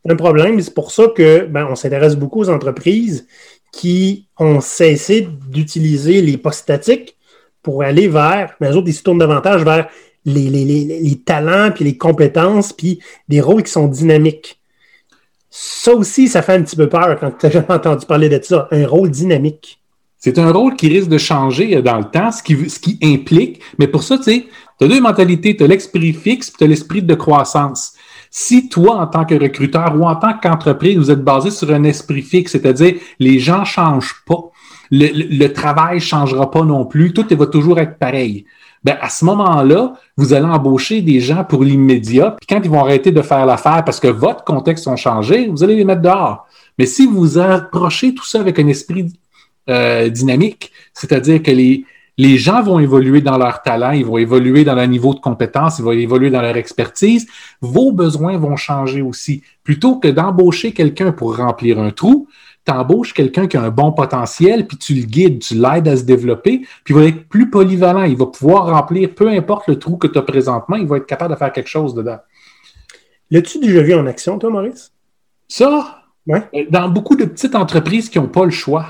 C'est 0.06 0.12
un 0.12 0.16
problème. 0.16 0.62
C'est 0.62 0.76
pour 0.76 0.92
ça 0.92 1.08
que 1.08 1.48
ben, 1.48 1.66
on 1.72 1.76
s'intéresse 1.76 2.16
beaucoup 2.16 2.42
aux 2.42 2.50
entreprises 2.50 3.26
qui 3.72 4.28
ont 4.38 4.62
cessé 4.62 5.28
d'utiliser 5.50 6.22
les 6.22 6.38
postes 6.38 6.60
statiques 6.60 7.18
pour 7.64 7.82
aller 7.82 8.08
vers, 8.08 8.54
mais 8.62 8.70
les 8.70 8.76
autres, 8.76 8.90
ils 8.90 8.94
se 8.94 9.02
tournent 9.02 9.18
davantage 9.18 9.64
vers 9.64 9.90
les, 10.24 10.50
les, 10.52 10.66
les, 10.66 11.00
les 11.02 11.16
talents, 11.16 11.72
puis 11.74 11.84
les 11.84 11.98
compétences, 11.98 12.74
puis 12.74 13.00
des 13.28 13.42
rôles 13.42 13.64
qui 13.64 13.72
sont 13.72 13.88
dynamiques. 13.88 14.60
Ça 15.58 15.94
aussi, 15.94 16.28
ça 16.28 16.42
fait 16.42 16.56
un 16.56 16.64
petit 16.64 16.76
peu 16.76 16.90
peur 16.90 17.18
quand 17.18 17.32
tu 17.40 17.46
as 17.46 17.50
jamais 17.50 17.72
entendu 17.72 18.06
parler 18.06 18.28
de 18.28 18.42
ça. 18.44 18.68
Un 18.72 18.86
rôle 18.86 19.10
dynamique. 19.10 19.80
C'est 20.18 20.38
un 20.38 20.52
rôle 20.52 20.76
qui 20.76 20.90
risque 20.90 21.08
de 21.08 21.18
changer 21.18 21.82
dans 21.82 21.98
le 21.98 22.04
temps, 22.04 22.30
ce 22.34 22.44
qui, 22.44 22.70
ce 22.70 22.78
qui 22.78 23.00
implique, 23.02 23.62
mais 23.80 23.88
pour 23.88 24.04
ça, 24.04 24.18
tu 24.18 24.24
sais, 24.24 24.48
tu 24.78 24.86
as 24.86 24.90
deux 24.90 25.00
mentalités, 25.00 25.56
tu 25.56 25.64
as 25.64 25.68
l'esprit 25.68 26.12
fixe 26.12 26.50
et 26.50 26.54
tu 26.58 26.64
as 26.66 26.68
l'esprit 26.68 27.04
de 27.04 27.16
croissance. 27.16 27.94
Si 28.30 28.68
toi, 28.68 28.98
en 28.98 29.08
tant 29.08 29.24
que 29.24 29.36
recruteur 29.36 29.96
ou 29.96 30.04
en 30.04 30.18
tant 30.18 30.34
qu'entreprise, 30.34 30.98
vous 30.98 31.10
êtes 31.10 31.24
basé 31.24 31.52
sur 31.52 31.72
un 31.72 31.86
esprit 31.86 32.22
fixe, 32.22 32.52
c'est-à-dire 32.52 32.96
les 33.20 33.40
gens 33.40 33.62
ne 33.62 33.66
changent 33.66 34.24
pas, 34.28 34.52
le, 34.92 35.08
le, 35.38 35.54
travail 35.54 35.96
ne 35.96 36.02
changera 36.02 36.52
pas 36.52 36.64
non 36.64 36.86
plus, 36.86 37.14
tout 37.14 37.26
va 37.32 37.46
toujours 37.46 37.80
être 37.80 37.98
pareil 37.98 38.46
ben 38.86 38.98
à 39.02 39.10
ce 39.10 39.26
moment-là, 39.26 39.94
vous 40.16 40.34
allez 40.34 40.46
embaucher 40.46 41.02
des 41.02 41.20
gens 41.20 41.44
pour 41.44 41.64
l'immédiat. 41.64 42.36
Puis 42.40 42.46
quand 42.48 42.62
ils 42.64 42.70
vont 42.70 42.82
arrêter 42.82 43.12
de 43.12 43.24
faire 43.24 43.44
l'affaire 43.48 43.84
parce 43.84 44.00
que 44.00 44.08
votre 44.08 44.44
contexte 44.44 44.88
a 44.88 44.96
changé, 44.96 45.48
vous 45.48 45.64
allez 45.64 45.76
les 45.76 45.84
mettre 45.84 46.04
dehors. 46.04 46.48
Mais 46.78 46.86
si 46.86 47.08
vous 47.08 47.40
approchez 47.40 48.14
tout 48.14 48.24
ça 48.24 48.40
avec 48.40 48.60
un 48.60 48.68
esprit 48.68 49.12
euh, 49.72 50.08
dynamique, 50.10 50.72
c'est-à-dire 50.94 51.42
que 51.42 51.50
les, 51.50 51.84
les 52.20 52.38
gens 52.38 52.62
vont 52.62 52.78
évoluer 52.78 53.22
dans 53.22 53.40
leur 53.40 53.64
talent, 53.64 53.90
ils 53.90 54.06
vont 54.06 54.20
évoluer 54.20 54.64
dans 54.64 54.76
leur 54.76 54.88
niveau 54.88 55.16
de 55.16 55.20
compétence, 55.20 55.80
ils 55.80 55.84
vont 55.84 55.92
évoluer 55.92 56.30
dans 56.30 56.44
leur 56.44 56.56
expertise, 56.56 57.26
vos 57.62 57.92
besoins 57.92 58.38
vont 58.38 58.56
changer 58.56 59.02
aussi. 59.02 59.42
Plutôt 59.64 59.96
que 59.96 60.10
d'embaucher 60.10 60.74
quelqu'un 60.74 61.12
pour 61.12 61.38
remplir 61.38 61.80
un 61.80 61.90
trou, 61.90 62.28
tu 62.66 63.14
quelqu'un 63.14 63.48
qui 63.48 63.58
a 63.58 63.62
un 63.62 63.70
bon 63.70 63.92
potentiel, 63.92 64.68
puis 64.68 64.78
tu 64.78 64.94
le 64.96 65.06
guides, 65.06 65.40
tu 65.40 65.56
l'aides 65.56 65.88
à 65.88 65.96
se 65.96 66.04
développer, 66.04 66.66
puis 66.84 66.94
il 66.94 66.96
va 66.96 67.06
être 67.06 67.28
plus 67.28 67.50
polyvalent. 67.50 68.04
Il 68.04 68.18
va 68.18 68.26
pouvoir 68.26 68.68
remplir, 68.68 69.14
peu 69.14 69.30
importe 69.30 69.68
le 69.68 69.78
trou 69.78 69.98
que 69.98 70.08
tu 70.08 70.18
as 70.18 70.24
présentement, 70.24 70.76
il 70.76 70.88
va 70.88 70.98
être 70.98 71.06
capable 71.06 71.34
de 71.34 71.38
faire 71.38 71.52
quelque 71.52 71.70
chose 71.70 71.94
dedans. 71.94 72.18
L'as-tu 73.32 73.60
déjà 73.60 73.82
vu 73.82 73.94
en 73.94 74.06
action, 74.06 74.38
toi, 74.40 74.50
Maurice? 74.50 74.92
Ça? 75.48 76.04
Ouais. 76.28 76.44
Euh, 76.56 76.66
dans 76.70 76.90
beaucoup 76.90 77.16
de 77.16 77.26
petites 77.26 77.56
entreprises 77.56 78.10
qui 78.10 78.20
n'ont 78.20 78.28
pas 78.28 78.46
le 78.46 78.52
choix. 78.52 78.86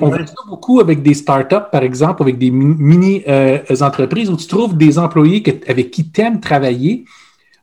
On 0.00 0.08
voit 0.08 0.26
ça 0.26 0.34
beaucoup 0.48 0.80
avec 0.80 1.02
des 1.02 1.12
startups, 1.12 1.68
par 1.70 1.82
exemple, 1.82 2.22
avec 2.22 2.38
des 2.38 2.50
mini-entreprises 2.50 4.30
euh, 4.30 4.32
où 4.32 4.36
tu 4.36 4.46
trouves 4.46 4.74
des 4.76 4.98
employés 4.98 5.42
avec 5.68 5.90
qui 5.90 6.10
tu 6.10 6.20
aimes 6.22 6.40
travailler, 6.40 7.04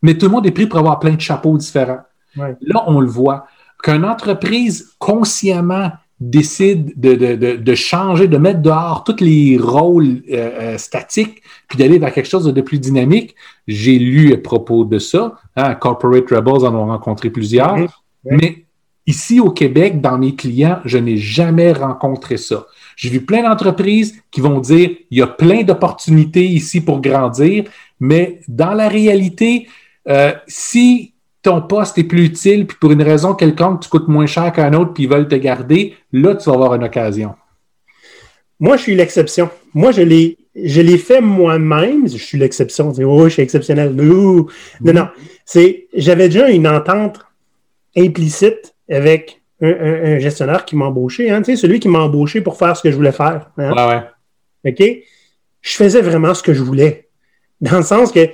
mais 0.03 0.15
tout 0.15 0.27
le 0.27 0.31
monde 0.31 0.45
est 0.45 0.51
pris 0.51 0.67
pour 0.67 0.77
avoir 0.77 0.99
plein 0.99 1.13
de 1.13 1.21
chapeaux 1.21 1.57
différents. 1.57 2.01
Là, 2.35 2.83
on 2.87 2.99
le 2.99 3.07
voit 3.07 3.47
qu'une 3.83 4.05
entreprise 4.05 4.95
consciemment 4.97 5.91
décide 6.19 6.93
de, 6.95 7.75
changer, 7.75 8.27
de 8.29 8.37
mettre 8.37 8.61
dehors 8.61 9.03
tous 9.03 9.19
les 9.19 9.57
rôles 9.57 10.23
euh, 10.31 10.73
euh, 10.73 10.77
statiques, 10.77 11.43
puis 11.67 11.77
d'aller 11.77 11.99
vers 11.99 12.13
quelque 12.13 12.29
chose 12.29 12.45
de 12.45 12.61
plus 12.61 12.79
dynamique. 12.79 13.35
J'ai 13.67 13.99
lu 13.99 14.33
à 14.33 14.37
propos 14.37 14.85
de 14.85 14.99
ça. 14.99 15.35
Hein, 15.57 15.75
Corporate 15.75 16.29
Rebels 16.29 16.65
en 16.65 16.73
ont 16.73 16.85
rencontré 16.85 17.29
plusieurs. 17.29 18.01
Mais 18.23 18.65
ici 19.05 19.41
au 19.41 19.51
Québec, 19.51 19.99
dans 19.99 20.17
mes 20.17 20.33
clients, 20.35 20.79
je 20.85 20.97
n'ai 20.97 21.17
jamais 21.17 21.73
rencontré 21.73 22.37
ça. 22.37 22.67
J'ai 22.95 23.09
vu 23.09 23.21
plein 23.25 23.43
d'entreprises 23.43 24.15
qui 24.31 24.39
vont 24.39 24.59
dire 24.61 24.91
il 25.11 25.17
y 25.17 25.21
a 25.21 25.27
plein 25.27 25.63
d'opportunités 25.63 26.45
ici 26.45 26.79
pour 26.79 27.01
grandir, 27.01 27.65
mais 27.99 28.39
dans 28.47 28.73
la 28.73 28.87
réalité, 28.87 29.67
euh, 30.07 30.31
si 30.47 31.12
ton 31.43 31.61
poste 31.61 31.97
est 31.97 32.05
plus 32.05 32.25
utile, 32.25 32.65
puis 32.65 32.77
pour 32.79 32.91
une 32.91 33.01
raison 33.01 33.35
quelconque, 33.35 33.81
tu 33.81 33.89
coûtes 33.89 34.07
moins 34.07 34.25
cher 34.25 34.51
qu'un 34.53 34.73
autre, 34.73 34.93
puis 34.93 35.03
ils 35.03 35.09
veulent 35.09 35.27
te 35.27 35.35
garder, 35.35 35.93
là, 36.13 36.35
tu 36.35 36.49
vas 36.49 36.55
avoir 36.55 36.73
une 36.73 36.85
occasion. 36.85 37.35
Moi, 38.59 38.77
je 38.77 38.83
suis 38.83 38.95
l'exception. 38.95 39.49
Moi, 39.73 39.91
je 39.91 40.01
l'ai, 40.01 40.37
je 40.55 40.79
l'ai 40.79 40.97
fait 40.97 41.19
moi-même. 41.19 42.07
Je 42.07 42.17
suis 42.17 42.37
l'exception. 42.37 42.93
Oh, 43.03 43.25
je 43.25 43.33
suis 43.33 43.41
exceptionnel. 43.41 43.93
Non, 43.93 44.47
non, 44.79 44.93
non. 44.93 45.07
C'est, 45.43 45.87
j'avais 45.93 46.29
déjà 46.29 46.49
une 46.49 46.67
entente 46.67 47.19
implicite 47.97 48.73
avec 48.89 49.41
un, 49.61 50.17
gestionnaire 50.19 50.63
qui 50.63 50.77
m'a 50.77 50.85
embauché. 50.85 51.29
Hein, 51.29 51.41
tu 51.41 51.51
sais, 51.51 51.61
celui 51.61 51.81
qui 51.81 51.89
m'a 51.89 51.99
embauché 51.99 52.39
pour 52.39 52.57
faire 52.57 52.77
ce 52.77 52.83
que 52.83 52.89
je 52.89 52.95
voulais 52.95 53.11
faire. 53.11 53.49
Hein. 53.57 53.73
Ouais, 53.73 54.01
ouais. 54.63 54.71
OK? 54.71 55.03
Je 55.61 55.71
faisais 55.75 56.01
vraiment 56.01 56.33
ce 56.33 56.43
que 56.43 56.53
je 56.53 56.63
voulais. 56.63 57.09
Dans 57.59 57.77
le 57.77 57.83
sens 57.83 58.13
que 58.13 58.29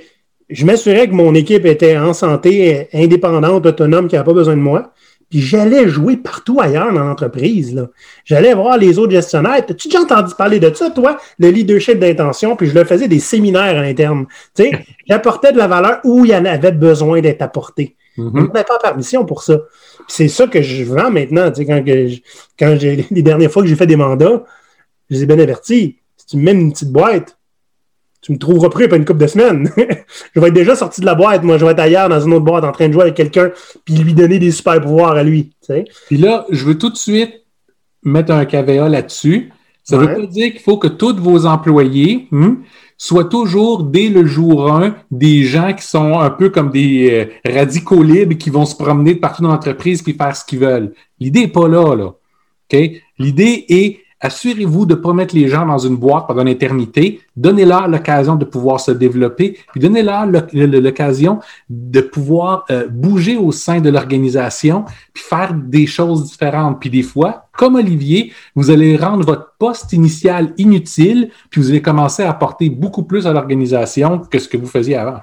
je 0.50 0.66
m'assurais 0.66 1.08
que 1.08 1.14
mon 1.14 1.34
équipe 1.34 1.64
était 1.64 1.96
en 1.96 2.12
santé, 2.12 2.88
indépendante, 2.92 3.66
autonome, 3.66 4.08
qui 4.08 4.16
n'avait 4.16 4.26
pas 4.26 4.34
besoin 4.34 4.56
de 4.56 4.60
moi. 4.60 4.92
Puis 5.30 5.40
j'allais 5.40 5.88
jouer 5.88 6.16
partout 6.16 6.60
ailleurs 6.60 6.92
dans 6.92 7.04
l'entreprise. 7.04 7.86
J'allais 8.24 8.52
voir 8.52 8.76
les 8.76 8.98
autres 8.98 9.12
gestionnaires. 9.12 9.62
As-tu 9.68 9.86
déjà 9.86 10.00
entendu 10.00 10.34
parler 10.36 10.58
de 10.58 10.74
ça, 10.74 10.90
toi, 10.90 11.18
le 11.38 11.50
leadership 11.50 12.00
d'intention? 12.00 12.56
Puis 12.56 12.66
je 12.66 12.74
le 12.74 12.84
faisais 12.84 13.06
des 13.06 13.20
séminaires 13.20 13.78
à 13.78 13.82
l'interne. 13.82 14.26
Tu 14.56 14.64
sais, 14.64 14.72
j'apportais 15.08 15.52
de 15.52 15.58
la 15.58 15.68
valeur 15.68 16.00
où 16.02 16.24
il 16.24 16.32
y 16.32 16.34
en 16.34 16.44
avait 16.44 16.72
besoin 16.72 17.20
d'être 17.20 17.42
apporté. 17.42 17.94
Mm-hmm. 18.18 18.30
On 18.34 18.52
n'avait 18.52 18.64
pas 18.64 18.78
permission 18.82 19.24
pour 19.24 19.44
ça. 19.44 19.60
C'est 20.08 20.26
ça 20.26 20.48
que 20.48 20.62
je 20.62 20.82
vends 20.82 21.12
maintenant. 21.12 21.48
Tu 21.52 21.64
sais, 21.64 21.66
quand, 21.66 21.84
quand 22.58 22.76
j'ai 22.80 23.06
les 23.12 23.22
dernières 23.22 23.52
fois 23.52 23.62
que 23.62 23.68
j'ai 23.68 23.76
fait 23.76 23.86
des 23.86 23.96
mandats, 23.96 24.42
je 25.08 25.14
les 25.14 25.22
ai 25.22 25.26
bien 25.26 25.38
avertis. 25.38 25.98
Si 26.16 26.26
tu 26.26 26.36
me 26.38 26.42
mets 26.42 26.52
une 26.52 26.72
petite 26.72 26.90
boîte, 26.90 27.38
tu 28.22 28.32
me 28.32 28.38
trouveras 28.38 28.68
prêt 28.68 28.88
pas 28.88 28.96
une 28.96 29.04
couple 29.04 29.20
de 29.20 29.26
semaines. 29.26 29.70
je 30.34 30.40
vais 30.40 30.48
être 30.48 30.54
déjà 30.54 30.76
sorti 30.76 31.00
de 31.00 31.06
la 31.06 31.14
boîte, 31.14 31.42
moi, 31.42 31.58
je 31.58 31.64
vais 31.64 31.72
être 31.72 31.80
ailleurs 31.80 32.08
dans 32.08 32.20
une 32.20 32.32
autre 32.34 32.44
boîte 32.44 32.64
en 32.64 32.72
train 32.72 32.88
de 32.88 32.92
jouer 32.92 33.02
avec 33.02 33.14
quelqu'un 33.14 33.50
puis 33.84 33.94
lui 33.94 34.14
donner 34.14 34.38
des 34.38 34.50
super 34.50 34.80
pouvoirs 34.80 35.12
à 35.12 35.22
lui. 35.22 35.52
Puis 36.06 36.16
là, 36.16 36.46
je 36.50 36.64
veux 36.64 36.78
tout 36.78 36.90
de 36.90 36.96
suite 36.96 37.44
mettre 38.02 38.32
un 38.32 38.44
caveat 38.44 38.88
là-dessus. 38.88 39.52
Ça 39.82 39.96
ne 39.96 40.02
veut 40.02 40.14
pas 40.14 40.26
dire 40.26 40.52
qu'il 40.52 40.60
faut 40.60 40.76
que 40.76 40.88
tous 40.88 41.16
vos 41.16 41.46
employés 41.46 42.28
hmm, 42.30 42.56
soient 42.96 43.24
toujours, 43.24 43.82
dès 43.82 44.08
le 44.08 44.26
jour 44.26 44.70
1, 44.72 44.94
des 45.10 45.44
gens 45.44 45.72
qui 45.72 45.84
sont 45.84 46.20
un 46.20 46.30
peu 46.30 46.50
comme 46.50 46.70
des 46.70 47.10
euh, 47.10 47.50
radicaux 47.50 48.02
libres 48.02 48.36
qui 48.36 48.50
vont 48.50 48.66
se 48.66 48.76
promener 48.76 49.14
de 49.14 49.20
partout 49.20 49.42
dans 49.42 49.48
l'entreprise 49.48 50.02
puis 50.02 50.12
faire 50.12 50.36
ce 50.36 50.44
qu'ils 50.44 50.60
veulent. 50.60 50.92
L'idée 51.18 51.40
n'est 51.40 51.48
pas 51.48 51.66
là, 51.66 51.94
là. 51.96 52.12
L'idée 53.18 53.64
est 53.68 54.00
Assurez-vous 54.20 54.84
de 54.84 54.94
ne 54.94 55.00
pas 55.00 55.14
mettre 55.14 55.34
les 55.34 55.48
gens 55.48 55.64
dans 55.64 55.78
une 55.78 55.96
boîte 55.96 56.26
pendant 56.26 56.44
l'éternité. 56.44 57.20
Donnez-leur 57.36 57.88
l'occasion 57.88 58.36
de 58.36 58.44
pouvoir 58.44 58.78
se 58.78 58.90
développer, 58.90 59.58
puis 59.72 59.80
donnez-leur 59.80 60.26
l'occasion 60.26 61.40
de 61.70 62.00
pouvoir 62.02 62.66
euh, 62.70 62.86
bouger 62.86 63.38
au 63.38 63.50
sein 63.50 63.80
de 63.80 63.88
l'organisation, 63.88 64.84
puis 65.14 65.24
faire 65.24 65.54
des 65.54 65.86
choses 65.86 66.30
différentes. 66.30 66.80
Puis 66.80 66.90
des 66.90 67.02
fois, 67.02 67.48
comme 67.56 67.76
Olivier, 67.76 68.32
vous 68.54 68.70
allez 68.70 68.96
rendre 68.96 69.24
votre 69.24 69.54
poste 69.58 69.92
initial 69.94 70.52
inutile, 70.58 71.30
puis 71.48 71.62
vous 71.62 71.70
allez 71.70 71.82
commencer 71.82 72.22
à 72.22 72.30
apporter 72.30 72.68
beaucoup 72.68 73.04
plus 73.04 73.26
à 73.26 73.32
l'organisation 73.32 74.18
que 74.18 74.38
ce 74.38 74.48
que 74.48 74.58
vous 74.58 74.66
faisiez 74.66 74.96
avant. 74.96 75.20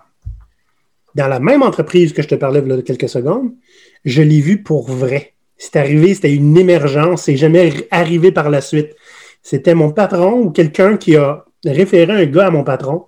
Dans 1.14 1.28
la 1.28 1.39
même 1.39 1.64
entreprise 1.64 2.14
que 2.14 2.22
je 2.22 2.28
te 2.28 2.36
parlais 2.36 2.62
il 2.64 2.70
y 2.70 2.74
a 2.74 2.82
quelques 2.82 3.10
secondes, 3.10 3.52
je 4.06 4.22
l'ai 4.22 4.39
vu 4.39 4.64
pour 4.64 4.89
vrai. 4.89 5.36
C'est 5.58 5.76
arrivé, 5.76 6.14
c'était 6.14 6.34
une 6.34 6.58
émergence, 6.58 7.24
c'est 7.24 7.38
jamais 7.38 7.88
arrivé 7.91 8.32
par 8.32 8.49
la 8.49 8.62
suite. 8.62 8.95
C'était 9.41 9.76
mon 9.76 9.91
patron 9.91 10.39
ou 10.41 10.51
quelqu'un 10.51 10.97
qui 10.97 11.16
a 11.16 11.45
référé 11.66 12.12
un 12.14 12.26
gars 12.26 12.47
à 12.47 12.51
mon 12.51 12.64
patron. 12.64 13.05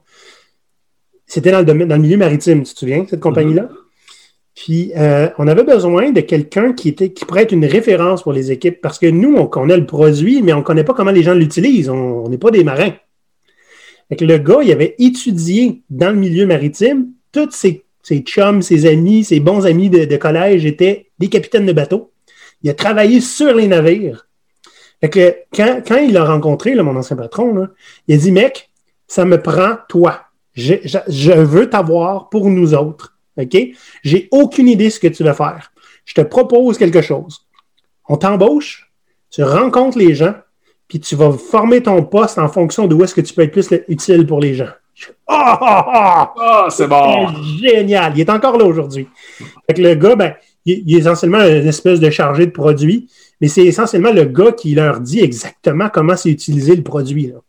C'était 1.28 1.52
dans 1.52 1.60
le, 1.60 1.86
dans 1.86 1.95
le 1.95 2.02
milieu 2.02 2.18
maritime, 2.18 2.64
tu 2.64 2.74
te 2.74 2.80
souviens, 2.80 3.06
cette 3.08 3.20
compagnie-là? 3.20 3.64
Mm-hmm. 3.64 3.89
Puis, 4.56 4.91
euh, 4.97 5.30
on 5.38 5.47
avait 5.47 5.64
besoin 5.64 6.12
de 6.12 6.20
quelqu'un 6.20 6.74
qui, 6.74 6.89
était, 6.89 7.14
qui 7.14 7.24
pourrait 7.24 7.43
être 7.43 7.54
une 7.54 7.66
référence 7.66 8.24
pour 8.24 8.34
les 8.34 8.52
équipes 8.52 8.82
parce 8.82 9.00
que 9.00 9.06
nous, 9.06 9.36
on 9.36 9.47
connaît 9.47 9.78
le 9.78 9.86
produit, 9.86 10.41
mais 10.41 10.52
on 10.52 10.58
ne 10.58 10.64
connaît 10.64 10.84
pas 10.84 10.93
comment 10.93 11.12
les 11.12 11.24
gens 11.24 11.34
l'utilisent. 11.34 11.88
On 11.88 12.28
n'est 12.28 12.38
pas 12.38 12.52
des 12.52 12.66
marins. 12.66 12.93
Fait 14.10 14.20
le 14.20 14.38
gars, 14.38 14.60
il 14.62 14.72
avait 14.72 14.95
étudié 15.00 15.84
dans 15.89 16.10
le 16.10 16.18
milieu 16.18 16.45
maritime. 16.45 17.08
Tous 17.32 17.52
ses, 17.52 17.84
ses 18.04 18.20
chums, 18.20 18.62
ses 18.62 18.86
amis, 18.86 19.24
ses 19.24 19.39
bons 19.39 19.66
amis 19.66 19.89
de, 19.89 20.04
de 20.04 20.18
collège 20.18 20.66
étaient 20.66 21.08
des 21.20 21.30
capitaines 21.30 21.66
de 21.66 21.74
bateau. 21.74 22.12
Il 22.62 22.70
a 22.70 22.74
travaillé 22.74 23.22
sur 23.22 23.53
les 23.53 23.68
navires. 23.68 24.28
Fait 25.01 25.10
que 25.10 25.36
quand, 25.53 25.82
quand 25.88 25.97
il 25.97 26.18
a 26.18 26.26
rencontré 26.26 26.76
mon 26.76 26.95
ancien 26.95 27.16
patron, 27.16 27.68
il 28.07 28.16
a 28.16 28.18
dit 28.18 28.32
Mec, 28.32 28.70
ça 29.07 29.26
me 29.26 29.41
prend 29.41 29.78
toi. 29.88 30.22
Je, 30.53 30.76
je, 31.07 31.32
veux 31.32 31.70
t'avoir 31.70 32.30
pour 32.30 32.49
nous 32.49 32.74
autres. 32.74 33.18
OK? 33.38 33.57
J'ai 34.03 34.28
aucune 34.32 34.68
idée 34.68 34.86
de 34.86 34.89
ce 34.89 34.99
que 34.99 35.07
tu 35.07 35.24
vas 35.24 35.34
faire. 35.34 35.72
Je 36.05 36.14
te 36.16 36.22
propose 36.22 36.78
quelque 36.78 37.01
chose. 37.01 37.45
On 38.10 38.18
t'embauche, 38.18 38.91
tu 39.30 39.43
rencontres 39.43 39.97
les 39.97 40.16
gens, 40.16 40.34
puis 40.88 40.99
tu 40.99 41.16
vas 41.16 41.32
former 41.32 41.82
ton 41.82 42.03
poste 42.03 42.39
en 42.39 42.49
fonction 42.49 42.88
de 42.88 42.95
où 42.95 43.03
est-ce 43.03 43.16
que 43.16 43.22
tu 43.22 43.34
peux 43.34 43.43
être 43.43 43.51
plus 43.51 43.70
utile 43.88 44.26
pour 44.26 44.39
les 44.39 44.55
gens. 44.55 44.70
Ah, 45.28 45.57
ah, 45.62 45.86
ah! 45.93 46.34
ah 46.38 46.68
c'est 46.70 46.88
bon! 46.88 47.28
Génial! 47.62 48.14
Il 48.16 48.22
est 48.22 48.30
encore 48.30 48.57
là 48.57 48.66
aujourd'hui. 48.66 49.07
Fait 49.68 49.76
que 49.76 49.82
le 49.82 49.95
gars, 49.95 50.16
ben, 50.16 50.34
il, 50.70 50.95
est 50.95 50.99
essentiellement 50.99 51.39
une 51.39 51.67
espèce 51.67 51.99
de 51.99 52.09
chargé 52.09 52.45
de 52.45 52.51
produit, 52.51 53.07
mais 53.41 53.47
c'est 53.47 53.65
essentiellement 53.65 54.11
le 54.11 54.26
gars 54.26 54.51
qui 54.51 54.76
leur 54.76 54.99
dit 54.99 55.20
exactement 55.20 55.89
comment 55.89 56.15
c'est 56.15 56.30
utilisé 56.30 56.76
le 56.76 56.84
produit. 56.84 57.28
Là. 57.28 57.39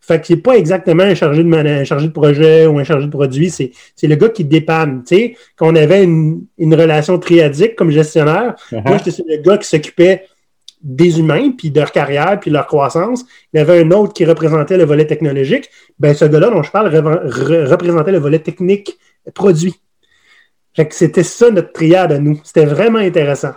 Fait 0.00 0.20
que 0.20 0.26
c'est 0.26 0.36
pas 0.36 0.56
exactement 0.56 1.02
un 1.02 1.14
chargé 1.14 1.42
de, 1.42 1.84
chargé 1.84 2.06
de 2.06 2.12
projet 2.12 2.66
ou 2.66 2.78
un 2.78 2.84
chargé 2.84 3.06
de 3.06 3.10
produit, 3.10 3.50
c'est, 3.50 3.72
le 4.02 4.14
gars 4.14 4.28
qui 4.28 4.44
dépanne. 4.44 5.02
sais, 5.04 5.36
Quand 5.56 5.72
on 5.72 5.76
avait 5.76 6.04
une, 6.04 6.46
relation 6.58 7.18
triadique 7.18 7.76
comme 7.76 7.90
gestionnaire, 7.90 8.54
uh-huh. 8.70 8.86
moi, 8.86 8.98
j'étais 9.04 9.22
le 9.26 9.42
gars 9.42 9.58
qui 9.58 9.68
s'occupait 9.68 10.26
des 10.82 11.20
humains, 11.20 11.52
puis 11.56 11.70
de 11.70 11.78
leur 11.78 11.92
carrière, 11.92 12.38
puis 12.40 12.50
de 12.50 12.56
leur 12.56 12.66
croissance. 12.66 13.24
Il 13.52 13.58
y 13.58 13.60
avait 13.60 13.80
un 13.82 13.90
autre 13.92 14.12
qui 14.12 14.24
représentait 14.24 14.76
le 14.76 14.84
volet 14.84 15.06
technologique. 15.06 15.68
Ben, 15.98 16.12
ce 16.12 16.24
gars-là 16.24 16.50
dont 16.50 16.62
je 16.62 16.70
parle 16.70 16.88
représentait 16.88 18.12
le 18.12 18.18
volet 18.18 18.40
technique 18.40 18.98
produit. 19.34 19.74
Fait 20.74 20.86
que 20.86 20.94
c'était 20.94 21.22
ça 21.22 21.50
notre 21.50 21.72
triade 21.72 22.12
à 22.12 22.18
nous. 22.18 22.40
C'était 22.44 22.64
vraiment 22.64 22.98
intéressant. 22.98 23.52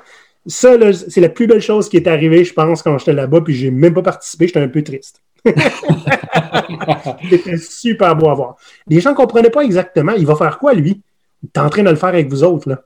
Ça, 0.48 0.76
c'est 0.94 1.22
la 1.22 1.30
plus 1.30 1.48
belle 1.48 1.62
chose 1.62 1.90
qui 1.90 1.98
est 1.98 2.08
arrivée, 2.08 2.44
je 2.44 2.54
pense, 2.54 2.84
quand 2.84 2.98
j'étais 2.98 3.14
là-bas, 3.14 3.42
puis 3.42 3.56
j'ai 3.56 3.72
même 3.72 3.94
pas 3.94 4.04
participé, 4.04 4.48
j'étais 4.48 4.60
un 4.60 4.68
peu 4.68 4.84
triste. 4.84 5.22
c'était 7.30 7.58
super 7.58 8.16
beau 8.16 8.30
à 8.30 8.34
voir. 8.36 8.56
Les 8.88 9.00
gens 9.00 9.12
ne 9.12 9.16
comprenaient 9.16 9.50
pas 9.50 9.62
exactement, 9.62 10.14
il 10.14 10.26
va 10.26 10.36
faire 10.36 10.60
quoi, 10.60 10.74
lui? 10.74 11.02
Il 11.42 11.50
est 11.54 11.60
en 11.60 11.70
train 11.70 11.84
de 11.84 11.90
le 11.90 11.96
faire 11.96 12.10
avec 12.10 12.30
vous 12.30 12.44
autres, 12.44 12.70
là. 12.70 12.84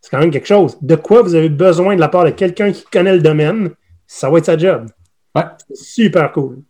C'est 0.00 0.10
quand 0.10 0.18
même 0.18 0.30
quelque 0.30 0.46
chose. 0.46 0.78
De 0.80 0.94
quoi 0.94 1.22
vous 1.22 1.34
avez 1.34 1.48
besoin 1.48 1.96
de 1.96 2.00
la 2.00 2.08
part 2.08 2.24
de 2.24 2.30
quelqu'un 2.30 2.70
qui 2.70 2.84
connaît 2.84 3.14
le 3.14 3.22
domaine, 3.22 3.70
ça 4.06 4.30
va 4.30 4.38
être 4.38 4.46
sa 4.46 4.56
job. 4.56 4.86
Ouais. 5.34 5.42
Super 5.74 6.32
cool. 6.32 6.62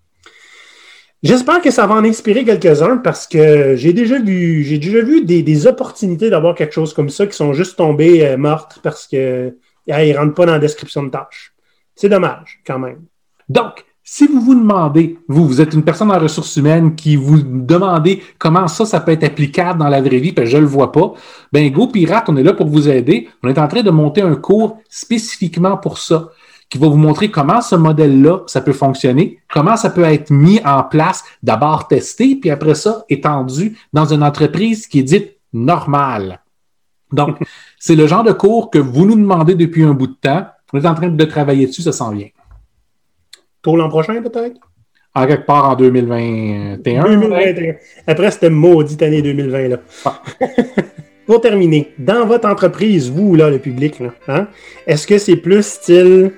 J'espère 1.27 1.61
que 1.61 1.73
ça 1.73 1.89
va 1.89 1.97
en 1.97 2.05
inspirer 2.05 2.45
quelques-uns 2.45 2.99
parce 2.99 3.27
que 3.27 3.75
j'ai 3.75 3.93
déjà 3.93 4.17
vu, 4.21 4.63
j'ai 4.63 4.79
déjà 4.79 5.03
vu 5.03 5.25
des, 5.25 5.67
opportunités 5.67 6.31
d'avoir 6.31 6.55
quelque 6.55 6.73
chose 6.73 6.95
comme 6.95 7.09
ça 7.09 7.27
qui 7.27 7.37
sont 7.37 7.53
juste 7.53 7.77
tombées 7.77 8.25
euh, 8.25 8.37
mortes 8.37 8.79
parce 8.81 9.09
que 9.09 9.53
ne 9.89 10.17
rentrent 10.17 10.35
pas 10.35 10.47
dans 10.47 10.53
la 10.53 10.61
description 10.61 11.03
de 11.03 11.09
tâches. 11.09 11.53
C'est 11.97 12.09
dommage, 12.09 12.61
quand 12.65 12.79
même. 12.79 13.01
Donc, 13.49 13.85
si 14.05 14.29
vous 14.29 14.41
vous 14.41 14.55
demandez, 14.55 15.19
vous, 15.27 15.49
vous 15.49 15.61
êtes 15.61 15.75
une 15.75 15.83
personne 15.83 16.13
en 16.13 16.19
ressources 16.21 16.55
humaines 16.59 16.95
qui 16.95 17.17
vous 17.17 17.43
demandez 17.43 18.23
comment 18.39 18.69
ça, 18.69 18.87
ça 18.87 19.01
peut 19.01 19.11
être 19.11 19.25
applicable 19.25 19.81
dans 19.81 19.89
la 19.89 20.01
vraie 20.01 20.21
vie, 20.21 20.33
je 20.45 20.59
le 20.59 20.65
vois 20.65 20.93
pas, 20.93 21.13
ben 21.53 21.69
Go 21.73 21.89
Pirate, 21.89 22.29
on 22.29 22.37
est 22.37 22.45
là 22.45 22.53
pour 22.53 22.69
vous 22.69 22.89
aider. 22.89 23.29
On 23.43 23.49
est 23.49 23.59
en 23.59 23.67
train 23.67 23.83
de 23.83 23.91
monter 23.91 24.21
un 24.21 24.37
cours 24.37 24.79
spécifiquement 24.89 25.77
pour 25.77 25.99
ça 25.99 26.31
qui 26.69 26.79
va 26.79 26.89
vous 26.89 26.97
montrer 26.97 27.31
comment 27.31 27.61
ce 27.61 27.77
modèle-là, 27.77 28.41
ça 28.47 28.61
peut 28.61 28.73
fonctionner, 28.73 29.39
comment 29.53 29.77
ça 29.77 29.91
peut 29.91 30.05
être 30.05 30.31
mis 30.31 30.61
en 30.65 30.83
place, 30.83 31.25
d'abord 31.43 31.87
testé, 31.87 32.37
puis 32.37 32.51
après 32.51 32.75
ça, 32.75 33.05
étendu 33.09 33.79
dans 33.93 34.13
une 34.13 34.23
entreprise 34.23 34.87
qui 34.87 35.01
est 35.01 35.05
dite 35.05 35.37
normale. 35.53 36.41
Donc, 37.13 37.39
c'est 37.79 37.95
le 37.95 38.07
genre 38.07 38.25
de 38.25 38.33
cours 38.33 38.71
que 38.71 38.79
vous 38.79 39.07
nous 39.07 39.17
demandez 39.17 39.55
depuis 39.55 39.85
un 39.85 39.95
bout 39.95 40.09
de 40.09 40.17
temps. 40.21 40.47
On 40.73 40.81
est 40.81 40.87
en 40.87 40.95
train 40.95 41.09
de 41.09 41.25
travailler 41.25 41.67
dessus, 41.67 41.83
ça 41.83 41.93
s'en 41.93 42.11
vient. 42.11 42.29
Pour 43.63 43.77
l'an 43.77 43.89
prochain, 43.89 44.21
peut-être? 44.21 44.61
En 45.15 45.27
quelque 45.27 45.47
part 45.47 45.71
en 45.71 45.77
2021. 45.77 47.05
2021. 47.05 47.75
Après 48.07 48.31
cette 48.31 48.51
maudite 48.51 49.03
année 49.03 49.23
2020. 49.23 49.69
Là. 49.69 49.77
Ah. 50.05 50.21
Pour 51.27 51.41
terminer, 51.41 51.93
dans 51.99 52.25
votre 52.25 52.49
entreprise, 52.49 53.11
vous, 53.11 53.35
là, 53.35 53.51
le 53.51 53.59
public, 53.59 54.01
hein, 54.29 54.47
est-ce 54.87 55.09
que 55.09 55.19
c'est 55.19 55.35
plus 55.35 55.67
style 55.67 56.33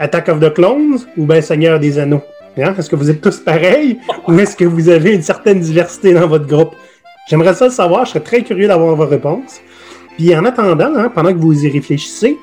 Attack 0.00 0.28
of 0.30 0.40
the 0.40 0.52
Clones 0.52 0.98
ou 1.16 1.26
bien 1.26 1.40
Seigneur 1.40 1.78
des 1.78 1.98
Anneaux? 1.98 2.22
Hein? 2.58 2.74
Est-ce 2.76 2.90
que 2.90 2.96
vous 2.96 3.10
êtes 3.10 3.20
tous 3.20 3.38
pareils 3.38 3.98
ou 4.28 4.38
est-ce 4.38 4.56
que 4.56 4.64
vous 4.64 4.88
avez 4.88 5.14
une 5.14 5.22
certaine 5.22 5.60
diversité 5.60 6.12
dans 6.14 6.26
votre 6.26 6.46
groupe? 6.46 6.74
J'aimerais 7.28 7.54
ça 7.54 7.66
le 7.66 7.70
savoir, 7.70 8.04
je 8.06 8.10
serais 8.10 8.20
très 8.20 8.42
curieux 8.42 8.66
d'avoir 8.66 8.96
vos 8.96 9.06
réponses. 9.06 9.60
Puis 10.16 10.36
en 10.36 10.44
attendant, 10.44 10.92
hein, 10.96 11.10
pendant 11.14 11.32
que 11.32 11.38
vous 11.38 11.64
y 11.64 11.70
réfléchissez, 11.70 12.36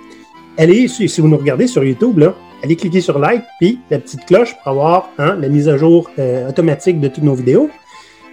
allez, 0.58 0.88
si 0.88 1.20
vous 1.20 1.28
nous 1.28 1.38
regardez 1.38 1.68
sur 1.68 1.84
YouTube, 1.84 2.20
là, 2.20 2.34
allez 2.64 2.76
cliquer 2.76 3.02
sur 3.02 3.20
like, 3.20 3.44
puis 3.60 3.80
la 3.90 4.00
petite 4.00 4.26
cloche 4.26 4.56
pour 4.56 4.72
avoir 4.72 5.10
hein, 5.18 5.38
la 5.40 5.50
mise 5.50 5.68
à 5.68 5.78
jour 5.78 6.10
euh, 6.20 6.50
automatique 6.50 7.00
de 7.00 7.08
toutes 7.08 7.24
nos 7.24 7.36
vidéos. 7.36 7.70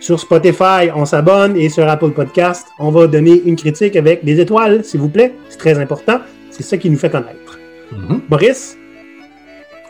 Sur 0.01 0.21
Spotify, 0.21 0.91
on 0.95 1.07
s'abonne 1.07 1.57
et 1.57 1.71
sur 1.71 1.89
Apple 1.89 2.11
Podcast, 2.11 2.69
on 2.79 2.91
va 2.91 3.07
donner 3.07 3.43
une 3.45 3.57
critique 3.57 3.97
avec 3.97 4.25
des 4.25 4.39
étoiles, 4.39 4.85
s'il 4.85 5.01
vous 5.01 5.09
plaît. 5.09 5.35
C'est 5.49 5.59
très 5.59 5.79
important. 5.79 6.21
C'est 6.51 6.63
ça 6.63 6.77
qui 6.77 6.91
nous 6.91 6.99
fait 6.99 7.11
connaître. 7.11 7.59
Mm-hmm. 7.93 8.21
Boris, 8.29 8.77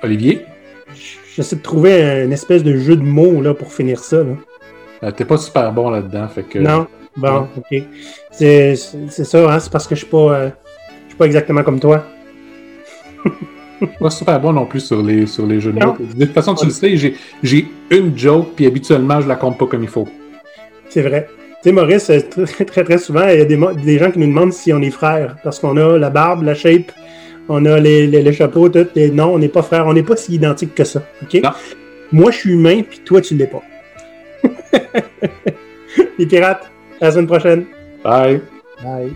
Olivier? 0.04 0.46
J'essaie 1.34 1.56
de 1.56 1.62
trouver 1.62 2.22
une 2.24 2.32
espèce 2.32 2.62
de 2.62 2.76
jeu 2.76 2.96
de 2.96 3.02
mots 3.02 3.40
là, 3.40 3.54
pour 3.54 3.72
finir 3.72 3.98
ça. 3.98 4.16
Euh, 4.16 5.10
t'es 5.10 5.24
pas 5.24 5.36
super 5.36 5.72
bon 5.72 5.90
là-dedans. 5.90 6.28
Fait 6.28 6.44
que... 6.44 6.58
Non, 6.58 6.86
bon, 7.16 7.48
ok. 7.56 7.82
C'est 8.30 8.76
ça, 8.76 9.52
hein? 9.52 9.58
c'est 9.58 9.72
parce 9.72 9.86
que 9.86 9.94
je 9.94 10.00
suis 10.00 10.10
pas, 10.10 10.34
euh, 10.34 10.50
je 11.04 11.08
suis 11.10 11.18
pas 11.18 11.26
exactement 11.26 11.62
comme 11.62 11.80
toi. 11.80 12.04
pas 14.00 14.10
super 14.10 14.40
bon 14.40 14.52
non 14.52 14.66
plus 14.66 14.80
sur 14.80 15.02
les, 15.02 15.26
sur 15.26 15.46
les 15.46 15.60
jeux 15.60 15.72
de 15.72 15.84
mots. 15.84 15.96
De 15.98 16.24
toute 16.24 16.34
façon, 16.34 16.54
tu 16.54 16.66
le 16.66 16.72
sais, 16.72 16.96
j'ai 17.42 17.68
une 17.90 18.16
joke, 18.16 18.50
puis 18.54 18.66
habituellement, 18.66 19.20
je 19.20 19.28
la 19.28 19.36
compte 19.36 19.58
pas 19.58 19.66
comme 19.66 19.82
il 19.82 19.88
faut. 19.88 20.08
C'est 20.88 21.02
vrai. 21.02 21.28
sais, 21.62 21.72
Maurice, 21.72 22.10
très, 22.30 22.64
très, 22.64 22.84
très 22.84 22.98
souvent, 22.98 23.26
il 23.28 23.38
y 23.38 23.42
a 23.42 23.44
des, 23.44 23.58
des, 23.84 23.98
gens 23.98 24.10
qui 24.10 24.20
nous 24.20 24.26
demandent 24.26 24.52
si 24.52 24.72
on 24.72 24.80
est 24.80 24.90
frères. 24.90 25.36
Parce 25.42 25.58
qu'on 25.58 25.76
a 25.76 25.98
la 25.98 26.10
barbe, 26.10 26.42
la 26.44 26.54
shape, 26.54 26.92
on 27.48 27.64
a 27.64 27.78
les, 27.78 28.06
les, 28.06 28.32
chapeaux, 28.32 28.68
tout. 28.68 28.86
Et 28.96 29.10
non, 29.10 29.34
on 29.34 29.38
n'est 29.38 29.48
pas 29.48 29.62
frères. 29.62 29.86
On 29.86 29.92
n'est 29.92 30.02
pas 30.02 30.16
si 30.16 30.34
identiques 30.34 30.74
que 30.74 30.84
ça. 30.84 31.02
OK? 31.22 31.40
Moi, 32.12 32.30
je 32.30 32.38
suis 32.38 32.52
humain, 32.52 32.82
puis 32.88 33.00
toi, 33.04 33.20
tu 33.20 33.34
ne 33.34 33.40
l'es 33.40 33.46
pas. 33.46 33.62
Les 36.18 36.26
pirates, 36.26 36.70
à 37.00 37.06
la 37.06 37.10
semaine 37.12 37.26
prochaine. 37.26 37.64
Bye. 38.02 38.40
Bye. 38.82 39.12